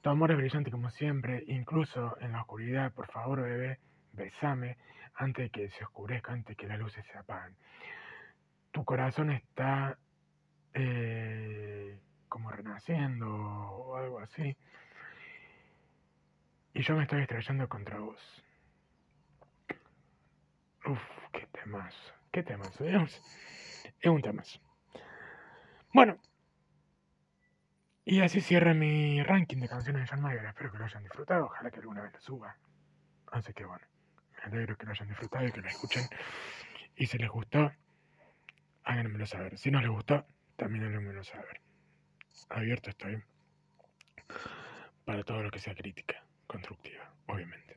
Tu 0.02 0.10
amor 0.10 0.32
es 0.32 0.36
brillante 0.36 0.72
como 0.72 0.90
siempre, 0.90 1.44
incluso 1.46 2.16
en 2.20 2.32
la 2.32 2.40
oscuridad, 2.40 2.92
por 2.92 3.06
favor 3.12 3.42
bebé, 3.42 3.78
besame 4.12 4.78
antes 5.14 5.44
de 5.44 5.50
que 5.50 5.68
se 5.70 5.84
oscurezca, 5.84 6.32
antes 6.32 6.48
de 6.48 6.56
que 6.56 6.66
las 6.66 6.80
luces 6.80 7.04
se 7.06 7.16
apaguen. 7.16 7.54
Tu 8.72 8.84
corazón 8.84 9.30
está 9.30 9.96
eh, 10.76 11.98
como 12.28 12.50
renaciendo 12.50 13.28
o 13.28 13.96
algo 13.96 14.18
así. 14.20 14.56
Y 16.74 16.82
yo 16.82 16.94
me 16.94 17.04
estoy 17.04 17.22
estrellando 17.22 17.68
contra 17.68 17.98
vos. 17.98 18.44
Uf, 20.84 21.00
qué 21.32 21.46
temas, 21.46 21.94
qué 22.30 22.42
temas. 22.42 22.78
Es 22.80 24.10
un 24.10 24.20
tema. 24.20 24.42
Bueno, 25.94 26.18
y 28.04 28.20
así 28.20 28.42
cierra 28.42 28.74
mi 28.74 29.22
ranking 29.22 29.56
de 29.56 29.68
canciones 29.68 30.02
de 30.02 30.08
John 30.08 30.20
Mayer. 30.20 30.44
Espero 30.44 30.70
que 30.70 30.78
lo 30.78 30.84
hayan 30.84 31.02
disfrutado. 31.02 31.46
Ojalá 31.46 31.70
que 31.70 31.80
alguna 31.80 32.02
vez 32.02 32.12
lo 32.12 32.20
suba. 32.20 32.56
Así 33.32 33.52
que 33.54 33.64
bueno, 33.64 33.84
me 34.36 34.42
alegro 34.44 34.76
que 34.76 34.84
lo 34.84 34.92
hayan 34.92 35.08
disfrutado 35.08 35.46
y 35.46 35.52
que 35.52 35.62
lo 35.62 35.68
escuchen. 35.68 36.04
Y 36.94 37.06
si 37.06 37.16
les 37.18 37.30
gustó, 37.30 37.72
háganmelo 38.84 39.26
saber. 39.26 39.58
Si 39.58 39.70
no 39.70 39.80
les 39.80 39.90
gustó, 39.90 40.26
también 40.56 40.84
háganmelo 40.84 41.22
saber. 41.24 41.60
Abierto 42.48 42.90
estoy 42.90 43.22
para 45.04 45.22
todo 45.22 45.42
lo 45.42 45.50
que 45.50 45.58
sea 45.58 45.74
crítica 45.74 46.24
constructiva, 46.46 47.14
obviamente. 47.26 47.75